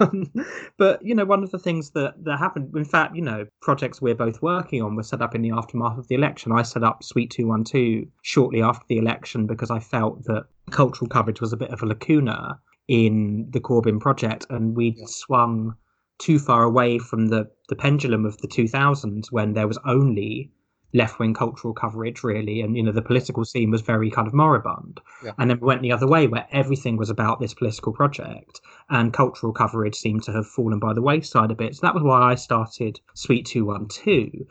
Um, 0.00 0.32
but 0.76 1.04
you 1.04 1.14
know, 1.14 1.24
one 1.24 1.44
of 1.44 1.52
the 1.52 1.58
things 1.58 1.90
that 1.90 2.14
that 2.24 2.38
happened, 2.38 2.74
in 2.74 2.84
fact, 2.84 3.14
you 3.14 3.22
know, 3.22 3.46
projects 3.60 4.02
we're 4.02 4.16
both 4.16 4.42
working 4.42 4.82
on 4.82 4.96
were 4.96 5.04
set 5.04 5.22
up 5.22 5.36
in 5.36 5.42
the 5.42 5.52
aftermath 5.52 5.98
of 5.98 6.08
the 6.08 6.16
election. 6.16 6.50
I 6.50 6.62
set 6.62 6.82
up 6.82 7.04
Suite 7.04 7.30
Two 7.30 7.46
One 7.46 7.62
Two 7.62 8.08
shortly 8.22 8.60
after 8.60 8.84
the 8.88 8.98
election 8.98 9.46
because 9.46 9.70
I 9.70 9.78
felt 9.78 10.24
that 10.24 10.46
cultural 10.70 11.08
coverage 11.08 11.40
was 11.40 11.52
a 11.52 11.56
bit 11.56 11.70
of 11.70 11.80
a 11.82 11.86
lacuna 11.86 12.58
in 12.88 13.46
the 13.50 13.60
Corbyn 13.60 14.00
project, 14.00 14.46
and 14.50 14.74
we'd 14.74 14.98
yeah. 14.98 15.06
swung 15.06 15.76
too 16.22 16.38
far 16.38 16.62
away 16.62 16.98
from 16.98 17.26
the 17.26 17.50
the 17.68 17.74
pendulum 17.74 18.24
of 18.24 18.38
the 18.38 18.46
2000s 18.48 19.32
when 19.32 19.54
there 19.54 19.66
was 19.66 19.78
only 19.84 20.52
left 20.94 21.18
wing 21.18 21.34
cultural 21.34 21.74
coverage 21.74 22.22
really 22.22 22.60
and 22.60 22.76
you 22.76 22.82
know 22.82 22.92
the 22.92 23.02
political 23.02 23.44
scene 23.44 23.70
was 23.70 23.80
very 23.80 24.08
kind 24.10 24.28
of 24.28 24.34
moribund. 24.34 25.00
Yeah. 25.24 25.32
and 25.38 25.50
then 25.50 25.58
we 25.58 25.66
went 25.66 25.82
the 25.82 25.90
other 25.90 26.06
way 26.06 26.28
where 26.28 26.46
everything 26.52 26.96
was 26.96 27.10
about 27.10 27.40
this 27.40 27.54
political 27.54 27.92
project 27.92 28.60
and 28.88 29.12
cultural 29.12 29.52
coverage 29.52 29.96
seemed 29.96 30.22
to 30.24 30.32
have 30.32 30.46
fallen 30.46 30.78
by 30.78 30.92
the 30.92 31.02
wayside 31.02 31.50
a 31.50 31.56
bit. 31.56 31.74
So 31.74 31.80
that 31.82 31.94
was 31.94 32.04
why 32.04 32.30
i 32.30 32.34
started 32.36 33.00
Suite 33.14 33.46
212 33.46 34.46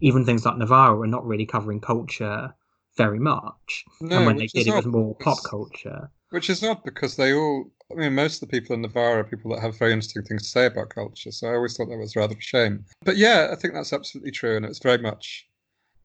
even 0.00 0.24
things 0.24 0.44
like 0.44 0.58
Novara 0.58 0.96
were 0.96 1.06
not 1.06 1.26
really 1.26 1.46
covering 1.46 1.80
culture 1.80 2.54
very 2.96 3.18
much. 3.20 3.84
No, 4.00 4.18
and 4.18 4.26
when 4.26 4.36
they 4.36 4.46
did 4.46 4.66
it 4.68 4.74
was 4.74 4.86
more 4.86 5.14
pop 5.16 5.38
culture. 5.44 6.10
which 6.30 6.50
is 6.50 6.62
odd 6.62 6.82
because 6.84 7.16
they 7.16 7.32
all 7.34 7.70
I 7.90 7.94
mean, 7.94 8.14
most 8.14 8.42
of 8.42 8.48
the 8.48 8.58
people 8.58 8.74
in 8.74 8.82
Novara 8.82 9.20
are 9.20 9.24
people 9.24 9.52
that 9.52 9.60
have 9.60 9.78
very 9.78 9.92
interesting 9.92 10.22
things 10.22 10.42
to 10.42 10.48
say 10.48 10.66
about 10.66 10.90
culture. 10.90 11.30
So 11.30 11.48
I 11.48 11.54
always 11.54 11.76
thought 11.76 11.88
that 11.88 11.98
was 11.98 12.16
rather 12.16 12.34
a 12.36 12.40
shame. 12.40 12.84
But 13.04 13.16
yeah, 13.16 13.48
I 13.52 13.54
think 13.54 13.74
that's 13.74 13.92
absolutely 13.92 14.32
true. 14.32 14.56
And 14.56 14.66
it's 14.66 14.80
very 14.80 14.98
much 14.98 15.46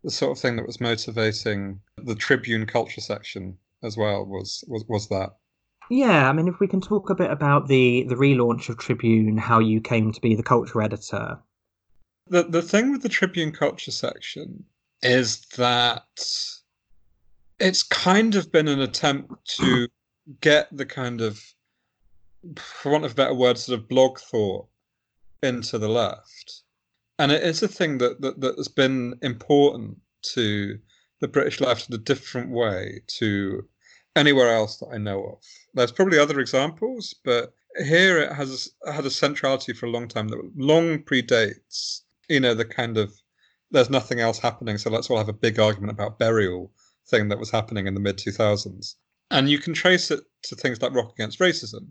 the 0.04 0.12
sort 0.12 0.38
of 0.38 0.42
thing 0.42 0.56
that 0.56 0.68
was 0.68 0.80
motivating 0.80 1.80
the 1.98 2.16
Tribune 2.16 2.66
culture 2.66 3.02
section 3.02 3.58
as 3.84 3.98
well 3.98 4.26
was 4.26 4.64
was, 4.68 4.86
was 4.88 5.10
that. 5.10 5.32
Yeah, 5.90 6.30
I 6.30 6.34
mean, 6.34 6.48
if 6.48 6.60
we 6.60 6.68
can 6.68 6.82
talk 6.82 7.10
a 7.10 7.16
bit 7.16 7.32
about 7.32 7.68
the 7.68 8.04
the 8.04 8.16
relaunch 8.16 8.70
of 8.70 8.78
Tribune, 8.78 9.38
how 9.38 9.60
you 9.60 9.82
came 9.82 10.12
to 10.12 10.22
be 10.22 10.36
the 10.36 10.44
culture 10.44 10.82
editor. 10.82 11.38
The 12.28 12.44
the 12.44 12.62
thing 12.62 12.92
with 12.92 13.02
the 13.02 13.10
Tribune 13.10 13.52
culture 13.52 13.92
section 13.92 14.64
is 15.02 15.42
that 15.58 16.06
it's 17.60 17.84
kind 17.84 18.36
of 18.36 18.52
been 18.52 18.68
an 18.68 18.80
attempt 18.80 19.34
to 19.58 19.88
get 20.40 20.68
the 20.72 20.86
kind 20.86 21.22
of, 21.22 21.42
for 22.58 22.92
want 22.92 23.06
of 23.06 23.16
better 23.16 23.34
word, 23.34 23.58
sort 23.58 23.80
of 23.80 23.88
blog 23.88 24.20
thought 24.20 24.68
into 25.44 25.78
the 25.78 25.90
left 25.90 26.62
and 27.22 27.32
it 27.32 27.44
is 27.44 27.62
a 27.62 27.68
thing 27.68 28.00
that, 28.00 28.20
that 28.22 28.42
that 28.42 28.58
has 28.58 28.68
been 28.68 29.14
important 29.22 29.96
to 30.34 30.80
the 31.20 31.28
British 31.28 31.62
left 31.62 31.88
in 31.88 31.94
a 31.94 32.00
different 32.00 32.50
way 32.50 33.00
to 33.20 33.64
anywhere 34.16 34.50
else 34.50 34.78
that 34.78 34.88
I 34.92 34.98
know 34.98 35.24
of. 35.26 35.44
There's 35.76 35.92
probably 35.92 36.18
other 36.18 36.40
examples, 36.40 37.14
but 37.24 37.54
here 37.78 38.18
it 38.18 38.34
has 38.34 38.72
had 38.92 39.06
a 39.06 39.12
centrality 39.12 39.72
for 39.72 39.86
a 39.86 39.92
long 39.92 40.08
time 40.08 40.30
that 40.30 40.52
long 40.56 41.04
predates, 41.04 42.02
you 42.28 42.40
know, 42.40 42.56
the 42.56 42.66
kind 42.66 42.98
of 42.98 43.14
there's 43.70 43.92
nothing 43.92 44.20
else 44.20 44.40
happening, 44.40 44.80
so 44.80 44.90
let's 44.90 45.12
all 45.12 45.20
have 45.20 45.30
a 45.30 45.44
big 45.48 45.60
argument 45.60 45.92
about 45.92 46.18
burial 46.18 46.72
thing 47.08 47.30
that 47.30 47.40
was 47.40 47.52
happening 47.52 47.86
in 47.86 47.94
the 47.94 48.00
mid 48.00 48.18
2000s. 48.18 48.96
And 49.30 49.48
you 49.48 49.60
can 49.60 49.76
trace 49.76 50.10
it 50.10 50.22
to 50.46 50.56
things 50.56 50.82
like 50.82 50.96
Rock 50.96 51.14
Against 51.14 51.40
Racism, 51.40 51.90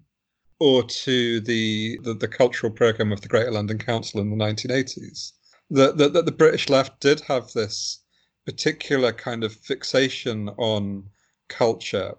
or 0.60 0.82
to 0.84 1.40
the, 1.40 1.98
the, 2.02 2.14
the 2.14 2.28
cultural 2.28 2.70
program 2.70 3.10
of 3.12 3.22
the 3.22 3.28
Greater 3.28 3.50
London 3.50 3.78
Council 3.78 4.20
in 4.20 4.30
the 4.30 4.36
1980s. 4.36 5.32
That 5.70 5.96
the, 5.96 6.08
the, 6.08 6.32
British 6.32 6.68
left 6.68 7.00
did 7.00 7.20
have 7.20 7.52
this 7.52 8.00
particular 8.44 9.12
kind 9.12 9.42
of 9.42 9.52
fixation 9.52 10.50
on 10.50 11.04
culture. 11.48 12.14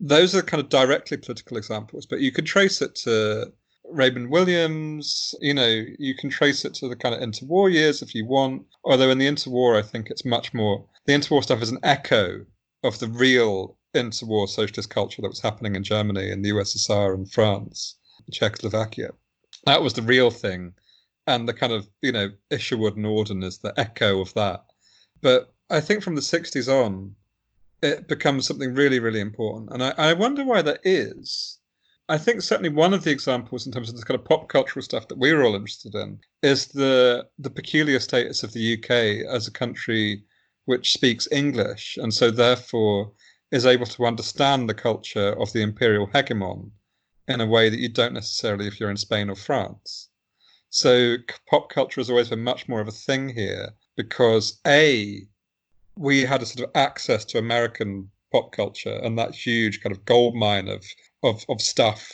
Those 0.00 0.34
are 0.34 0.42
kind 0.42 0.62
of 0.62 0.68
directly 0.68 1.18
political 1.18 1.56
examples, 1.56 2.06
but 2.06 2.20
you 2.20 2.32
could 2.32 2.46
trace 2.46 2.82
it 2.82 2.94
to 2.96 3.52
Raymond 3.90 4.30
Williams. 4.30 5.34
You 5.40 5.54
know, 5.54 5.84
you 5.98 6.14
can 6.14 6.30
trace 6.30 6.64
it 6.64 6.74
to 6.74 6.88
the 6.88 6.96
kind 6.96 7.14
of 7.14 7.20
interwar 7.20 7.72
years 7.72 8.02
if 8.02 8.14
you 8.14 8.26
want. 8.26 8.64
Although 8.84 9.10
in 9.10 9.18
the 9.18 9.28
interwar, 9.28 9.78
I 9.78 9.82
think 9.82 10.10
it's 10.10 10.24
much 10.24 10.52
more 10.52 10.84
the 11.06 11.12
interwar 11.12 11.42
stuff 11.42 11.62
is 11.62 11.70
an 11.70 11.78
echo 11.82 12.44
of 12.82 12.98
the 12.98 13.08
real 13.08 13.76
interwar 13.96 14.48
socialist 14.48 14.90
culture 14.90 15.22
that 15.22 15.28
was 15.28 15.40
happening 15.40 15.74
in 15.74 15.82
Germany 15.82 16.30
and 16.30 16.44
the 16.44 16.50
USSR 16.50 17.14
and 17.14 17.30
France, 17.30 17.96
Czechoslovakia. 18.30 19.10
That 19.64 19.82
was 19.82 19.94
the 19.94 20.02
real 20.02 20.30
thing. 20.30 20.74
And 21.26 21.48
the 21.48 21.54
kind 21.54 21.72
of, 21.72 21.88
you 22.02 22.12
know, 22.12 22.30
Isherwood 22.50 22.96
and 22.96 23.04
Auden 23.04 23.42
is 23.42 23.58
the 23.58 23.74
echo 23.76 24.20
of 24.20 24.32
that. 24.34 24.64
But 25.22 25.52
I 25.70 25.80
think 25.80 26.02
from 26.02 26.14
the 26.14 26.20
60s 26.20 26.68
on, 26.68 27.16
it 27.82 28.08
becomes 28.08 28.46
something 28.46 28.74
really, 28.74 29.00
really 29.00 29.20
important. 29.20 29.70
And 29.72 29.82
I, 29.82 29.92
I 29.96 30.12
wonder 30.12 30.44
why 30.44 30.62
that 30.62 30.80
is. 30.84 31.58
I 32.08 32.18
think 32.18 32.42
certainly 32.42 32.68
one 32.68 32.94
of 32.94 33.02
the 33.02 33.10
examples 33.10 33.66
in 33.66 33.72
terms 33.72 33.88
of 33.88 33.96
this 33.96 34.04
kind 34.04 34.18
of 34.18 34.24
pop 34.24 34.48
cultural 34.48 34.82
stuff 34.82 35.08
that 35.08 35.18
we're 35.18 35.42
all 35.42 35.56
interested 35.56 35.94
in 35.96 36.20
is 36.42 36.68
the 36.68 37.26
the 37.40 37.50
peculiar 37.50 37.98
status 37.98 38.44
of 38.44 38.52
the 38.52 38.74
UK 38.74 39.26
as 39.28 39.48
a 39.48 39.50
country 39.50 40.22
which 40.66 40.92
speaks 40.92 41.28
English, 41.32 41.96
and 41.96 42.14
so 42.14 42.30
therefore 42.30 43.12
is 43.50 43.66
able 43.66 43.86
to 43.86 44.06
understand 44.06 44.68
the 44.68 44.74
culture 44.74 45.32
of 45.40 45.52
the 45.52 45.62
imperial 45.62 46.08
hegemon 46.08 46.70
in 47.28 47.40
a 47.40 47.46
way 47.46 47.68
that 47.68 47.78
you 47.78 47.88
don't 47.88 48.14
necessarily 48.14 48.66
if 48.66 48.78
you're 48.80 48.90
in 48.90 48.96
Spain 48.96 49.30
or 49.30 49.36
France. 49.36 50.08
So 50.70 51.16
pop 51.48 51.70
culture 51.70 52.00
has 52.00 52.10
always 52.10 52.28
been 52.28 52.42
much 52.42 52.68
more 52.68 52.80
of 52.80 52.88
a 52.88 52.92
thing 52.92 53.28
here 53.28 53.70
because 53.96 54.60
A, 54.66 55.26
we 55.96 56.22
had 56.22 56.42
a 56.42 56.46
sort 56.46 56.68
of 56.68 56.74
access 56.74 57.24
to 57.26 57.38
American 57.38 58.10
pop 58.32 58.52
culture 58.52 58.98
and 59.02 59.18
that 59.18 59.34
huge 59.34 59.80
kind 59.80 59.94
of 59.94 60.04
gold 60.04 60.34
mine 60.34 60.68
of, 60.68 60.84
of, 61.22 61.44
of 61.48 61.60
stuff 61.60 62.12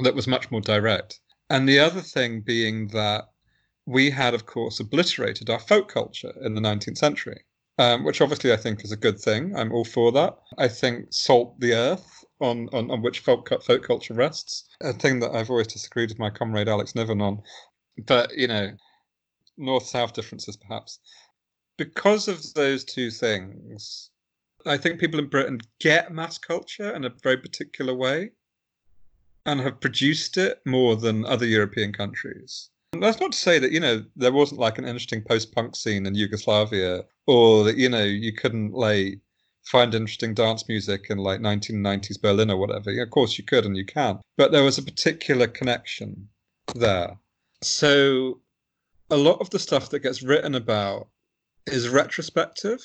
that 0.00 0.14
was 0.14 0.26
much 0.26 0.50
more 0.50 0.60
direct. 0.60 1.20
And 1.48 1.68
the 1.68 1.78
other 1.78 2.00
thing 2.00 2.40
being 2.40 2.88
that 2.88 3.28
we 3.86 4.10
had, 4.10 4.34
of 4.34 4.46
course, 4.46 4.80
obliterated 4.80 5.48
our 5.48 5.58
folk 5.58 5.88
culture 5.88 6.32
in 6.42 6.54
the 6.54 6.60
19th 6.60 6.98
century 6.98 7.44
um, 7.78 8.04
which 8.04 8.20
obviously 8.20 8.52
I 8.52 8.56
think 8.56 8.84
is 8.84 8.92
a 8.92 8.96
good 8.96 9.18
thing. 9.18 9.56
I'm 9.56 9.72
all 9.72 9.84
for 9.84 10.12
that. 10.12 10.38
I 10.58 10.68
think 10.68 11.06
salt 11.10 11.58
the 11.60 11.74
earth 11.74 12.24
on, 12.40 12.68
on, 12.72 12.90
on 12.90 13.02
which 13.02 13.20
folk, 13.20 13.48
folk 13.62 13.82
culture 13.82 14.14
rests, 14.14 14.68
a 14.80 14.92
thing 14.92 15.20
that 15.20 15.32
I've 15.32 15.50
always 15.50 15.66
disagreed 15.68 16.10
with 16.10 16.18
my 16.18 16.30
comrade 16.30 16.68
Alex 16.68 16.94
Niven 16.94 17.20
on. 17.20 17.42
But, 18.06 18.36
you 18.36 18.48
know, 18.48 18.70
north 19.56 19.86
south 19.86 20.12
differences 20.12 20.56
perhaps. 20.56 21.00
Because 21.76 22.28
of 22.28 22.54
those 22.54 22.84
two 22.84 23.10
things, 23.10 24.10
I 24.66 24.76
think 24.76 25.00
people 25.00 25.18
in 25.18 25.28
Britain 25.28 25.60
get 25.80 26.12
mass 26.12 26.38
culture 26.38 26.94
in 26.94 27.04
a 27.04 27.12
very 27.22 27.36
particular 27.36 27.94
way. 27.94 28.30
and 29.44 29.60
have 29.60 29.80
produced 29.80 30.36
it 30.36 30.60
more 30.64 30.96
than 30.96 31.24
other 31.24 31.46
European 31.46 31.92
countries. 31.92 32.70
That's 33.00 33.20
not 33.20 33.32
to 33.32 33.38
say 33.38 33.58
that, 33.58 33.72
you 33.72 33.80
know, 33.80 34.04
there 34.16 34.32
wasn't 34.32 34.60
like 34.60 34.78
an 34.78 34.84
interesting 34.84 35.22
post 35.22 35.54
punk 35.54 35.74
scene 35.76 36.06
in 36.06 36.14
Yugoslavia 36.14 37.04
or 37.26 37.64
that, 37.64 37.76
you 37.76 37.88
know, 37.88 38.04
you 38.04 38.32
couldn't 38.32 38.72
like 38.72 39.18
find 39.64 39.94
interesting 39.94 40.34
dance 40.34 40.68
music 40.68 41.06
in 41.08 41.18
like 41.18 41.40
1990s 41.40 42.20
Berlin 42.20 42.50
or 42.50 42.58
whatever. 42.58 42.90
Of 43.00 43.10
course 43.10 43.38
you 43.38 43.44
could 43.44 43.64
and 43.64 43.76
you 43.76 43.86
can. 43.86 44.20
But 44.36 44.52
there 44.52 44.64
was 44.64 44.78
a 44.78 44.82
particular 44.82 45.46
connection 45.46 46.28
there. 46.74 47.16
So 47.62 48.40
a 49.10 49.16
lot 49.16 49.40
of 49.40 49.50
the 49.50 49.58
stuff 49.58 49.90
that 49.90 50.00
gets 50.00 50.22
written 50.22 50.54
about 50.54 51.08
is 51.66 51.88
retrospective. 51.88 52.84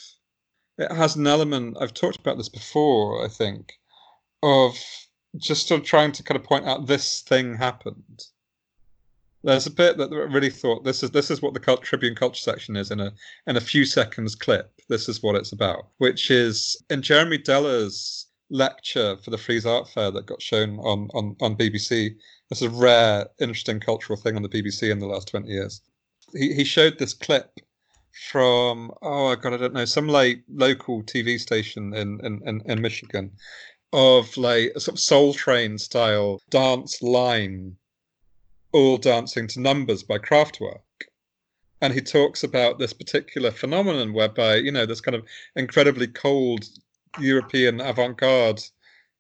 It 0.78 0.92
has 0.92 1.16
an 1.16 1.28
element, 1.28 1.78
I've 1.82 1.94
talked 1.94 2.20
about 2.20 2.38
this 2.38 2.50
before, 2.50 3.26
I 3.26 3.28
think, 3.28 3.74
of 4.44 4.78
just 5.36 5.68
sort 5.68 5.82
of 5.82 5.88
trying 5.88 6.12
to 6.14 6.24
kind 6.24 6.40
of 6.40 6.46
point 6.46 6.66
out 6.66 6.88
this 6.88 7.22
thing 7.22 7.56
happened. 7.56 8.24
There's 9.44 9.68
a 9.68 9.72
bit 9.72 9.98
that 9.98 10.10
really 10.10 10.50
thought 10.50 10.84
this 10.84 11.04
is 11.04 11.12
this 11.12 11.30
is 11.30 11.42
what 11.42 11.54
the 11.54 11.60
cult, 11.60 11.84
Tribune 11.84 12.16
culture 12.16 12.42
section 12.42 12.76
is 12.76 12.92
in 12.92 13.00
a 13.00 13.14
in 13.46 13.56
a 13.56 13.62
few 13.62 13.86
seconds 13.86 14.36
clip. 14.36 14.72
This 14.90 15.08
is 15.08 15.22
what 15.22 15.36
it's 15.36 15.52
about, 15.52 15.90
which 15.98 16.32
is 16.32 16.82
in 16.90 17.02
Jeremy 17.02 17.38
Deller's 17.38 18.28
lecture 18.50 19.18
for 19.18 19.30
the 19.30 19.38
Frieze 19.38 19.66
Art 19.66 19.90
Fair 19.90 20.12
that 20.12 20.26
got 20.26 20.42
shown 20.42 20.80
on 20.80 21.10
on 21.14 21.36
on 21.42 21.56
BBC. 21.56 22.16
This 22.50 22.62
is 22.62 22.68
a 22.68 22.70
rare, 22.70 23.28
interesting 23.40 23.80
cultural 23.80 24.20
thing 24.20 24.36
on 24.36 24.42
the 24.42 24.50
BBC 24.50 24.90
in 24.92 25.00
the 25.00 25.08
last 25.08 25.28
twenty 25.28 25.50
years. 25.50 25.82
He 26.34 26.54
he 26.54 26.64
showed 26.64 26.98
this 26.98 27.14
clip 27.14 27.52
from 28.32 28.92
oh 29.04 29.36
god 29.36 29.54
I 29.54 29.58
don't 29.58 29.74
know 29.74 29.86
some 29.86 30.08
like 30.08 30.44
local 30.50 31.04
TV 31.04 31.40
station 31.40 31.94
in 31.94 32.20
in, 32.24 32.42
in, 32.46 32.62
in 32.66 32.82
Michigan 32.82 33.32
of 33.94 34.36
like 34.38 34.72
a 34.76 34.80
sort 34.80 34.96
of 34.96 35.00
Soul 35.00 35.34
Train 35.34 35.78
style 35.78 36.42
dance 36.50 37.02
line, 37.02 37.78
all 38.72 38.98
dancing 38.98 39.48
to 39.48 39.60
numbers 39.60 40.04
by 40.04 40.18
Kraftwerk. 40.18 40.82
And 41.80 41.94
he 41.94 42.02
talks 42.02 42.44
about 42.44 42.80
this 42.80 42.94
particular 42.94 43.52
phenomenon 43.52 44.14
whereby, 44.14 44.56
you 44.56 44.72
know, 44.72 44.86
this 44.86 45.02
kind 45.02 45.16
of 45.16 45.26
incredibly 45.56 46.08
cold 46.08 46.66
European 47.20 47.80
avant 47.82 48.18
garde 48.18 48.62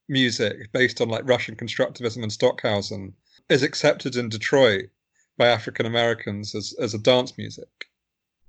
music 0.07 0.71
based 0.71 1.01
on 1.01 1.09
like 1.09 1.27
Russian 1.27 1.55
constructivism 1.55 2.23
and 2.23 2.31
Stockhausen 2.31 3.13
is 3.49 3.63
accepted 3.63 4.15
in 4.15 4.29
Detroit 4.29 4.89
by 5.37 5.47
African 5.47 5.85
Americans 5.85 6.55
as, 6.55 6.73
as 6.79 6.93
a 6.93 6.99
dance 6.99 7.37
music, 7.37 7.89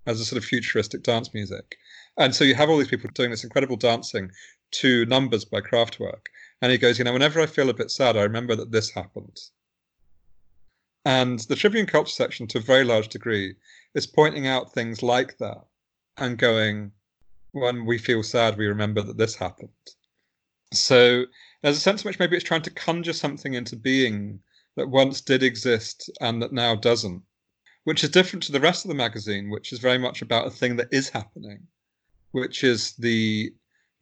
as 0.07 0.21
a 0.21 0.25
sort 0.25 0.39
of 0.39 0.45
futuristic 0.45 1.03
dance 1.03 1.35
music. 1.35 1.77
And 2.17 2.35
so 2.35 2.45
you 2.45 2.55
have 2.55 2.71
all 2.71 2.79
these 2.79 2.89
people 2.89 3.11
doing 3.13 3.31
this 3.31 3.45
incredible 3.45 3.77
dancing 3.77 4.31
to 4.73 5.05
Numbers 5.07 5.45
by 5.45 5.61
Kraftwerk. 5.61 6.27
And 6.61 6.73
he 6.73 6.79
goes, 6.79 6.99
you 6.99 7.05
know, 7.05 7.13
whenever 7.13 7.41
I 7.41 7.47
feel 7.47 7.71
a 7.71 7.75
bit 7.75 7.91
sad, 7.91 8.17
I 8.17 8.23
remember 8.23 8.57
that 8.57 8.73
this 8.73 8.91
happened. 8.91 9.39
And 11.09 11.39
the 11.39 11.57
Tribune 11.57 11.87
Culture 11.87 12.13
section, 12.13 12.47
to 12.49 12.59
a 12.59 12.61
very 12.61 12.85
large 12.85 13.09
degree, 13.09 13.57
is 13.95 14.07
pointing 14.07 14.47
out 14.47 14.75
things 14.75 15.03
like 15.03 15.39
that 15.39 15.65
and 16.19 16.37
going, 16.37 16.93
when 17.53 17.87
we 17.87 17.97
feel 17.97 18.23
sad, 18.23 18.59
we 18.59 18.67
remember 18.67 19.01
that 19.01 19.17
this 19.17 19.35
happened. 19.35 19.71
So 20.75 21.25
there's 21.63 21.79
a 21.79 21.81
sense 21.81 22.05
in 22.05 22.09
which 22.11 22.19
maybe 22.19 22.37
it's 22.37 22.45
trying 22.45 22.61
to 22.61 22.71
conjure 22.71 23.15
something 23.15 23.55
into 23.55 23.75
being 23.75 24.41
that 24.77 24.91
once 24.91 25.23
did 25.23 25.43
exist 25.43 26.11
and 26.21 26.43
that 26.43 26.53
now 26.53 26.75
doesn't, 26.75 27.23
which 27.85 28.05
is 28.05 28.11
different 28.11 28.43
to 28.43 28.53
the 28.53 28.61
rest 28.61 28.85
of 28.85 28.91
the 28.91 28.95
magazine, 28.95 29.49
which 29.49 29.73
is 29.73 29.79
very 29.79 29.97
much 29.97 30.21
about 30.21 30.47
a 30.47 30.51
thing 30.51 30.77
that 30.77 30.93
is 30.93 31.09
happening, 31.09 31.67
which 32.33 32.63
is 32.63 32.93
the 32.97 33.51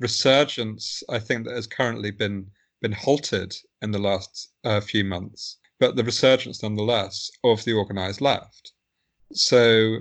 resurgence, 0.01 1.05
I 1.09 1.21
think, 1.21 1.47
that 1.47 1.55
has 1.55 1.69
currently 1.69 2.11
been 2.11 2.51
been 2.83 2.91
halted 2.91 3.55
in 3.81 3.93
the 3.93 4.01
last 4.01 4.51
uh, 4.65 4.81
few 4.81 5.05
months, 5.05 5.59
but 5.79 5.97
the 5.97 6.05
resurgence, 6.05 6.63
nonetheless, 6.63 7.31
of 7.45 7.65
the 7.65 7.75
organised 7.75 8.21
left. 8.21 8.73
So, 9.33 9.99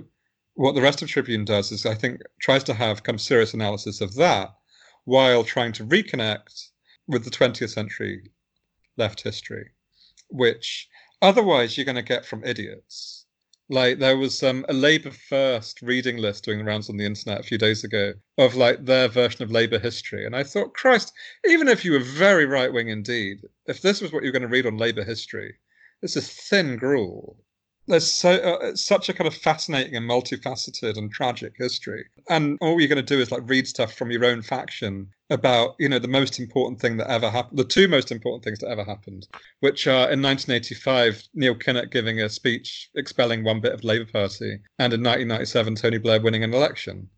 what 0.54 0.74
the 0.74 0.82
rest 0.82 1.02
of 1.02 1.08
Tribune 1.08 1.44
does 1.44 1.70
is, 1.72 1.84
I 1.84 1.94
think, 1.94 2.20
tries 2.40 2.64
to 2.64 2.74
have 2.74 3.02
of 3.06 3.20
serious 3.20 3.54
analysis 3.54 4.00
of 4.00 4.14
that, 4.14 4.54
while 5.04 5.44
trying 5.44 5.72
to 5.72 5.86
reconnect 5.86 6.70
with 7.06 7.24
the 7.24 7.30
20th 7.30 7.70
century 7.70 8.30
left 8.96 9.22
history, 9.22 9.72
which 10.30 10.88
otherwise 11.20 11.76
you're 11.76 11.84
going 11.84 11.96
to 11.96 12.02
get 12.02 12.24
from 12.24 12.44
idiots 12.44 13.26
like 13.68 13.98
there 13.98 14.16
was 14.16 14.42
um, 14.44 14.64
a 14.68 14.72
Labour 14.72 15.10
First 15.10 15.82
reading 15.82 16.18
list 16.18 16.44
doing 16.44 16.64
rounds 16.64 16.88
on 16.88 16.96
the 16.96 17.04
internet 17.04 17.40
a 17.40 17.42
few 17.42 17.58
days 17.58 17.82
ago 17.82 18.14
of 18.38 18.54
like 18.54 18.84
their 18.84 19.08
version 19.08 19.42
of 19.42 19.50
Labour 19.50 19.78
history, 19.78 20.24
and 20.24 20.36
I 20.36 20.44
thought, 20.44 20.74
Christ, 20.74 21.12
even 21.44 21.66
if 21.66 21.84
you 21.84 21.92
were 21.92 21.98
very 21.98 22.46
right 22.46 22.72
wing 22.72 22.88
indeed, 22.88 23.40
if 23.66 23.82
this 23.82 24.00
was 24.00 24.12
what 24.12 24.22
you 24.22 24.28
were 24.28 24.38
going 24.38 24.42
to 24.42 24.48
read 24.48 24.66
on 24.66 24.76
Labour 24.76 25.02
history, 25.02 25.56
this 26.02 26.16
a 26.16 26.20
thin 26.20 26.76
gruel. 26.76 27.36
There's 27.88 28.12
so 28.12 28.32
uh, 28.32 28.74
such 28.74 29.08
a 29.08 29.14
kind 29.14 29.28
of 29.28 29.34
fascinating 29.34 29.94
and 29.94 30.10
multifaceted 30.10 30.96
and 30.96 31.10
tragic 31.10 31.52
history. 31.56 32.04
And 32.28 32.58
all 32.60 32.80
you're 32.80 32.88
going 32.88 33.04
to 33.04 33.14
do 33.14 33.20
is 33.20 33.30
like 33.30 33.48
read 33.48 33.68
stuff 33.68 33.94
from 33.94 34.10
your 34.10 34.24
own 34.24 34.42
faction 34.42 35.08
about 35.30 35.74
you 35.78 35.88
know 35.88 35.98
the 35.98 36.08
most 36.08 36.38
important 36.38 36.80
thing 36.80 36.96
that 36.96 37.10
ever 37.10 37.28
happened 37.30 37.58
the 37.58 37.64
two 37.64 37.88
most 37.88 38.12
important 38.12 38.44
things 38.44 38.60
that 38.60 38.68
ever 38.68 38.84
happened 38.84 39.26
which 39.58 39.88
are 39.88 40.08
in 40.10 40.22
1985 40.22 41.20
neil 41.34 41.54
kinnock 41.54 41.90
giving 41.90 42.20
a 42.20 42.28
speech 42.28 42.90
expelling 42.94 43.42
one 43.42 43.60
bit 43.60 43.72
of 43.72 43.82
labour 43.82 44.10
party 44.10 44.58
and 44.78 44.92
in 44.92 45.02
1997 45.02 45.74
tony 45.74 45.98
blair 45.98 46.20
winning 46.20 46.44
an 46.44 46.54
election. 46.54 47.08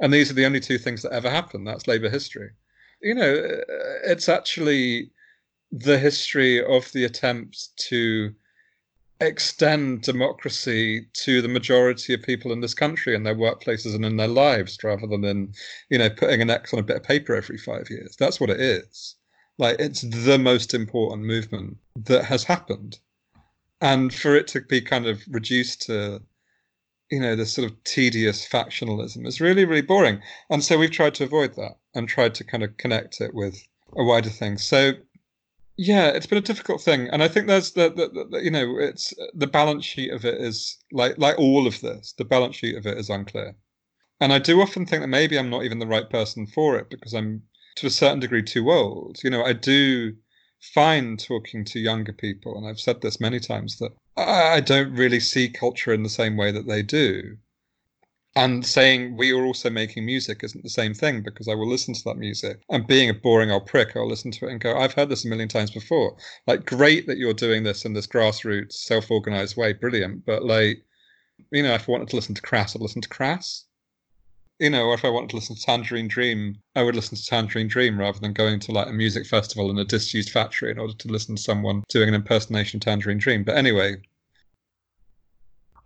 And 0.00 0.12
these 0.12 0.30
are 0.30 0.34
the 0.34 0.46
only 0.46 0.60
two 0.60 0.78
things 0.78 1.02
that 1.02 1.12
ever 1.12 1.28
happened. 1.28 1.66
That's 1.66 1.88
labour 1.88 2.08
history. 2.08 2.50
You 3.02 3.14
know 3.14 3.34
uh, 3.34 3.64
it's 4.04 4.28
actually 4.28 5.10
the 5.70 5.98
history 5.98 6.64
of 6.64 6.90
the 6.92 7.04
attempts 7.04 7.72
to 7.76 8.34
extend 9.20 10.02
democracy 10.02 11.06
to 11.12 11.42
the 11.42 11.48
majority 11.48 12.14
of 12.14 12.22
people 12.22 12.52
in 12.52 12.60
this 12.60 12.74
country 12.74 13.14
in 13.14 13.24
their 13.24 13.34
workplaces 13.34 13.94
and 13.94 14.04
in 14.04 14.16
their 14.16 14.28
lives 14.28 14.78
rather 14.84 15.06
than 15.08 15.24
in 15.24 15.52
you 15.90 15.98
know 15.98 16.08
putting 16.08 16.40
an 16.40 16.50
x 16.50 16.72
on 16.72 16.78
a 16.78 16.84
bit 16.84 16.96
of 16.96 17.02
paper 17.02 17.34
every 17.34 17.58
five 17.58 17.90
years. 17.90 18.14
That's 18.18 18.40
what 18.40 18.50
it 18.50 18.60
is. 18.60 19.16
Like 19.58 19.80
it's 19.80 20.02
the 20.02 20.38
most 20.38 20.72
important 20.72 21.24
movement 21.24 21.78
that 21.96 22.24
has 22.24 22.44
happened. 22.44 22.98
And 23.80 24.14
for 24.14 24.36
it 24.36 24.46
to 24.48 24.60
be 24.60 24.80
kind 24.80 25.06
of 25.06 25.22
reduced 25.28 25.82
to 25.82 26.22
you 27.10 27.20
know 27.20 27.34
this 27.34 27.52
sort 27.52 27.68
of 27.70 27.82
tedious 27.84 28.46
factionalism 28.46 29.26
is 29.26 29.40
really 29.40 29.64
really 29.64 29.82
boring. 29.82 30.22
And 30.50 30.62
so 30.62 30.78
we've 30.78 30.92
tried 30.92 31.16
to 31.16 31.24
avoid 31.24 31.56
that 31.56 31.76
and 31.94 32.08
tried 32.08 32.36
to 32.36 32.44
kind 32.44 32.62
of 32.62 32.76
connect 32.76 33.20
it 33.20 33.34
with 33.34 33.60
a 33.96 34.04
wider 34.04 34.30
thing. 34.30 34.58
So 34.58 34.92
yeah, 35.78 36.08
it's 36.08 36.26
been 36.26 36.38
a 36.38 36.42
difficult 36.42 36.82
thing, 36.82 37.08
and 37.08 37.22
I 37.22 37.28
think 37.28 37.46
there's 37.46 37.70
the, 37.72 37.88
the, 37.90 38.26
the, 38.30 38.42
you 38.42 38.50
know 38.50 38.78
it's 38.78 39.14
the 39.32 39.46
balance 39.46 39.84
sheet 39.84 40.12
of 40.12 40.24
it 40.24 40.40
is 40.40 40.76
like 40.90 41.16
like 41.18 41.38
all 41.38 41.68
of 41.68 41.80
this. 41.80 42.12
The 42.18 42.24
balance 42.24 42.56
sheet 42.56 42.76
of 42.76 42.84
it 42.84 42.98
is 42.98 43.08
unclear, 43.08 43.54
and 44.20 44.32
I 44.32 44.40
do 44.40 44.60
often 44.60 44.86
think 44.86 45.02
that 45.02 45.08
maybe 45.08 45.38
I'm 45.38 45.50
not 45.50 45.62
even 45.62 45.78
the 45.78 45.86
right 45.86 46.10
person 46.10 46.48
for 46.48 46.76
it 46.76 46.90
because 46.90 47.14
I'm 47.14 47.44
to 47.76 47.86
a 47.86 47.90
certain 47.90 48.18
degree 48.18 48.42
too 48.42 48.72
old. 48.72 49.18
You 49.22 49.30
know, 49.30 49.44
I 49.44 49.52
do 49.52 50.16
find 50.74 51.18
talking 51.18 51.64
to 51.66 51.78
younger 51.78 52.12
people, 52.12 52.58
and 52.58 52.66
I've 52.66 52.80
said 52.80 53.00
this 53.00 53.20
many 53.20 53.38
times 53.38 53.78
that 53.78 53.92
I 54.16 54.60
don't 54.60 54.92
really 54.94 55.20
see 55.20 55.48
culture 55.48 55.92
in 55.92 56.02
the 56.02 56.08
same 56.08 56.36
way 56.36 56.50
that 56.50 56.66
they 56.66 56.82
do 56.82 57.36
and 58.36 58.64
saying 58.64 59.16
we 59.16 59.32
are 59.32 59.44
also 59.44 59.70
making 59.70 60.04
music 60.04 60.44
isn't 60.44 60.62
the 60.62 60.70
same 60.70 60.94
thing 60.94 61.22
because 61.22 61.48
I 61.48 61.54
will 61.54 61.68
listen 61.68 61.94
to 61.94 62.04
that 62.04 62.18
music 62.18 62.60
and 62.68 62.86
being 62.86 63.10
a 63.10 63.14
boring 63.14 63.50
old 63.50 63.66
prick, 63.66 63.96
I'll 63.96 64.08
listen 64.08 64.30
to 64.32 64.46
it 64.46 64.52
and 64.52 64.60
go, 64.60 64.76
I've 64.76 64.94
heard 64.94 65.08
this 65.08 65.24
a 65.24 65.28
million 65.28 65.48
times 65.48 65.70
before. 65.70 66.16
Like, 66.46 66.64
great 66.64 67.06
that 67.06 67.18
you're 67.18 67.34
doing 67.34 67.62
this 67.64 67.84
in 67.84 67.94
this 67.94 68.06
grassroots, 68.06 68.74
self 68.74 69.10
organized 69.10 69.56
way, 69.56 69.72
brilliant. 69.72 70.24
But, 70.24 70.44
like, 70.44 70.84
you 71.50 71.62
know, 71.62 71.74
if 71.74 71.88
I 71.88 71.92
wanted 71.92 72.08
to 72.08 72.16
listen 72.16 72.34
to 72.34 72.42
Crass, 72.42 72.74
I'd 72.74 72.82
listen 72.82 73.02
to 73.02 73.08
Crass. 73.08 73.64
You 74.58 74.70
know, 74.70 74.92
if 74.92 75.04
I 75.04 75.08
wanted 75.08 75.30
to 75.30 75.36
listen 75.36 75.56
to 75.56 75.62
Tangerine 75.62 76.08
Dream, 76.08 76.58
I 76.74 76.82
would 76.82 76.96
listen 76.96 77.16
to 77.16 77.24
Tangerine 77.24 77.68
Dream 77.68 77.98
rather 77.98 78.18
than 78.18 78.32
going 78.32 78.58
to 78.60 78.72
like 78.72 78.88
a 78.88 78.92
music 78.92 79.24
festival 79.24 79.70
in 79.70 79.78
a 79.78 79.84
disused 79.84 80.30
factory 80.30 80.70
in 80.70 80.78
order 80.78 80.94
to 80.94 81.08
listen 81.08 81.36
to 81.36 81.42
someone 81.42 81.84
doing 81.88 82.08
an 82.08 82.14
impersonation 82.14 82.78
of 82.78 82.82
Tangerine 82.82 83.18
Dream. 83.18 83.44
But 83.44 83.56
anyway, 83.56 83.98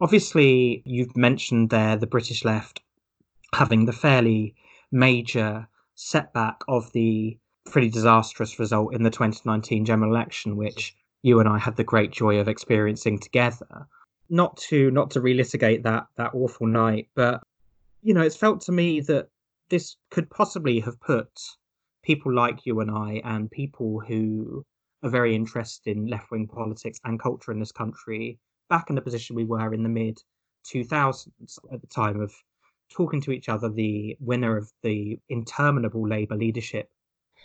Obviously, 0.03 0.83
you've 0.85 1.17
mentioned 1.17 1.71
there 1.71 1.95
the 1.97 2.09
British 2.09 2.45
left 2.45 2.83
having 3.55 3.85
the 3.85 3.93
fairly 3.93 4.53
major 4.91 5.69
setback 5.95 6.61
of 6.67 6.91
the 6.91 7.39
pretty 7.67 7.89
disastrous 7.89 8.59
result 8.59 8.97
in 8.97 9.05
the 9.05 9.11
2019 9.11 9.85
general 9.85 10.11
election, 10.11 10.57
which 10.57 10.97
you 11.23 11.39
and 11.39 11.49
I 11.49 11.57
had 11.57 11.77
the 11.77 11.85
great 11.85 12.11
joy 12.11 12.41
of 12.41 12.49
experiencing 12.49 13.21
together. 13.21 13.87
Not 14.29 14.57
to 14.69 14.91
not 14.91 15.13
to 15.13 15.21
relitigate 15.21 15.85
that 15.85 16.09
that 16.17 16.35
awful 16.35 16.67
night, 16.67 17.09
but 17.15 17.41
you 18.03 18.13
know, 18.13 18.23
it's 18.23 18.37
felt 18.37 18.61
to 18.63 18.73
me 18.73 19.03
that 19.03 19.29
this 19.69 19.95
could 20.11 20.29
possibly 20.31 20.81
have 20.81 21.01
put 21.01 21.31
people 22.03 22.35
like 22.35 22.67
you 22.67 22.81
and 22.81 22.91
I 22.91 23.21
and 23.25 23.49
people 23.49 24.01
who 24.01 24.67
are 25.05 25.11
very 25.11 25.37
interested 25.37 25.97
in 25.97 26.09
left 26.09 26.33
wing 26.33 26.49
politics 26.49 26.99
and 27.05 27.21
culture 27.21 27.53
in 27.53 27.61
this 27.61 27.71
country 27.71 28.41
back 28.73 28.89
in 28.89 28.97
the 28.97 29.03
position 29.03 29.37
we 29.37 29.45
were 29.45 29.75
in 29.75 29.83
the 29.83 29.89
mid 29.91 30.19
2000s 30.73 31.59
at 31.71 31.81
the 31.83 31.87
time 31.89 32.23
of 32.23 32.33
talking 32.91 33.21
to 33.21 33.31
each 33.31 33.51
other, 33.51 33.69
the 33.69 34.17
winner 34.19 34.57
of 34.57 34.73
the 34.83 35.19
interminable 35.29 36.09
Labour 36.09 36.37
leadership 36.37 36.89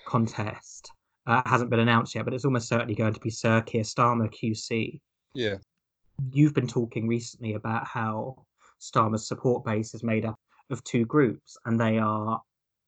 contest 0.06 0.90
Uh, 1.26 1.42
hasn't 1.46 1.70
been 1.70 1.82
announced 1.82 2.16
yet, 2.16 2.24
but 2.24 2.34
it's 2.34 2.46
almost 2.46 2.70
certainly 2.70 2.96
going 2.96 3.14
to 3.14 3.20
be 3.20 3.30
Sir 3.30 3.60
Keir 3.62 3.84
Starmer 3.84 4.30
QC. 4.34 5.02
Yeah. 5.34 5.58
You've 6.32 6.54
been 6.54 6.68
talking 6.80 7.06
recently 7.10 7.56
about 7.56 7.86
how 7.86 8.46
Starmer's 8.80 9.28
support 9.28 9.66
base 9.66 9.94
is 9.94 10.04
made 10.04 10.24
up 10.24 10.40
of 10.70 10.82
two 10.86 11.06
groups, 11.06 11.58
and 11.66 11.78
they 11.78 11.98
are 11.98 12.42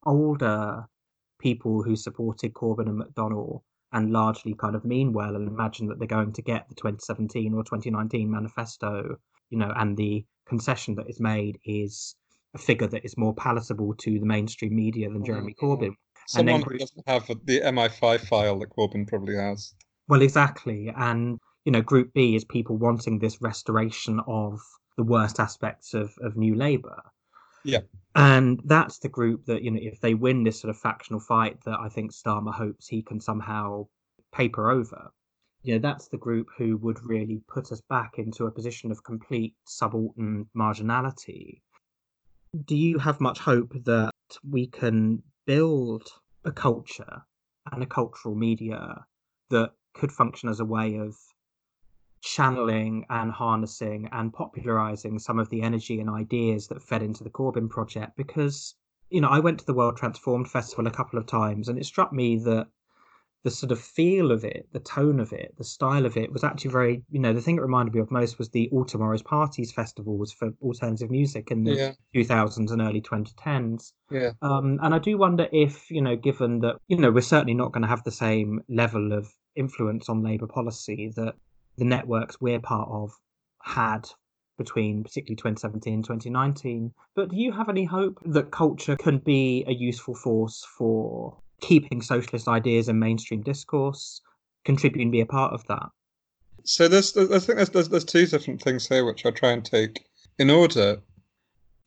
older 0.06 0.88
people 1.40 1.84
who 1.84 1.98
supported 1.98 2.54
Corbyn 2.54 2.88
and 2.88 3.02
McDonnell 3.02 3.64
and 3.92 4.12
largely 4.12 4.54
kind 4.54 4.76
of 4.76 4.86
mean 4.86 5.14
well 5.14 5.36
and 5.36 5.48
imagine 5.48 5.88
that 5.88 6.00
they're 6.00 6.08
going 6.08 6.34
to 6.34 6.42
get 6.42 6.68
the 6.70 6.76
2017 6.76 7.54
or 7.54 7.64
2019 7.64 8.30
manifesto, 8.30 9.18
you 9.50 9.58
know, 9.58 9.72
and 9.76 9.98
the 9.98 10.26
concession 10.48 10.96
that 10.96 11.10
is 11.10 11.20
made 11.20 11.58
is 11.66 12.16
a 12.54 12.58
figure 12.58 12.88
that 12.88 13.06
is 13.06 13.18
more 13.18 13.34
palatable 13.34 13.94
to 13.96 14.20
the 14.20 14.26
mainstream 14.26 14.76
media 14.76 15.10
than 15.10 15.24
Jeremy 15.24 15.54
mm-hmm. 15.54 15.66
Corbyn. 15.66 15.96
Someone 16.28 16.56
and 16.56 16.64
then, 16.64 16.70
who 16.70 16.78
doesn't 16.78 17.08
have 17.08 17.28
the 17.46 17.62
MI5 17.62 18.22
file 18.22 18.60
that 18.60 18.70
Corbyn 18.70 19.08
probably 19.08 19.36
has. 19.36 19.74
Well, 20.08 20.22
exactly. 20.22 20.92
And, 20.96 21.40
you 21.66 21.72
know, 21.72 21.82
Group 21.82 22.14
B 22.14 22.36
is 22.36 22.46
people 22.46 22.78
wanting 22.78 23.20
this 23.20 23.42
restoration 23.42 24.20
of 24.28 24.60
the 24.98 25.04
worst 25.04 25.40
aspects 25.40 25.94
of, 25.94 26.14
of 26.22 26.36
New 26.36 26.56
Labour. 26.56 27.02
Yeah. 27.64 27.82
And 28.16 28.62
that's 28.66 29.00
the 29.00 29.10
group 29.10 29.46
that, 29.46 29.64
you 29.64 29.72
know, 29.72 29.80
if 29.82 30.02
they 30.02 30.14
win 30.14 30.44
this 30.44 30.60
sort 30.60 30.70
of 30.70 30.80
factional 30.80 31.20
fight 31.20 31.62
that 31.66 31.80
I 31.80 31.90
think 31.90 32.12
Starmer 32.12 32.54
hopes 32.54 32.88
he 32.88 33.02
can 33.02 33.20
somehow 33.20 33.88
paper 34.34 34.70
over, 34.72 35.12
you 35.64 35.74
know, 35.74 35.80
that's 35.80 36.08
the 36.08 36.18
group 36.18 36.48
who 36.58 36.78
would 36.78 37.04
really 37.04 37.42
put 37.48 37.72
us 37.72 37.82
back 37.82 38.14
into 38.18 38.46
a 38.46 38.52
position 38.52 38.92
of 38.92 39.04
complete 39.04 39.56
subaltern 39.68 40.48
marginality. 40.58 41.62
Do 42.66 42.76
you 42.76 42.98
have 42.98 43.22
much 43.22 43.40
hope 43.40 43.74
that 43.86 44.12
we 44.50 44.68
can 44.68 45.22
build 45.46 46.08
a 46.46 46.52
culture 46.52 47.22
and 47.72 47.84
a 47.84 47.88
cultural 47.88 48.36
media 48.36 49.06
that 49.50 49.72
could 49.94 50.12
function 50.12 50.50
as 50.50 50.60
a 50.60 50.66
way 50.66 50.96
of 50.96 51.16
channeling 52.22 53.06
and 53.10 53.32
harnessing 53.32 54.10
and 54.12 54.34
popularizing 54.34 55.20
some 55.20 55.40
of 55.40 55.50
the 55.50 55.62
energy 55.62 56.00
and 56.00 56.10
ideas 56.10 56.68
that 56.68 56.84
fed 56.84 57.02
into 57.02 57.24
the 57.24 57.30
Corbyn 57.30 57.70
project 57.70 58.18
because 58.18 58.76
you 59.10 59.22
know 59.22 59.30
I 59.30 59.40
went 59.40 59.60
to 59.60 59.66
the 59.66 59.74
World 59.74 59.98
Transformed 59.98 60.50
Festival 60.50 60.88
a 60.88 60.92
couple 60.92 61.20
of 61.20 61.26
times 61.26 61.70
and 61.70 61.78
it 61.78 61.86
struck 61.86 62.12
me 62.12 62.38
that 62.40 62.68
the 63.44 63.52
sort 63.52 63.72
of 63.72 63.80
feel 63.80 64.32
of 64.32 64.44
it, 64.44 64.68
the 64.74 64.82
tone 64.82 65.20
of 65.20 65.32
it, 65.32 65.54
the 65.58 65.64
style 65.64 66.06
of 66.06 66.18
it 66.18 66.32
was 66.32 66.44
actually 66.44 66.72
very, 66.72 67.04
you 67.10 67.20
know, 67.20 67.32
the 67.32 67.42
thing 67.42 67.56
it 67.56 67.62
reminded 67.62 67.94
me 67.94 68.02
of 68.02 68.12
most 68.12 68.38
was 68.38 68.50
the 68.50 68.70
All 68.72 68.84
Tomorrow's 68.84 69.22
Parties 69.22 69.72
festivals 69.72 70.34
for 70.34 70.52
alternative 70.62 71.10
music 71.10 71.50
in 71.50 71.64
the 71.64 71.74
yeah. 71.74 71.92
2000s 72.14 72.70
and 72.70 72.82
early 72.82 73.02
2010s. 73.02 73.94
Yeah. 74.12 74.32
Um, 74.42 74.80
and 74.82 74.94
I 74.94 75.00
do 75.00 75.18
wonder 75.18 75.48
if, 75.54 75.90
you 75.90 76.02
know, 76.02 76.18
given 76.18 76.60
that, 76.60 76.76
you 76.90 76.98
know, 76.98 77.12
we're 77.12 77.22
certainly 77.22 77.54
not 77.54 77.72
going 77.72 77.84
to 77.84 77.88
have 77.88 78.04
the 78.04 78.12
same 78.12 78.62
level 78.68 79.14
of 79.14 79.30
influence 79.56 80.10
on 80.10 80.22
Labour 80.22 80.48
policy 80.48 81.14
that 81.16 81.36
the 81.80 81.86
networks 81.86 82.40
we're 82.40 82.60
part 82.60 82.90
of 82.92 83.12
had 83.64 84.08
between 84.58 85.04
particularly 85.04 85.38
2017 85.38 85.94
and 85.94 86.04
2019. 86.04 86.94
But 87.16 87.30
do 87.30 87.38
you 87.38 87.52
have 87.52 87.70
any 87.70 87.86
hope 87.86 88.20
that 88.26 88.52
culture 88.52 88.98
can 88.98 89.18
be 89.20 89.64
a 89.68 89.74
useful 89.74 90.14
force 90.14 90.66
for 90.78 91.38
keeping 91.62 92.02
socialist 92.02 92.48
ideas 92.48 92.90
in 92.90 93.00
mainstream 93.00 93.42
discourse, 93.42 94.22
contributing 94.66 95.08
to 95.08 95.12
be 95.12 95.22
a 95.22 95.26
part 95.26 95.54
of 95.54 95.66
that? 95.68 95.88
So 96.66 96.88
there's, 96.88 97.16
I 97.16 97.40
think 97.40 97.58
there's, 97.58 97.70
there's, 97.70 97.90
there's 97.90 98.06
two 98.06 98.28
different 98.28 98.62
things 98.62 98.88
here 98.88 99.06
which 99.06 99.26
I'll 99.26 99.32
try 99.32 99.52
and 99.52 99.64
take 99.64 100.06
in 100.38 100.50
order. 100.50 101.02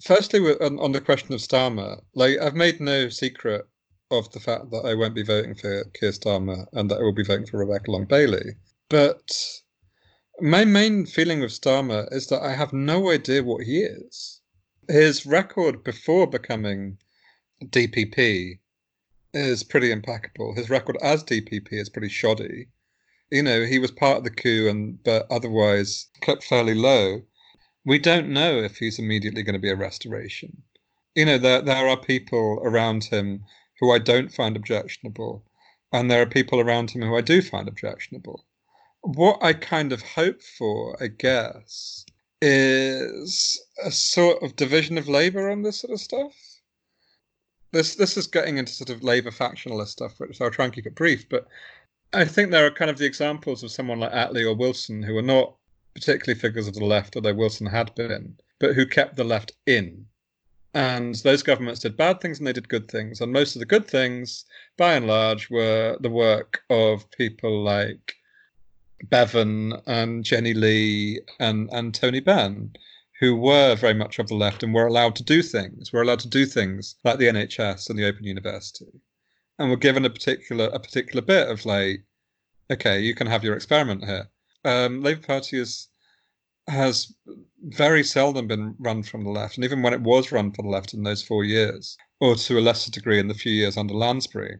Firstly, 0.02 0.40
on, 0.40 0.78
on 0.80 0.92
the 0.92 1.00
question 1.00 1.34
of 1.34 1.40
Starmer, 1.40 2.00
like 2.14 2.38
I've 2.40 2.56
made 2.56 2.80
no 2.80 3.08
secret 3.08 3.66
of 4.10 4.30
the 4.32 4.40
fact 4.40 4.70
that 4.70 4.84
I 4.84 4.94
won't 4.94 5.14
be 5.14 5.22
voting 5.22 5.54
for 5.54 5.84
Keir 5.94 6.10
Starmer 6.10 6.66
and 6.72 6.90
that 6.90 6.98
I 6.98 7.02
will 7.02 7.12
be 7.12 7.24
voting 7.24 7.46
for 7.46 7.58
Rebecca 7.58 7.90
Long 7.90 8.04
Bailey. 8.04 8.56
But 8.88 9.30
my 10.42 10.64
main 10.64 11.06
feeling 11.06 11.38
with 11.38 11.52
Starmer 11.52 12.12
is 12.12 12.26
that 12.26 12.42
I 12.42 12.56
have 12.56 12.72
no 12.72 13.12
idea 13.12 13.44
what 13.44 13.64
he 13.64 13.82
is. 13.82 14.40
His 14.88 15.24
record 15.24 15.84
before 15.84 16.26
becoming 16.26 16.98
DPP 17.64 18.58
is 19.32 19.62
pretty 19.62 19.92
impeccable. 19.92 20.52
His 20.56 20.68
record 20.68 20.98
as 21.00 21.22
DPP 21.22 21.68
is 21.70 21.88
pretty 21.88 22.08
shoddy. 22.08 22.66
You 23.30 23.44
know, 23.44 23.64
he 23.64 23.78
was 23.78 23.92
part 23.92 24.18
of 24.18 24.24
the 24.24 24.30
coup 24.30 24.68
and 24.68 25.00
but 25.04 25.30
otherwise 25.30 26.08
kept 26.20 26.42
fairly 26.42 26.74
low. 26.74 27.22
We 27.84 28.00
don't 28.00 28.28
know 28.28 28.64
if 28.64 28.78
he's 28.78 28.98
immediately 28.98 29.44
going 29.44 29.54
to 29.54 29.60
be 29.60 29.70
a 29.70 29.76
restoration. 29.76 30.64
You 31.14 31.26
know, 31.26 31.38
there 31.38 31.62
there 31.62 31.86
are 31.86 31.96
people 31.96 32.60
around 32.64 33.04
him 33.04 33.44
who 33.78 33.92
I 33.92 34.00
don't 34.00 34.34
find 34.34 34.56
objectionable, 34.56 35.44
and 35.92 36.10
there 36.10 36.22
are 36.22 36.26
people 36.26 36.58
around 36.58 36.90
him 36.90 37.02
who 37.02 37.16
I 37.16 37.20
do 37.20 37.42
find 37.42 37.68
objectionable 37.68 38.44
what 39.02 39.42
I 39.42 39.52
kind 39.52 39.92
of 39.92 40.02
hope 40.02 40.40
for, 40.42 40.96
I 41.02 41.08
guess, 41.08 42.06
is 42.40 43.60
a 43.84 43.90
sort 43.90 44.42
of 44.42 44.56
division 44.56 44.96
of 44.96 45.08
labor 45.08 45.50
on 45.50 45.62
this 45.62 45.80
sort 45.80 45.92
of 45.92 46.00
stuff. 46.00 46.32
This 47.72 47.94
this 47.94 48.16
is 48.16 48.26
getting 48.26 48.58
into 48.58 48.72
sort 48.72 48.90
of 48.90 49.02
labor 49.02 49.30
factionalist 49.30 49.88
stuff, 49.88 50.20
so 50.32 50.44
I'll 50.44 50.50
try 50.50 50.66
and 50.66 50.74
keep 50.74 50.86
it 50.86 50.94
brief. 50.94 51.28
But 51.28 51.46
I 52.12 52.24
think 52.24 52.50
there 52.50 52.66
are 52.66 52.70
kind 52.70 52.90
of 52.90 52.98
the 52.98 53.06
examples 53.06 53.62
of 53.62 53.70
someone 53.70 54.00
like 54.00 54.12
Attlee 54.12 54.46
or 54.46 54.54
Wilson 54.54 55.02
who 55.02 55.16
are 55.16 55.22
not 55.22 55.54
particularly 55.94 56.38
figures 56.38 56.68
of 56.68 56.74
the 56.74 56.84
left, 56.84 57.16
although 57.16 57.34
Wilson 57.34 57.66
had 57.66 57.94
been, 57.94 58.36
but 58.58 58.74
who 58.74 58.86
kept 58.86 59.16
the 59.16 59.24
left 59.24 59.52
in. 59.66 60.06
And 60.74 61.16
those 61.16 61.42
governments 61.42 61.80
did 61.80 61.96
bad 61.96 62.20
things 62.20 62.38
and 62.38 62.46
they 62.46 62.52
did 62.52 62.68
good 62.68 62.90
things. 62.90 63.20
And 63.20 63.32
most 63.32 63.56
of 63.56 63.60
the 63.60 63.66
good 63.66 63.86
things, 63.86 64.44
by 64.78 64.94
and 64.94 65.06
large, 65.06 65.50
were 65.50 65.98
the 66.00 66.10
work 66.10 66.62
of 66.70 67.10
people 67.10 67.62
like 67.62 68.14
Bevan 69.08 69.74
and 69.86 70.24
Jenny 70.24 70.54
Lee 70.54 71.20
and, 71.40 71.68
and 71.72 71.94
Tony 71.94 72.20
Benn, 72.20 72.74
who 73.20 73.36
were 73.36 73.74
very 73.74 73.94
much 73.94 74.18
of 74.18 74.28
the 74.28 74.34
left 74.34 74.62
and 74.62 74.74
were 74.74 74.86
allowed 74.86 75.16
to 75.16 75.22
do 75.22 75.42
things, 75.42 75.92
were 75.92 76.02
allowed 76.02 76.20
to 76.20 76.28
do 76.28 76.46
things 76.46 76.96
like 77.04 77.18
the 77.18 77.26
NHS 77.26 77.88
and 77.88 77.98
the 77.98 78.06
Open 78.06 78.24
University, 78.24 79.00
and 79.58 79.70
were 79.70 79.76
given 79.76 80.04
a 80.04 80.10
particular 80.10 80.66
a 80.66 80.78
particular 80.78 81.22
bit 81.22 81.48
of 81.48 81.64
like, 81.66 82.04
okay, 82.70 83.00
you 83.00 83.14
can 83.14 83.26
have 83.26 83.44
your 83.44 83.54
experiment 83.54 84.04
here. 84.04 84.30
Um, 84.64 85.02
Labour 85.02 85.26
Party 85.26 85.58
is 85.58 85.88
has 86.68 87.12
very 87.60 88.04
seldom 88.04 88.46
been 88.46 88.74
run 88.78 89.02
from 89.02 89.24
the 89.24 89.30
left, 89.30 89.56
and 89.56 89.64
even 89.64 89.82
when 89.82 89.92
it 89.92 90.00
was 90.00 90.32
run 90.32 90.52
for 90.52 90.62
the 90.62 90.68
left 90.68 90.94
in 90.94 91.02
those 91.02 91.22
four 91.22 91.44
years, 91.44 91.96
or 92.20 92.36
to 92.36 92.58
a 92.58 92.60
lesser 92.60 92.90
degree 92.90 93.18
in 93.18 93.28
the 93.28 93.34
few 93.34 93.52
years 93.52 93.76
under 93.76 93.94
Lansbury, 93.94 94.58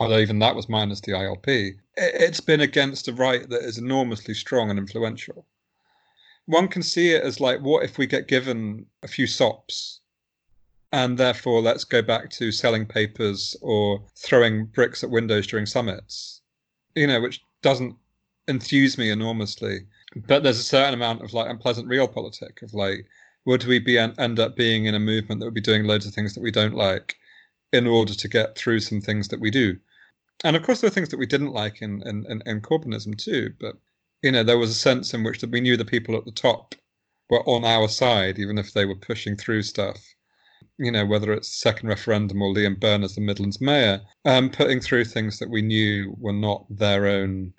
although 0.00 0.18
even 0.18 0.38
that 0.38 0.56
was 0.56 0.68
minus 0.68 1.02
the 1.02 1.12
ILP, 1.12 1.76
it's 1.96 2.40
been 2.40 2.62
against 2.62 3.06
a 3.06 3.12
right 3.12 3.48
that 3.50 3.62
is 3.62 3.76
enormously 3.76 4.32
strong 4.32 4.70
and 4.70 4.78
influential. 4.78 5.46
One 6.46 6.68
can 6.68 6.82
see 6.82 7.10
it 7.10 7.22
as 7.22 7.38
like, 7.38 7.60
what 7.60 7.84
if 7.84 7.98
we 7.98 8.06
get 8.06 8.26
given 8.26 8.86
a 9.02 9.08
few 9.08 9.26
sops 9.26 10.00
and 10.90 11.18
therefore 11.18 11.60
let's 11.60 11.84
go 11.84 12.00
back 12.00 12.30
to 12.30 12.50
selling 12.50 12.86
papers 12.86 13.54
or 13.60 14.02
throwing 14.16 14.64
bricks 14.64 15.04
at 15.04 15.10
windows 15.10 15.46
during 15.46 15.66
summits, 15.66 16.40
you 16.96 17.06
know, 17.06 17.20
which 17.20 17.44
doesn't 17.62 17.94
enthuse 18.48 18.96
me 18.96 19.10
enormously. 19.10 19.80
But 20.26 20.42
there's 20.42 20.58
a 20.58 20.64
certain 20.64 20.94
amount 20.94 21.22
of 21.22 21.34
like 21.34 21.48
unpleasant 21.50 21.88
realpolitik 21.88 22.62
of 22.62 22.72
like, 22.72 23.06
would 23.44 23.64
we 23.64 23.78
be 23.78 23.98
end 23.98 24.40
up 24.40 24.56
being 24.56 24.86
in 24.86 24.94
a 24.94 24.98
movement 24.98 25.40
that 25.40 25.46
would 25.46 25.54
be 25.54 25.60
doing 25.60 25.84
loads 25.84 26.06
of 26.06 26.14
things 26.14 26.34
that 26.34 26.42
we 26.42 26.50
don't 26.50 26.74
like 26.74 27.16
in 27.72 27.86
order 27.86 28.14
to 28.14 28.28
get 28.28 28.56
through 28.56 28.80
some 28.80 29.00
things 29.00 29.28
that 29.28 29.40
we 29.40 29.50
do? 29.50 29.76
And 30.44 30.56
of 30.56 30.62
course 30.62 30.80
there 30.80 30.88
are 30.88 30.92
things 30.92 31.08
that 31.10 31.18
we 31.18 31.26
didn't 31.26 31.52
like 31.52 31.82
in, 31.82 32.02
in, 32.06 32.26
in, 32.28 32.42
in 32.46 32.60
Corbynism 32.60 33.16
too, 33.16 33.54
but 33.60 33.76
you 34.22 34.32
know 34.32 34.42
there 34.42 34.58
was 34.58 34.70
a 34.70 34.74
sense 34.74 35.14
in 35.14 35.22
which 35.22 35.40
that 35.40 35.50
we 35.50 35.60
knew 35.60 35.76
the 35.76 35.84
people 35.84 36.16
at 36.16 36.24
the 36.24 36.32
top 36.32 36.74
were 37.30 37.48
on 37.48 37.64
our 37.64 37.88
side, 37.88 38.38
even 38.38 38.58
if 38.58 38.72
they 38.72 38.84
were 38.84 38.96
pushing 38.96 39.36
through 39.36 39.62
stuff. 39.62 40.14
You 40.78 40.90
know, 40.90 41.06
whether 41.06 41.32
it's 41.32 41.60
second 41.60 41.88
referendum 41.88 42.42
or 42.42 42.52
Liam 42.52 42.78
Byrne 42.80 43.04
as 43.04 43.14
the 43.14 43.20
Midlands 43.20 43.60
mayor, 43.60 44.00
um, 44.24 44.50
putting 44.50 44.80
through 44.80 45.04
things 45.04 45.38
that 45.38 45.50
we 45.50 45.62
knew 45.62 46.14
were 46.18 46.32
not 46.32 46.64
their 46.70 47.06
own 47.06 47.52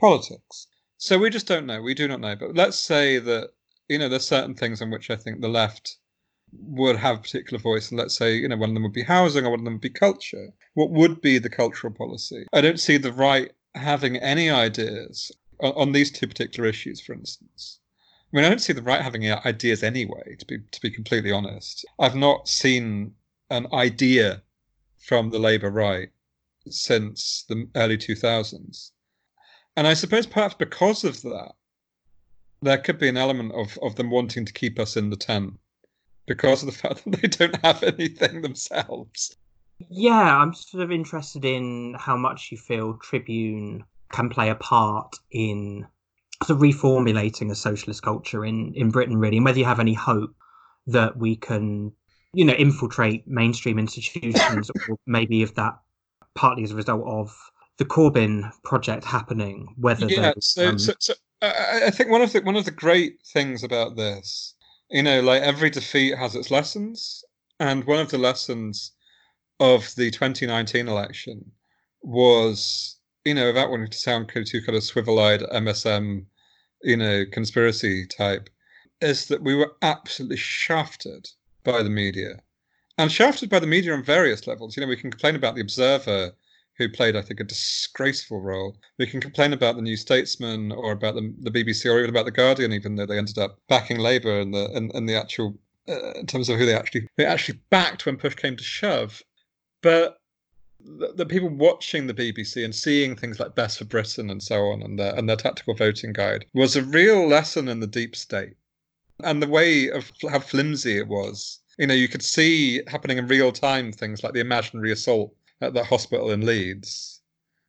politics. 0.00 0.66
So 0.96 1.18
we 1.18 1.30
just 1.30 1.46
don't 1.46 1.66
know. 1.66 1.82
We 1.82 1.94
do 1.94 2.08
not 2.08 2.20
know. 2.20 2.36
But 2.36 2.54
let's 2.54 2.78
say 2.78 3.18
that 3.18 3.50
you 3.88 3.98
know 3.98 4.08
there's 4.08 4.26
certain 4.26 4.54
things 4.54 4.80
in 4.80 4.90
which 4.90 5.10
I 5.10 5.16
think 5.16 5.40
the 5.40 5.48
left 5.48 5.98
would 6.52 6.96
have 6.96 7.16
a 7.16 7.22
particular 7.22 7.60
voice, 7.60 7.90
and 7.90 7.98
let's 7.98 8.16
say, 8.16 8.36
you 8.36 8.48
know, 8.48 8.56
one 8.56 8.70
of 8.70 8.74
them 8.74 8.82
would 8.84 8.92
be 8.92 9.02
housing 9.02 9.44
or 9.44 9.50
one 9.50 9.60
of 9.60 9.64
them 9.64 9.74
would 9.74 9.80
be 9.80 9.90
culture. 9.90 10.52
What 10.74 10.90
would 10.90 11.20
be 11.20 11.38
the 11.38 11.48
cultural 11.48 11.92
policy? 11.92 12.46
I 12.52 12.60
don't 12.60 12.80
see 12.80 12.96
the 12.96 13.12
right 13.12 13.52
having 13.74 14.16
any 14.16 14.50
ideas 14.50 15.32
on, 15.60 15.72
on 15.72 15.92
these 15.92 16.10
two 16.10 16.26
particular 16.26 16.68
issues, 16.68 17.00
for 17.00 17.12
instance. 17.12 17.78
I 18.32 18.36
mean, 18.36 18.44
I 18.44 18.48
don't 18.48 18.60
see 18.60 18.72
the 18.72 18.82
right 18.82 19.00
having 19.00 19.30
ideas 19.30 19.84
anyway. 19.84 20.36
To 20.38 20.44
be 20.44 20.58
to 20.58 20.80
be 20.80 20.90
completely 20.90 21.30
honest, 21.30 21.84
I've 22.00 22.16
not 22.16 22.48
seen 22.48 23.14
an 23.50 23.68
idea 23.72 24.42
from 24.98 25.30
the 25.30 25.38
Labour 25.38 25.70
right 25.70 26.10
since 26.68 27.44
the 27.48 27.68
early 27.76 27.96
2000s, 27.96 28.90
and 29.76 29.86
I 29.86 29.94
suppose 29.94 30.26
perhaps 30.26 30.54
because 30.54 31.04
of 31.04 31.22
that, 31.22 31.52
there 32.62 32.78
could 32.78 32.98
be 32.98 33.08
an 33.08 33.16
element 33.16 33.52
of 33.52 33.78
of 33.82 33.94
them 33.94 34.10
wanting 34.10 34.44
to 34.46 34.52
keep 34.52 34.80
us 34.80 34.96
in 34.96 35.10
the 35.10 35.16
tent 35.16 35.54
because 36.26 36.62
of 36.62 36.66
the 36.66 36.78
fact 36.82 37.04
that 37.04 37.22
they 37.22 37.28
don't 37.28 37.64
have 37.64 37.84
anything 37.84 38.42
themselves. 38.42 39.36
Yeah, 39.78 40.38
I'm 40.38 40.54
sort 40.54 40.84
of 40.84 40.92
interested 40.92 41.44
in 41.44 41.96
how 41.98 42.16
much 42.16 42.50
you 42.50 42.58
feel 42.58 42.94
Tribune 42.94 43.84
can 44.12 44.28
play 44.28 44.50
a 44.50 44.54
part 44.54 45.16
in 45.30 45.86
sort 46.44 46.56
of 46.56 46.62
reformulating 46.62 47.50
a 47.50 47.54
socialist 47.54 48.02
culture 48.02 48.44
in, 48.44 48.72
in 48.74 48.90
Britain, 48.90 49.16
really, 49.16 49.36
and 49.36 49.44
whether 49.44 49.58
you 49.58 49.64
have 49.64 49.80
any 49.80 49.94
hope 49.94 50.34
that 50.86 51.16
we 51.16 51.36
can, 51.36 51.92
you 52.32 52.44
know, 52.44 52.52
infiltrate 52.54 53.26
mainstream 53.26 53.78
institutions, 53.78 54.70
or 54.88 54.96
maybe 55.06 55.42
if 55.42 55.54
that 55.54 55.74
partly 56.34 56.64
as 56.64 56.72
a 56.72 56.76
result 56.76 57.04
of 57.06 57.34
the 57.78 57.84
Corbyn 57.84 58.50
project 58.62 59.04
happening, 59.04 59.74
whether 59.78 60.06
yeah, 60.06 60.32
so, 60.40 60.68
um... 60.68 60.78
so, 60.78 60.94
so 60.98 61.14
I, 61.42 61.82
I 61.86 61.90
think 61.90 62.10
one 62.10 62.22
of 62.22 62.32
the 62.32 62.40
one 62.40 62.56
of 62.56 62.64
the 62.64 62.70
great 62.70 63.18
things 63.32 63.64
about 63.64 63.96
this, 63.96 64.54
you 64.90 65.02
know, 65.02 65.20
like 65.20 65.42
every 65.42 65.70
defeat 65.70 66.16
has 66.16 66.34
its 66.34 66.50
lessons, 66.50 67.24
and 67.58 67.84
one 67.84 68.00
of 68.00 68.10
the 68.10 68.18
lessons 68.18 68.92
of 69.64 69.94
the 69.96 70.10
2019 70.10 70.88
election 70.88 71.50
was, 72.02 72.98
you 73.24 73.32
know, 73.32 73.46
without 73.46 73.70
wanting 73.70 73.88
to 73.88 73.98
sound 73.98 74.28
too 74.28 74.62
kind 74.62 74.76
of 74.76 74.84
swivel-eyed 74.84 75.40
MSM, 75.40 76.26
you 76.82 76.96
know, 76.96 77.24
conspiracy 77.32 78.06
type, 78.06 78.50
is 79.00 79.26
that 79.28 79.42
we 79.42 79.54
were 79.54 79.72
absolutely 79.80 80.36
shafted 80.36 81.28
by 81.64 81.82
the 81.82 81.88
media, 81.88 82.42
and 82.98 83.10
shafted 83.10 83.48
by 83.48 83.58
the 83.58 83.66
media 83.66 83.94
on 83.94 84.02
various 84.02 84.46
levels. 84.46 84.76
You 84.76 84.82
know, 84.82 84.88
we 84.88 84.96
can 84.96 85.10
complain 85.10 85.34
about 85.34 85.54
the 85.54 85.62
Observer 85.62 86.32
who 86.76 86.88
played, 86.88 87.16
I 87.16 87.22
think, 87.22 87.40
a 87.40 87.44
disgraceful 87.44 88.40
role. 88.40 88.76
We 88.98 89.06
can 89.06 89.20
complain 89.20 89.52
about 89.52 89.76
the 89.76 89.82
New 89.82 89.96
Statesman 89.96 90.72
or 90.72 90.92
about 90.92 91.14
the, 91.14 91.32
the 91.40 91.50
BBC 91.50 91.90
or 91.90 91.98
even 91.98 92.10
about 92.10 92.26
the 92.26 92.32
Guardian, 92.32 92.72
even 92.72 92.96
though 92.96 93.06
they 93.06 93.16
ended 93.16 93.38
up 93.38 93.60
backing 93.68 93.98
Labour 93.98 94.40
in 94.40 94.50
the 94.50 94.70
in, 94.76 94.90
in 94.90 95.06
the 95.06 95.14
actual 95.14 95.56
uh, 95.88 96.12
in 96.12 96.26
terms 96.26 96.48
of 96.48 96.58
who 96.58 96.66
they 96.66 96.74
actually 96.74 97.08
they 97.16 97.24
actually 97.24 97.60
backed 97.70 98.04
when 98.04 98.16
push 98.16 98.34
came 98.34 98.56
to 98.56 98.64
shove. 98.64 99.22
But 99.84 100.18
the, 100.80 101.12
the, 101.14 101.26
people 101.26 101.50
watching 101.50 102.06
the 102.06 102.14
BBC 102.14 102.64
and 102.64 102.74
seeing 102.74 103.14
things 103.14 103.38
like 103.38 103.54
Best 103.54 103.76
for 103.76 103.84
Britain 103.84 104.30
and 104.30 104.42
so 104.42 104.62
on 104.68 104.82
and 104.82 104.98
their, 104.98 105.14
and 105.14 105.28
their 105.28 105.36
tactical 105.36 105.74
voting 105.74 106.14
guide 106.14 106.46
was 106.54 106.74
a 106.74 106.82
real 106.82 107.28
lesson 107.28 107.68
in 107.68 107.80
the 107.80 107.86
deep 107.86 108.16
state 108.16 108.54
and 109.22 109.42
the 109.42 109.46
way 109.46 109.90
of 109.90 110.10
how 110.30 110.38
flimsy 110.38 110.96
it 110.96 111.06
was. 111.06 111.60
You 111.78 111.86
know, 111.86 111.92
you 111.92 112.08
could 112.08 112.22
see 112.22 112.80
happening 112.86 113.18
in 113.18 113.26
real 113.26 113.52
time 113.52 113.92
things 113.92 114.24
like 114.24 114.32
the 114.32 114.40
imaginary 114.40 114.90
assault 114.90 115.36
at 115.60 115.74
that 115.74 115.84
hospital 115.84 116.30
in 116.30 116.46
Leeds. 116.46 117.20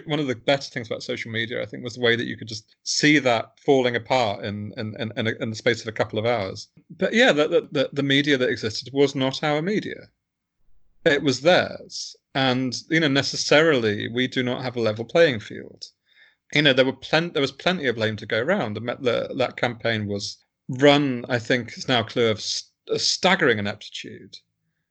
One 0.05 0.21
of 0.21 0.27
the 0.27 0.35
better 0.35 0.69
things 0.69 0.87
about 0.87 1.03
social 1.03 1.31
media, 1.31 1.61
I 1.61 1.65
think, 1.65 1.83
was 1.83 1.95
the 1.95 2.01
way 2.01 2.15
that 2.15 2.27
you 2.27 2.37
could 2.37 2.47
just 2.47 2.77
see 2.83 3.19
that 3.19 3.59
falling 3.59 3.97
apart 3.97 4.45
in 4.45 4.71
in, 4.77 4.95
in, 5.01 5.11
in, 5.17 5.27
a, 5.27 5.31
in 5.41 5.49
the 5.49 5.55
space 5.57 5.81
of 5.81 5.89
a 5.89 5.97
couple 5.99 6.17
of 6.17 6.25
hours. 6.25 6.69
But 6.97 7.11
yeah, 7.11 7.33
the, 7.33 7.67
the, 7.73 7.89
the 7.91 8.03
media 8.03 8.37
that 8.37 8.49
existed 8.49 8.93
was 8.93 9.15
not 9.15 9.43
our 9.43 9.61
media. 9.61 10.07
It 11.05 11.23
was 11.23 11.41
theirs. 11.41 12.15
And, 12.33 12.75
you 12.89 12.99
know, 12.99 13.07
necessarily 13.07 14.07
we 14.07 14.27
do 14.27 14.43
not 14.43 14.63
have 14.63 14.75
a 14.75 14.81
level 14.81 15.05
playing 15.05 15.39
field. 15.39 15.85
You 16.53 16.63
know, 16.63 16.73
there 16.73 16.85
were 16.85 16.93
plenty 16.93 17.29
there 17.29 17.41
was 17.41 17.51
plenty 17.51 17.87
of 17.87 17.95
blame 17.95 18.17
to 18.17 18.25
go 18.25 18.41
around. 18.41 18.73
The, 18.73 18.81
the, 18.99 19.35
that 19.37 19.57
campaign 19.57 20.07
was 20.07 20.37
run, 20.67 21.25
I 21.29 21.39
think, 21.39 21.73
it's 21.73 21.87
now 21.87 22.03
clear 22.03 22.31
of 22.31 22.41
st- 22.41 22.71
a 22.89 22.99
staggering 22.99 23.59
ineptitude 23.59 24.35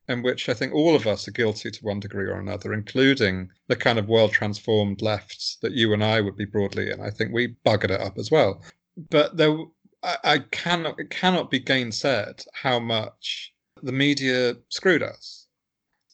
in 0.07 0.21
which 0.21 0.49
I 0.49 0.53
think 0.53 0.73
all 0.73 0.95
of 0.95 1.07
us 1.07 1.27
are 1.27 1.31
guilty 1.31 1.71
to 1.71 1.83
one 1.83 1.99
degree 1.99 2.25
or 2.25 2.39
another, 2.39 2.73
including 2.73 3.49
the 3.67 3.75
kind 3.75 3.97
of 3.97 4.07
world 4.07 4.31
transformed 4.31 5.01
lefts 5.01 5.57
that 5.61 5.71
you 5.71 5.93
and 5.93 6.03
I 6.03 6.21
would 6.21 6.35
be 6.35 6.45
broadly 6.45 6.91
in. 6.91 7.01
I 7.01 7.09
think 7.09 7.31
we 7.33 7.55
buggered 7.65 7.91
it 7.91 8.01
up 8.01 8.17
as 8.17 8.29
well. 8.29 8.63
But 9.09 9.37
there, 9.37 9.55
I, 10.03 10.17
I 10.23 10.39
cannot, 10.39 10.99
it 10.99 11.09
cannot 11.09 11.49
be 11.49 11.59
gainsaid 11.59 12.45
how 12.53 12.79
much 12.79 13.53
the 13.81 13.91
media 13.91 14.55
screwed 14.69 15.03
us. 15.03 15.44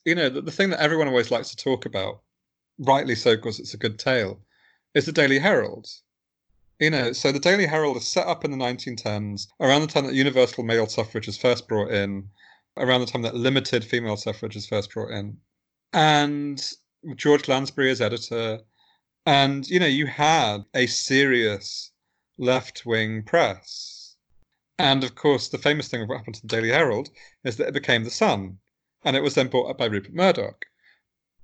You 0.06 0.16
know, 0.16 0.30
the, 0.30 0.41
the 0.41 0.52
thing 0.52 0.70
that 0.72 0.80
everyone 0.80 1.08
always 1.08 1.32
likes 1.32 1.49
to 1.52 1.56
talk 1.56 1.86
about, 1.86 2.22
rightly 2.80 3.16
so 3.16 3.36
because 3.36 3.60
it's 3.60 3.74
a 3.74 3.78
good 3.78 3.99
tale, 3.99 4.39
is 4.93 5.06
the 5.06 5.12
Daily 5.12 5.39
Herald. 5.39 5.88
You 6.80 6.89
know, 6.89 7.14
so 7.14 7.32
the 7.32 7.39
Daily 7.39 7.68
Herald 7.68 7.97
is 7.97 8.08
set 8.08 8.26
up 8.26 8.43
in 8.43 8.52
the 8.52 8.58
1910s, 8.58 9.47
around 9.60 9.82
the 9.82 9.88
time 9.88 10.06
that 10.06 10.16
universal 10.16 10.64
male 10.64 10.88
suffrage 10.88 11.28
was 11.28 11.38
first 11.38 11.68
brought 11.68 11.91
in 11.91 12.30
around 12.78 13.02
the 13.02 13.06
time 13.06 13.22
that 13.22 13.36
limited 13.36 13.84
female 13.84 14.18
suffrage 14.18 14.56
was 14.56 14.66
first 14.66 14.91
brought 14.91 15.12
in. 15.12 15.38
And 15.93 16.60
George 17.16 17.47
Lansbury 17.47 17.91
is 17.91 18.02
editor. 18.02 18.62
And, 19.26 19.68
you 19.68 19.80
know, 19.80 19.86
you 19.86 20.08
had 20.08 20.66
a 20.74 20.88
serious 20.88 21.91
left 22.38 22.86
wing 22.86 23.24
press. 23.24 24.16
And 24.80 25.04
of 25.04 25.14
course, 25.14 25.49
the 25.49 25.60
famous 25.60 25.88
thing 25.88 26.02
of 26.02 26.10
what 26.10 26.18
happened 26.18 26.36
to 26.36 26.41
the 26.41 26.47
Daily 26.47 26.70
Herald 26.70 27.10
is 27.43 27.58
that 27.58 27.68
it 27.68 27.74
became 27.74 28.04
the 28.04 28.10
Sun. 28.10 28.58
And 29.04 29.16
it 29.16 29.24
was 29.24 29.36
then 29.36 29.47
bought 29.47 29.70
up 29.70 29.78
by 29.78 29.86
Rupert 29.86 30.14
Murdoch. 30.14 30.66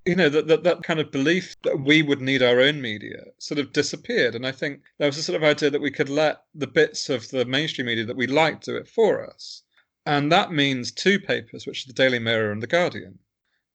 You 0.05 0.15
know, 0.15 0.29
that, 0.29 0.47
that, 0.47 0.63
that 0.63 0.83
kind 0.83 0.99
of 0.99 1.11
belief 1.11 1.55
that 1.63 1.81
we 1.81 2.01
would 2.01 2.21
need 2.21 2.41
our 2.41 2.61
own 2.61 2.81
media 2.81 3.25
sort 3.39 3.59
of 3.59 3.73
disappeared. 3.73 4.35
And 4.35 4.45
I 4.45 4.51
think 4.51 4.81
there 4.99 5.07
was 5.07 5.17
a 5.17 5.23
sort 5.23 5.35
of 5.35 5.43
idea 5.43 5.69
that 5.69 5.81
we 5.81 5.91
could 5.91 6.09
let 6.09 6.43
the 6.55 6.67
bits 6.67 7.09
of 7.09 7.29
the 7.29 7.45
mainstream 7.45 7.87
media 7.87 8.05
that 8.05 8.15
we 8.15 8.27
like 8.27 8.61
do 8.61 8.77
it 8.77 8.87
for 8.87 9.29
us. 9.29 9.63
And 10.05 10.31
that 10.31 10.53
means 10.53 10.91
two 10.91 11.19
papers, 11.19 11.67
which 11.67 11.83
are 11.83 11.87
the 11.87 11.93
Daily 11.93 12.19
Mirror 12.19 12.53
and 12.53 12.63
the 12.63 12.67
Guardian. 12.67 13.19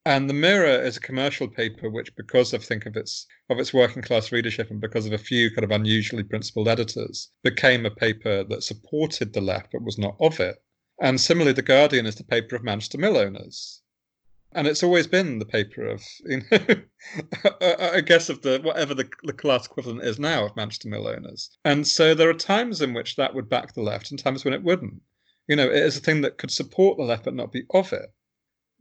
And 0.05 0.29
the 0.29 0.35
Mirror 0.35 0.83
is 0.83 0.97
a 0.97 1.01
commercial 1.01 1.47
paper 1.47 1.91
which, 1.91 2.17
because 2.17 2.53
of 2.53 2.65
think 2.65 2.87
of 2.87 2.97
its 2.97 3.27
of 3.49 3.61
its 3.61 3.73
working 3.73 4.03
class 4.03 4.33
readership 4.33 4.71
and 4.71 4.81
because 4.81 5.07
of 5.07 5.13
a 5.13 5.19
few 5.19 5.51
kind 5.51 5.63
of 5.63 5.71
unusually 5.71 6.25
principled 6.25 6.69
editors, 6.69 7.31
became 7.45 7.85
a 7.85 7.91
paper 7.91 8.43
that 8.45 8.65
supported 8.65 9.33
the 9.33 9.41
left 9.41 9.71
but 9.71 9.83
was 9.83 9.99
not 9.99 10.17
of 10.19 10.41
it. 10.41 10.61
And 11.03 11.21
similarly, 11.21 11.53
the 11.53 11.63
Guardian 11.63 12.07
is 12.07 12.15
the 12.15 12.23
paper 12.23 12.55
of 12.55 12.63
Manchester 12.63 12.97
mill 12.97 13.17
owners. 13.17 13.83
And 14.53 14.69
it's 14.69 14.85
always 14.85 15.09
been 15.09 15.41
the 15.41 15.45
paper 15.45 15.85
of, 15.85 16.01
you 16.25 16.43
know, 16.49 16.67
I 17.61 18.01
guess 18.03 18.29
of 18.29 18.43
the 18.43 18.61
whatever 18.63 18.95
the, 18.95 19.11
the 19.25 19.33
class 19.33 19.67
equivalent 19.67 20.05
is 20.05 20.21
now 20.21 20.47
of 20.47 20.55
Manchester 20.55 20.89
mill 20.89 21.09
owners. 21.09 21.51
And 21.65 21.89
so 21.89 22.15
there 22.15 22.31
are 22.31 22.35
times 22.35 22.81
in 22.81 22.95
which 22.95 23.17
that 23.17 23.35
would 23.35 23.49
back 23.49 23.75
the 23.75 23.83
left 23.83 24.13
and 24.13 24.19
times 24.19 24.45
when 24.45 24.55
it 24.55 24.63
wouldn't. 24.63 25.03
You 25.49 25.57
know, 25.57 25.69
it 25.69 25.75
is 25.75 25.97
a 25.97 26.01
thing 26.01 26.21
that 26.21 26.39
could 26.39 26.53
support 26.53 26.99
the 26.99 27.03
left 27.03 27.25
but 27.25 27.35
not 27.35 27.51
be 27.51 27.65
of 27.71 27.93
it. 27.93 28.15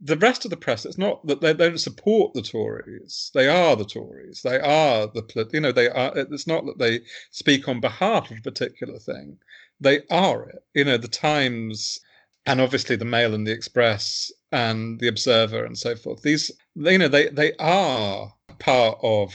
The 0.00 0.16
rest 0.16 0.44
of 0.44 0.52
the 0.52 0.56
press, 0.56 0.86
it's 0.86 0.98
not 0.98 1.26
that 1.26 1.40
they 1.40 1.52
don't 1.52 1.80
support 1.80 2.34
the 2.34 2.42
Tories. 2.42 3.32
They 3.34 3.48
are 3.48 3.74
the 3.74 3.84
Tories. 3.84 4.42
They 4.42 4.60
are 4.60 5.08
the, 5.08 5.48
you 5.52 5.60
know, 5.60 5.72
they 5.72 5.88
are, 5.88 6.16
it's 6.16 6.46
not 6.46 6.66
that 6.66 6.78
they 6.78 7.00
speak 7.32 7.66
on 7.66 7.80
behalf 7.80 8.30
of 8.30 8.38
a 8.38 8.42
particular 8.42 9.00
thing. 9.00 9.38
They 9.80 10.02
are 10.08 10.48
it. 10.48 10.64
You 10.72 10.84
know, 10.84 10.98
the 10.98 11.08
Times 11.08 11.98
and 12.46 12.60
obviously 12.60 12.96
the 12.96 13.04
Mail 13.04 13.34
and 13.34 13.46
the 13.46 13.52
Express 13.52 14.32
and 14.50 14.98
the 15.00 15.08
Observer 15.08 15.64
and 15.64 15.78
so 15.78 15.96
forth. 15.96 16.22
These, 16.22 16.50
you 16.74 16.98
know, 16.98 17.08
they, 17.08 17.28
they 17.28 17.52
are 17.58 18.32
part 18.58 18.98
of 19.02 19.34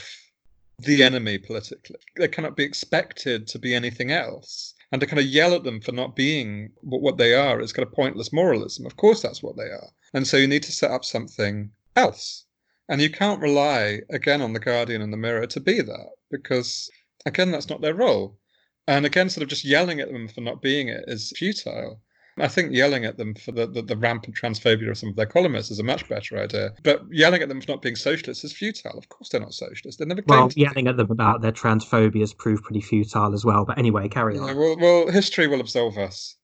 the 0.80 1.02
enemy 1.02 1.38
politically. 1.38 1.96
They 2.16 2.28
cannot 2.28 2.56
be 2.56 2.64
expected 2.64 3.46
to 3.48 3.58
be 3.58 3.74
anything 3.74 4.12
else 4.12 4.74
and 4.92 5.00
to 5.00 5.06
kind 5.06 5.18
of 5.18 5.26
yell 5.26 5.54
at 5.54 5.64
them 5.64 5.80
for 5.80 5.92
not 5.92 6.16
being 6.16 6.70
what 6.82 7.18
they 7.18 7.34
are 7.34 7.60
is 7.60 7.72
kind 7.72 7.86
of 7.86 7.92
pointless 7.92 8.32
moralism. 8.32 8.86
Of 8.86 8.96
course, 8.96 9.20
that's 9.20 9.42
what 9.42 9.56
they 9.56 9.64
are. 9.64 9.88
And 10.14 10.26
so 10.26 10.36
you 10.36 10.46
need 10.46 10.62
to 10.62 10.72
set 10.72 10.90
up 10.90 11.04
something 11.04 11.70
else. 11.96 12.44
And 12.88 13.02
you 13.02 13.10
can't 13.10 13.42
rely, 13.42 14.00
again, 14.08 14.40
on 14.40 14.54
the 14.54 14.60
Guardian 14.60 15.02
and 15.02 15.12
the 15.12 15.18
Mirror 15.18 15.48
to 15.48 15.60
be 15.60 15.82
that, 15.82 16.10
because, 16.30 16.90
again, 17.26 17.50
that's 17.50 17.68
not 17.68 17.82
their 17.82 17.94
role. 17.94 18.38
And 18.86 19.04
again, 19.04 19.28
sort 19.28 19.42
of 19.42 19.50
just 19.50 19.64
yelling 19.64 20.00
at 20.00 20.10
them 20.10 20.28
for 20.28 20.40
not 20.40 20.62
being 20.62 20.88
it 20.88 21.04
is 21.06 21.34
futile. 21.36 22.00
I 22.40 22.48
think 22.48 22.72
yelling 22.72 23.04
at 23.04 23.16
them 23.16 23.34
for 23.34 23.52
the, 23.52 23.66
the, 23.66 23.82
the, 23.82 23.96
rampant 23.96 24.36
transphobia 24.36 24.90
of 24.90 24.98
some 24.98 25.10
of 25.10 25.16
their 25.16 25.26
columnists 25.26 25.70
is 25.70 25.78
a 25.78 25.84
much 25.84 26.08
better 26.08 26.38
idea. 26.38 26.72
But 26.82 27.02
yelling 27.10 27.42
at 27.42 27.48
them 27.48 27.60
for 27.60 27.70
not 27.70 27.82
being 27.82 27.96
socialists 27.96 28.44
is 28.44 28.52
futile. 28.52 28.96
Of 28.96 29.08
course, 29.08 29.28
they're 29.28 29.40
not 29.40 29.54
socialists. 29.54 29.98
They're 29.98 30.06
never. 30.06 30.22
Going 30.22 30.50
to. 30.50 30.60
Well, 30.60 30.68
yelling 30.68 30.88
at 30.88 30.96
them 30.96 31.10
about 31.10 31.42
their 31.42 31.52
transphobias 31.52 32.36
proved 32.36 32.64
pretty 32.64 32.80
futile 32.80 33.34
as 33.34 33.44
well. 33.44 33.64
But 33.64 33.78
anyway, 33.78 34.08
carry 34.08 34.36
yeah, 34.36 34.42
on. 34.42 34.56
Well, 34.56 34.76
well, 34.78 35.10
history 35.10 35.46
will 35.46 35.60
absolve 35.60 35.98
us. 35.98 36.36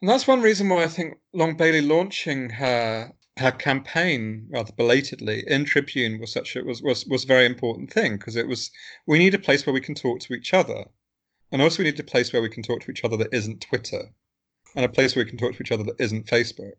And 0.00 0.10
that's 0.10 0.26
one 0.26 0.42
reason 0.42 0.68
why 0.68 0.84
I 0.84 0.88
think 0.88 1.18
Long 1.32 1.56
Bailey 1.56 1.80
launching 1.80 2.50
her 2.50 3.12
her 3.38 3.52
campaign 3.52 4.48
rather 4.50 4.72
belatedly 4.72 5.44
in 5.46 5.64
Tribune 5.66 6.18
was 6.20 6.32
such 6.32 6.56
a 6.56 6.62
was 6.62 6.82
was 6.82 7.06
was 7.06 7.24
a 7.24 7.26
very 7.26 7.46
important 7.46 7.92
thing 7.92 8.16
because 8.16 8.36
it 8.36 8.48
was 8.48 8.70
we 9.06 9.18
need 9.18 9.34
a 9.34 9.38
place 9.38 9.66
where 9.66 9.74
we 9.74 9.80
can 9.80 9.94
talk 9.94 10.20
to 10.20 10.34
each 10.34 10.54
other. 10.54 10.84
And 11.52 11.62
also 11.62 11.82
we 11.82 11.90
need 11.90 12.00
a 12.00 12.04
place 12.04 12.32
where 12.32 12.42
we 12.42 12.48
can 12.48 12.62
talk 12.62 12.80
to 12.82 12.90
each 12.90 13.04
other 13.04 13.16
that 13.18 13.32
isn't 13.32 13.60
Twitter 13.60 14.12
and 14.76 14.84
a 14.84 14.88
place 14.88 15.16
where 15.16 15.24
we 15.24 15.28
can 15.28 15.38
talk 15.38 15.54
to 15.54 15.62
each 15.62 15.72
other 15.72 15.82
that 15.84 16.00
isn't 16.00 16.26
Facebook. 16.26 16.76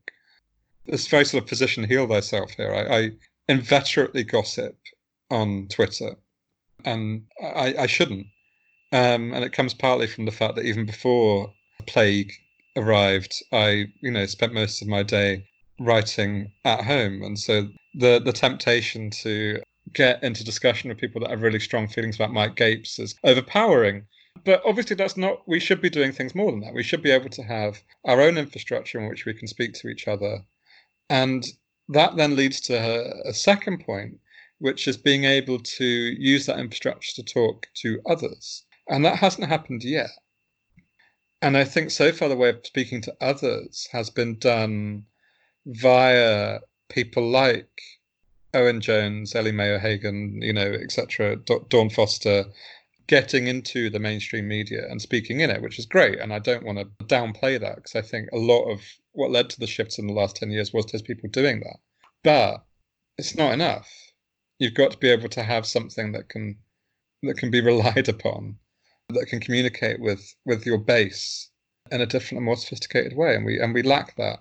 This 0.86 1.08
very 1.08 1.26
sort 1.26 1.44
of 1.44 1.50
position 1.50 1.84
heal 1.84 2.08
thyself 2.08 2.52
here. 2.52 2.74
I, 2.74 2.98
I 2.98 3.12
inveterately 3.50 4.24
gossip 4.24 4.78
on 5.30 5.68
Twitter, 5.70 6.16
and 6.86 7.24
I, 7.44 7.76
I 7.80 7.88
shouldn't. 7.88 8.28
Um, 8.94 9.34
and 9.34 9.44
it 9.44 9.52
comes 9.52 9.74
partly 9.74 10.08
from 10.08 10.26
the 10.26 10.32
fact 10.32 10.56
that 10.56 10.66
even 10.66 10.86
before 10.86 11.54
plague 11.88 12.32
arrived, 12.78 13.34
I, 13.52 13.88
you 14.00 14.12
know, 14.12 14.26
spent 14.28 14.54
most 14.54 14.82
of 14.82 14.88
my 14.88 15.04
day 15.04 15.46
writing 15.80 16.52
at 16.64 16.86
home, 16.86 17.22
and 17.24 17.38
so 17.38 17.68
the 17.96 18.20
the 18.20 18.32
temptation 18.32 19.10
to 19.10 19.62
get 19.94 20.22
into 20.24 20.44
discussion 20.44 20.90
with 20.90 20.98
people 20.98 21.22
that 21.22 21.30
have 21.30 21.42
really 21.42 21.60
strong 21.60 21.88
feelings 21.88 22.16
about 22.16 22.32
Mike 22.32 22.56
Gapes 22.56 23.00
is 23.00 23.16
overpowering. 23.24 24.06
But 24.44 24.62
obviously, 24.66 24.96
that's 24.96 25.18
not, 25.18 25.48
we 25.48 25.60
should 25.60 25.82
be 25.82 25.90
doing 25.90 26.12
things 26.12 26.36
more 26.36 26.52
than 26.52 26.62
that. 26.62 26.74
We 26.74 26.84
should 26.84 27.02
be 27.02 27.12
able 27.12 27.30
to 27.30 27.44
have 27.44 27.82
our 28.06 28.22
own 28.22 28.38
infrastructure 28.38 29.00
in 29.00 29.08
which 29.08 29.26
we 29.26 29.34
can 29.34 29.48
speak 29.48 29.74
to 29.74 29.88
each 29.88 30.08
other. 30.08 30.44
And 31.10 31.46
that 31.90 32.18
then 32.18 32.36
leads 32.36 32.60
to 32.62 32.74
a, 32.76 33.30
a 33.30 33.34
second 33.34 33.86
point, 33.86 34.20
which 34.60 34.88
is 34.88 34.98
being 34.98 35.24
able 35.24 35.60
to 35.60 35.86
use 35.86 36.46
that 36.46 36.60
infrastructure 36.60 37.14
to 37.16 37.24
talk 37.24 37.68
to 37.82 38.02
others. 38.06 38.64
And 38.90 39.06
that 39.06 39.18
hasn't 39.18 39.48
happened 39.48 39.84
yet. 39.84 40.10
And 41.42 41.56
I 41.56 41.64
think 41.64 41.92
so 41.92 42.12
far 42.12 42.30
the 42.30 42.36
way 42.36 42.50
of 42.50 42.66
speaking 42.66 43.02
to 43.02 43.16
others 43.22 43.88
has 43.92 44.10
been 44.10 44.40
done 44.40 45.06
via 45.66 46.60
people 46.90 47.30
like 47.30 47.70
Owen 48.54 48.82
Jones, 48.82 49.36
Ellie 49.36 49.52
Mae 49.52 49.72
O'Hagan, 49.72 50.42
you 50.42 50.54
know, 50.54 50.72
etc., 50.72 51.36
Dawn 51.36 51.90
Foster, 51.90 52.46
getting 53.08 53.48
into 53.48 53.90
the 53.90 54.00
mainstream 54.00 54.48
media 54.48 54.86
and 54.90 55.02
speaking 55.02 55.40
in 55.40 55.50
it, 55.50 55.62
which 55.62 55.80
is 55.80 55.86
great. 55.86 56.20
And 56.20 56.34
I 56.34 56.40
don't 56.40 56.66
want 56.66 56.78
to 56.78 57.06
downplay 57.06 57.60
that 57.60 57.78
because 57.78 57.96
I 57.96 58.02
think 58.02 58.30
a 58.32 58.38
lot 58.38 58.70
of 58.70 58.82
what 59.14 59.32
led 59.32 59.50
to 59.52 59.60
the 59.60 59.68
shifts 59.68 59.98
in 59.98 60.08
the 60.08 60.14
last 60.14 60.36
10 60.36 60.52
years 60.52 60.74
was 60.74 60.86
those 60.86 61.02
people 61.02 61.30
doing 61.30 61.62
that. 61.62 61.78
But 62.24 62.66
it's 63.18 63.36
not 63.36 63.54
enough. 63.54 63.90
You've 64.60 64.74
got 64.74 64.92
to 64.92 64.98
be 64.98 65.10
able 65.10 65.30
to 65.30 65.44
have 65.44 65.66
something 65.66 66.12
that 66.12 66.30
can 66.30 66.58
that 67.24 67.38
can 67.38 67.50
be 67.50 67.62
relied 67.72 68.10
upon, 68.10 68.58
that 69.10 69.28
can 69.28 69.40
communicate 69.40 70.00
with 70.00 70.36
with 70.46 70.66
your 70.66 70.78
base 70.78 71.50
in 71.92 72.02
a 72.02 72.06
different 72.06 72.40
and 72.40 72.46
more 72.46 72.58
sophisticated 72.58 73.16
way. 73.16 73.36
And 73.36 73.46
we 73.46 73.60
and 73.60 73.74
we 73.74 73.84
lack 73.84 74.16
that. 74.18 74.40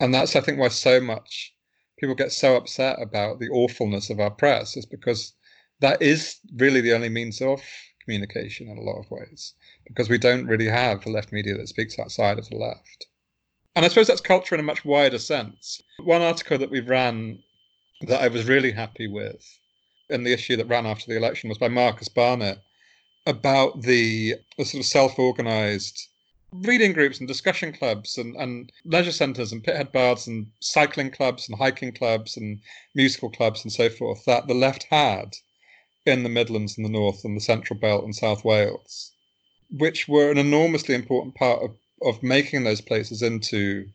And 0.00 0.12
that's 0.12 0.36
I 0.36 0.40
think 0.40 0.58
why 0.58 0.68
so 0.68 1.00
much 1.00 1.54
people 1.98 2.14
get 2.14 2.32
so 2.32 2.56
upset 2.56 3.00
about 3.00 3.38
the 3.38 3.48
awfulness 3.48 4.10
of 4.10 4.20
our 4.20 4.30
press 4.30 4.76
is 4.76 4.84
because 4.84 5.32
that 5.80 6.00
is 6.00 6.36
really 6.56 6.80
the 6.80 6.94
only 6.94 7.08
means 7.08 7.40
of 7.40 7.60
communication 8.02 8.68
in 8.68 8.78
a 8.78 8.82
lot 8.82 8.98
of 8.98 9.10
ways 9.10 9.54
because 9.86 10.08
we 10.08 10.18
don't 10.18 10.46
really 10.46 10.66
have 10.66 11.04
a 11.06 11.10
left 11.10 11.32
media 11.32 11.56
that 11.56 11.68
speaks 11.68 11.98
outside 11.98 12.38
of 12.38 12.48
the 12.48 12.56
left. 12.56 13.06
And 13.76 13.84
I 13.84 13.88
suppose 13.88 14.06
that's 14.06 14.20
culture 14.20 14.54
in 14.54 14.60
a 14.60 14.64
much 14.64 14.84
wider 14.84 15.18
sense. 15.18 15.82
One 15.98 16.22
article 16.22 16.58
that 16.58 16.70
we 16.70 16.80
ran 16.80 17.42
that 18.02 18.22
I 18.22 18.28
was 18.28 18.46
really 18.46 18.70
happy 18.70 19.08
with 19.08 19.44
in 20.10 20.22
the 20.22 20.32
issue 20.32 20.56
that 20.56 20.68
ran 20.68 20.86
after 20.86 21.06
the 21.08 21.16
election 21.16 21.48
was 21.48 21.58
by 21.58 21.68
Marcus 21.68 22.08
Barnett 22.08 22.58
about 23.26 23.82
the, 23.82 24.34
the 24.58 24.64
sort 24.64 24.82
of 24.82 24.86
self 24.86 25.18
organized 25.18 26.08
reading 26.62 26.92
groups 26.92 27.18
and 27.18 27.26
discussion 27.26 27.72
clubs 27.72 28.16
and, 28.16 28.36
and 28.36 28.70
leisure 28.84 29.10
centres 29.10 29.50
and 29.50 29.64
pithead 29.64 29.90
baths 29.90 30.28
and 30.28 30.46
cycling 30.60 31.10
clubs 31.10 31.48
and 31.48 31.58
hiking 31.58 31.92
clubs 31.92 32.36
and 32.36 32.60
musical 32.94 33.28
clubs 33.28 33.64
and 33.64 33.72
so 33.72 33.88
forth 33.88 34.24
that 34.24 34.46
the 34.46 34.54
left 34.54 34.84
had 34.84 35.34
in 36.06 36.22
the 36.22 36.28
Midlands 36.28 36.76
and 36.76 36.84
the 36.84 36.90
North 36.90 37.24
and 37.24 37.36
the 37.36 37.40
Central 37.40 37.78
Belt 37.78 38.04
and 38.04 38.14
South 38.14 38.44
Wales, 38.44 39.12
which 39.70 40.06
were 40.08 40.30
an 40.30 40.38
enormously 40.38 40.94
important 40.94 41.34
part 41.34 41.62
of, 41.62 41.76
of 42.02 42.22
making 42.22 42.64
those 42.64 42.80
places 42.80 43.22
into 43.22 43.86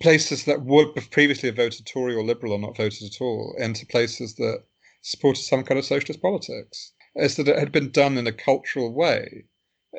places 0.00 0.44
that 0.44 0.62
would 0.62 0.88
have 0.96 1.10
previously 1.10 1.50
voted 1.50 1.86
Tory 1.86 2.14
or 2.14 2.24
Liberal 2.24 2.52
or 2.52 2.58
not 2.58 2.76
voted 2.76 3.04
at 3.04 3.20
all, 3.20 3.54
into 3.58 3.86
places 3.86 4.34
that 4.34 4.64
supported 5.02 5.42
some 5.42 5.62
kind 5.62 5.78
of 5.78 5.84
socialist 5.84 6.20
politics. 6.20 6.92
Is 7.14 7.36
that 7.36 7.46
it 7.46 7.58
had 7.58 7.70
been 7.70 7.90
done 7.90 8.18
in 8.18 8.26
a 8.26 8.32
cultural 8.32 8.92
way. 8.92 9.44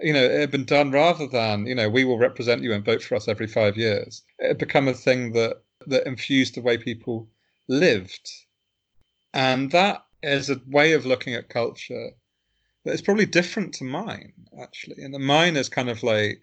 You 0.01 0.11
know, 0.11 0.23
it 0.26 0.38
had 0.38 0.51
been 0.51 0.65
done 0.65 0.91
rather 0.91 1.28
than, 1.28 1.65
you 1.65 1.73
know, 1.73 1.88
we 1.89 2.03
will 2.03 2.17
represent 2.17 2.61
you 2.61 2.73
and 2.73 2.84
vote 2.84 3.01
for 3.01 3.15
us 3.15 3.30
every 3.30 3.47
five 3.47 3.78
years. 3.78 4.23
It 4.39 4.47
had 4.49 4.57
become 4.57 4.89
a 4.89 4.93
thing 4.93 5.32
that 5.32 5.61
that 5.88 6.05
infused 6.07 6.55
the 6.55 6.61
way 6.61 6.78
people 6.78 7.30
lived. 7.69 8.30
And 9.34 9.71
that 9.71 10.05
is 10.34 10.49
a 10.49 10.61
way 10.67 10.93
of 10.93 11.05
looking 11.05 11.34
at 11.34 11.49
culture 11.49 12.11
that 12.84 12.93
is 12.93 13.01
probably 13.01 13.26
different 13.26 13.73
to 13.76 13.84
mine, 13.84 14.34
actually. 14.61 15.03
And 15.03 15.13
the 15.13 15.19
mine 15.19 15.57
is 15.57 15.69
kind 15.69 15.89
of 15.89 16.03
like, 16.03 16.41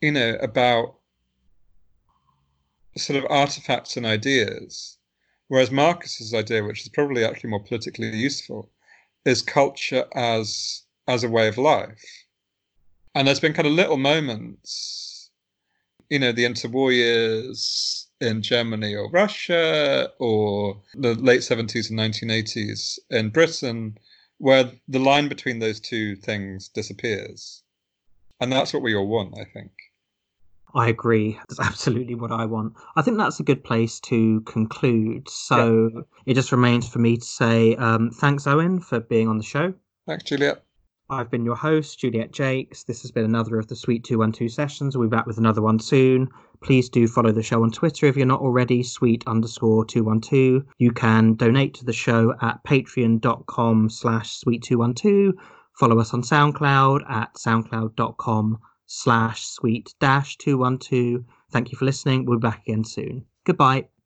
you 0.00 0.12
know, 0.12 0.36
about 0.40 0.96
sort 2.96 3.22
of 3.22 3.30
artifacts 3.30 3.96
and 3.96 4.06
ideas. 4.06 4.98
Whereas 5.48 5.70
Marcus's 5.70 6.34
idea, 6.34 6.64
which 6.64 6.82
is 6.82 6.88
probably 6.88 7.24
actually 7.24 7.50
more 7.50 7.62
politically 7.62 8.08
useful, 8.08 8.70
is 9.24 9.42
culture 9.42 10.04
as 10.14 10.82
as 11.08 11.22
a 11.22 11.28
way 11.28 11.46
of 11.46 11.56
life. 11.56 12.02
And 13.14 13.26
there's 13.26 13.40
been 13.40 13.52
kind 13.52 13.68
of 13.68 13.74
little 13.74 13.96
moments, 13.96 15.30
you 16.10 16.18
know, 16.18 16.32
the 16.32 16.44
interwar 16.44 16.92
years, 16.92 18.05
in 18.20 18.42
Germany 18.42 18.94
or 18.94 19.10
Russia 19.10 20.10
or 20.18 20.80
the 20.94 21.14
late 21.14 21.40
70s 21.40 21.90
and 21.90 21.98
1980s 21.98 22.98
in 23.10 23.30
Britain, 23.30 23.98
where 24.38 24.70
the 24.88 24.98
line 24.98 25.28
between 25.28 25.58
those 25.58 25.80
two 25.80 26.16
things 26.16 26.68
disappears. 26.68 27.62
And 28.40 28.52
that's 28.52 28.72
what 28.72 28.82
we 28.82 28.94
all 28.94 29.06
want, 29.06 29.38
I 29.38 29.44
think. 29.44 29.72
I 30.74 30.88
agree. 30.88 31.38
That's 31.48 31.60
absolutely 31.60 32.14
what 32.14 32.32
I 32.32 32.44
want. 32.44 32.74
I 32.96 33.02
think 33.02 33.16
that's 33.16 33.40
a 33.40 33.44
good 33.44 33.64
place 33.64 33.98
to 34.00 34.40
conclude. 34.42 35.28
So 35.28 35.90
yeah. 35.94 36.00
it 36.26 36.34
just 36.34 36.52
remains 36.52 36.88
for 36.88 36.98
me 36.98 37.16
to 37.16 37.24
say 37.24 37.76
um, 37.76 38.10
thanks, 38.10 38.46
Owen, 38.46 38.80
for 38.80 39.00
being 39.00 39.28
on 39.28 39.38
the 39.38 39.44
show. 39.44 39.72
Thanks, 40.06 40.24
Juliet. 40.24 40.65
I've 41.08 41.30
been 41.30 41.44
your 41.44 41.54
host, 41.56 42.00
Juliet 42.00 42.34
Jacques. 42.34 42.74
This 42.86 43.02
has 43.02 43.12
been 43.12 43.24
another 43.24 43.58
of 43.58 43.68
the 43.68 43.76
Suite 43.76 44.02
212 44.02 44.50
sessions. 44.50 44.96
We'll 44.96 45.08
be 45.08 45.16
back 45.16 45.26
with 45.26 45.38
another 45.38 45.62
one 45.62 45.78
soon. 45.78 46.28
Please 46.60 46.88
do 46.88 47.06
follow 47.06 47.30
the 47.30 47.44
show 47.44 47.62
on 47.62 47.70
Twitter 47.70 48.06
if 48.06 48.16
you're 48.16 48.26
not 48.26 48.40
already, 48.40 48.82
suite 48.82 49.22
underscore 49.26 49.84
212. 49.84 50.64
You 50.78 50.90
can 50.90 51.34
donate 51.34 51.74
to 51.74 51.84
the 51.84 51.92
show 51.92 52.34
at 52.40 52.64
patreon.com 52.64 53.90
slash 53.90 54.40
suite212. 54.40 55.34
Follow 55.78 56.00
us 56.00 56.12
on 56.12 56.22
SoundCloud 56.22 57.08
at 57.08 57.34
soundcloud.com 57.34 58.58
slash 58.86 59.46
suite 59.46 59.94
dash 60.00 60.36
212. 60.38 61.24
Thank 61.52 61.70
you 61.70 61.78
for 61.78 61.84
listening. 61.84 62.24
We'll 62.24 62.38
be 62.38 62.48
back 62.48 62.62
again 62.66 62.84
soon. 62.84 63.26
Goodbye. 63.44 63.86